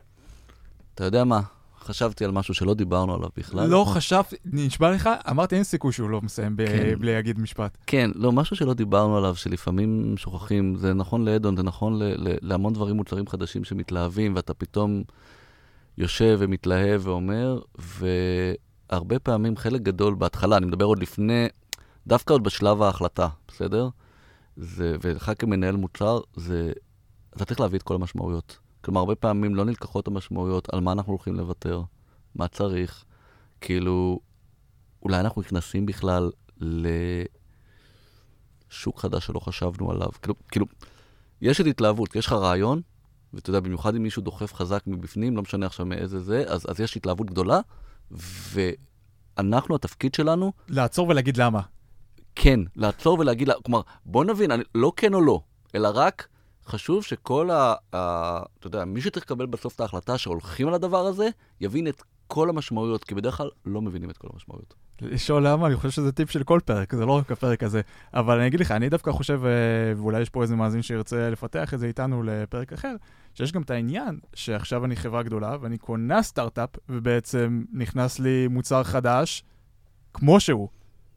אתה 0.95 1.03
יודע 1.03 1.23
מה? 1.23 1.41
חשבתי 1.85 2.25
על 2.25 2.31
משהו 2.31 2.53
שלא 2.53 2.73
דיברנו 2.73 3.15
עליו 3.15 3.29
בכלל. 3.37 3.67
לא 3.69 3.85
חשבתי, 3.87 4.35
נשבע 4.45 4.91
לך, 4.91 5.09
אמרתי 5.29 5.55
אין 5.55 5.63
סיכוי 5.63 5.91
שהוא 5.91 6.09
לא 6.09 6.21
מסיים 6.21 6.55
ב- 6.57 6.65
כן. 6.65 6.95
בלי 6.99 7.13
להגיד 7.13 7.39
משפט. 7.39 7.77
כן, 7.87 8.11
לא, 8.15 8.31
משהו 8.31 8.55
שלא 8.55 8.73
דיברנו 8.73 9.17
עליו, 9.17 9.35
שלפעמים 9.35 10.13
שוכחים, 10.17 10.75
זה 10.75 10.93
נכון 10.93 11.25
לאדון, 11.25 11.57
זה 11.57 11.63
נכון 11.63 11.99
ל- 11.99 12.03
ל- 12.29 12.37
להמון 12.41 12.73
דברים, 12.73 12.95
מוצרים 12.95 13.27
חדשים 13.27 13.63
שמתלהבים, 13.63 14.35
ואתה 14.35 14.53
פתאום 14.53 15.03
יושב 15.97 16.37
ומתלהב 16.39 17.07
ואומר, 17.07 17.59
והרבה 18.89 19.19
פעמים, 19.19 19.57
חלק 19.57 19.81
גדול 19.81 20.15
בהתחלה, 20.15 20.57
אני 20.57 20.65
מדבר 20.65 20.85
עוד 20.85 20.99
לפני, 20.99 21.47
דווקא 22.07 22.33
עוד 22.33 22.43
בשלב 22.43 22.81
ההחלטה, 22.81 23.27
בסדר? 23.47 23.89
זה, 24.57 24.95
ולך 25.01 25.31
כמנהל 25.39 25.75
מוצר, 25.75 26.19
זה, 26.35 26.71
אתה 27.35 27.45
צריך 27.45 27.59
להביא 27.59 27.77
את 27.79 27.83
כל 27.83 27.95
המשמעויות. 27.95 28.57
כלומר, 28.85 28.99
הרבה 28.99 29.15
פעמים 29.15 29.55
לא 29.55 29.65
נלקחות 29.65 30.07
המשמעויות 30.07 30.73
על 30.73 30.79
מה 30.79 30.91
אנחנו 30.91 31.13
הולכים 31.13 31.35
לוותר, 31.35 31.81
מה 32.35 32.47
צריך. 32.47 33.05
כאילו, 33.61 34.19
אולי 35.03 35.19
אנחנו 35.19 35.41
נכנסים 35.41 35.85
בכלל 35.85 36.31
לשוק 38.71 38.99
חדש 38.99 39.25
שלא 39.25 39.39
חשבנו 39.39 39.91
עליו. 39.91 40.09
כאילו, 40.21 40.35
כאילו, 40.51 40.65
יש 41.41 41.61
את 41.61 41.65
התלהבות, 41.65 42.15
יש 42.15 42.25
לך 42.25 42.33
רעיון, 42.33 42.81
ואתה 43.33 43.49
יודע, 43.49 43.59
במיוחד 43.59 43.95
אם 43.95 44.03
מישהו 44.03 44.21
דוחף 44.21 44.53
חזק 44.53 44.83
מבפנים, 44.87 45.35
לא 45.35 45.41
משנה 45.41 45.65
עכשיו 45.65 45.85
מאיזה 45.85 46.19
זה, 46.19 46.43
אז, 46.47 46.65
אז 46.69 46.79
יש 46.79 46.97
התלהבות 46.97 47.27
גדולה, 47.27 47.59
ואנחנו, 48.11 49.75
התפקיד 49.75 50.13
שלנו... 50.13 50.53
לעצור 50.69 51.07
ולהגיד 51.09 51.37
למה. 51.37 51.61
כן, 52.35 52.59
לעצור 52.75 53.19
ולהגיד, 53.19 53.49
כלומר, 53.63 53.81
בוא 54.05 54.25
נבין, 54.25 54.51
אני, 54.51 54.63
לא 54.75 54.91
כן 54.95 55.13
או 55.13 55.21
לא, 55.21 55.41
אלא 55.75 55.89
רק 55.93 56.27
חשוב 56.67 57.03
שכל 57.03 57.49
ה... 57.51 57.73
ה 57.93 58.39
אתה 58.59 58.67
יודע, 58.67 58.85
מי 58.85 59.01
שצריך 59.01 59.25
לקבל 59.25 59.45
בסוף 59.45 59.75
את 59.75 59.79
ההחלטה 59.79 60.17
שהולכים 60.17 60.67
על 60.67 60.73
הדבר 60.73 61.05
הזה, 61.05 61.29
יבין 61.61 61.87
את 61.87 62.03
כל 62.27 62.49
המשמעויות, 62.49 63.03
כי 63.03 63.15
בדרך 63.15 63.37
כלל 63.37 63.49
לא 63.65 63.81
מבינים 63.81 64.09
את 64.09 64.17
כל 64.17 64.27
המשמעויות. 64.33 64.73
לשאול 65.01 65.47
למה, 65.47 65.67
אני 65.67 65.75
חושב 65.75 65.89
שזה 65.89 66.11
טיפ 66.11 66.31
של 66.31 66.43
כל 66.43 66.59
פרק, 66.65 66.95
זה 66.95 67.05
לא 67.05 67.11
רק 67.11 67.31
הפרק 67.31 67.63
הזה. 67.63 67.81
אבל 68.13 68.37
אני 68.37 68.47
אגיד 68.47 68.59
לך, 68.59 68.71
אני 68.71 68.89
דווקא 68.89 69.11
חושב, 69.11 69.41
אה, 69.45 69.51
ואולי 69.97 70.21
יש 70.21 70.29
פה 70.29 70.41
איזה 70.41 70.55
מאזין 70.55 70.81
שירצה 70.81 71.29
לפתח 71.29 71.73
את 71.73 71.79
זה 71.79 71.87
איתנו 71.87 72.23
לפרק 72.23 72.73
אחר, 72.73 72.95
שיש 73.33 73.51
גם 73.51 73.61
את 73.61 73.71
העניין 73.71 74.19
שעכשיו 74.33 74.85
אני 74.85 74.95
חברה 74.95 75.23
גדולה 75.23 75.57
ואני 75.61 75.77
קונה 75.77 76.23
סטארט-אפ, 76.23 76.69
ובעצם 76.89 77.63
נכנס 77.73 78.19
לי 78.19 78.47
מוצר 78.47 78.83
חדש, 78.83 79.43
כמו 80.13 80.39
שהוא. 80.39 80.69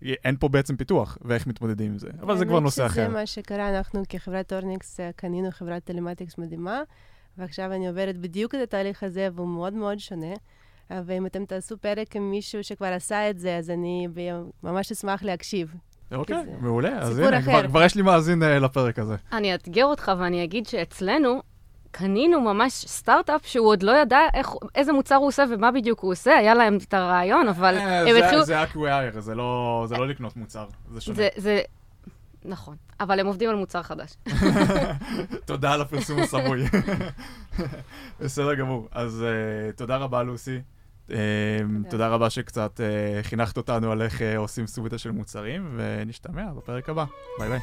אין 0.02 0.36
פה 0.36 0.48
בעצם 0.48 0.76
פיתוח, 0.76 1.18
ואיך 1.22 1.46
מתמודדים 1.46 1.92
עם 1.92 1.98
זה. 1.98 2.08
אבל 2.20 2.38
זה 2.38 2.44
כבר 2.44 2.60
נושא 2.60 2.86
אחר. 2.86 3.02
זה 3.02 3.08
מה 3.08 3.26
שקרה, 3.26 3.76
אנחנו 3.78 4.02
כחברת 4.08 4.52
אורניקס 4.52 5.00
אה, 5.00 5.10
קנינו 5.16 5.50
חברת 5.50 5.84
telematics 5.84 6.38
מדהימה, 6.38 6.80
ועכשיו 7.38 7.72
אני 7.72 7.88
עוברת 7.88 8.16
בדיוק 8.16 8.54
את 8.54 8.60
התהליך 8.62 9.02
הזה, 9.02 9.28
והוא 9.34 9.48
מאוד 9.48 9.72
מאוד 9.72 9.98
שונה. 9.98 10.34
ואם 10.90 11.26
אתם 11.26 11.44
תעשו 11.44 11.78
פרק 11.78 12.16
עם 12.16 12.30
מישהו 12.30 12.64
שכבר 12.64 12.86
עשה 12.86 13.30
את 13.30 13.38
זה, 13.38 13.56
אז 13.56 13.70
אני 13.70 14.08
ממש 14.62 14.92
אשמח 14.92 15.22
להקשיב. 15.22 15.74
אוקיי. 16.12 16.36
מעולה. 16.60 16.98
אז 16.98 17.18
הנה. 17.18 17.42
כבר- 17.42 17.66
כבר 17.68 17.82
יש 17.84 17.94
לי 17.94 18.02
מאזין 18.02 18.42
אה, 18.42 18.58
לפרק 18.58 18.98
הזה. 18.98 19.14
אני 19.32 19.52
אאתגר 19.52 19.84
אותך 19.84 20.12
ואני 20.18 20.44
אגיד 20.44 20.66
שאצלנו 20.66 21.40
קנינו 21.90 22.40
ממש 22.40 22.72
סטארט-אפ 22.72 23.46
שהוא 23.46 23.66
עוד 23.68 23.82
לא 23.82 23.92
ידע 23.92 24.18
איך, 24.34 24.48
איזה 24.74 24.92
מוצר 24.92 25.14
הוא 25.14 25.26
עושה 25.26 25.44
ומה 25.50 25.70
בדיוק 25.72 26.00
הוא 26.00 26.12
עושה, 26.12 26.36
היה 26.36 26.54
להם 26.54 26.78
את 26.88 26.94
הרעיון, 26.94 27.48
אבל 27.48 27.76
אה, 27.76 28.00
הם 28.00 28.12
זה- 28.12 28.24
התחילו... 28.24 28.44
זה 28.44 28.62
acqui-hire, 28.62 29.20
זה 29.20 29.34
לא 29.34 29.84
זה 29.88 29.94
לא 29.96 30.08
לקנות 30.08 30.36
מוצר, 30.36 30.66
זה 30.92 31.00
שונה. 31.00 31.16
זה, 31.16 31.28
זה... 31.36 31.60
נכון, 32.44 32.76
אבל 33.00 33.20
הם 33.20 33.26
עובדים 33.26 33.50
על 33.50 33.56
מוצר 33.56 33.82
חדש. 33.82 34.14
תודה 35.44 35.72
על 35.72 35.80
הפרסום 35.80 36.18
הסמוי. 36.18 36.64
בסדר 38.20 38.54
גמור. 38.54 38.88
אז 38.92 39.24
uh, 39.72 39.76
תודה 39.76 39.96
רבה, 39.96 40.22
לוסי. 40.22 40.60
Um, 41.08 41.12
תודה 41.90 42.08
רבה 42.08 42.30
שקצת 42.30 42.80
uh, 42.80 43.22
חינכת 43.26 43.56
אותנו 43.56 43.92
על 43.92 44.02
איך 44.02 44.20
uh, 44.20 44.24
עושים 44.36 44.66
סוביטה 44.66 44.98
של 44.98 45.10
מוצרים, 45.10 45.74
ונשתמע 45.76 46.52
בפרק 46.56 46.88
הבא. 46.88 47.04
ביי 47.38 47.48
ביי. 47.48 47.60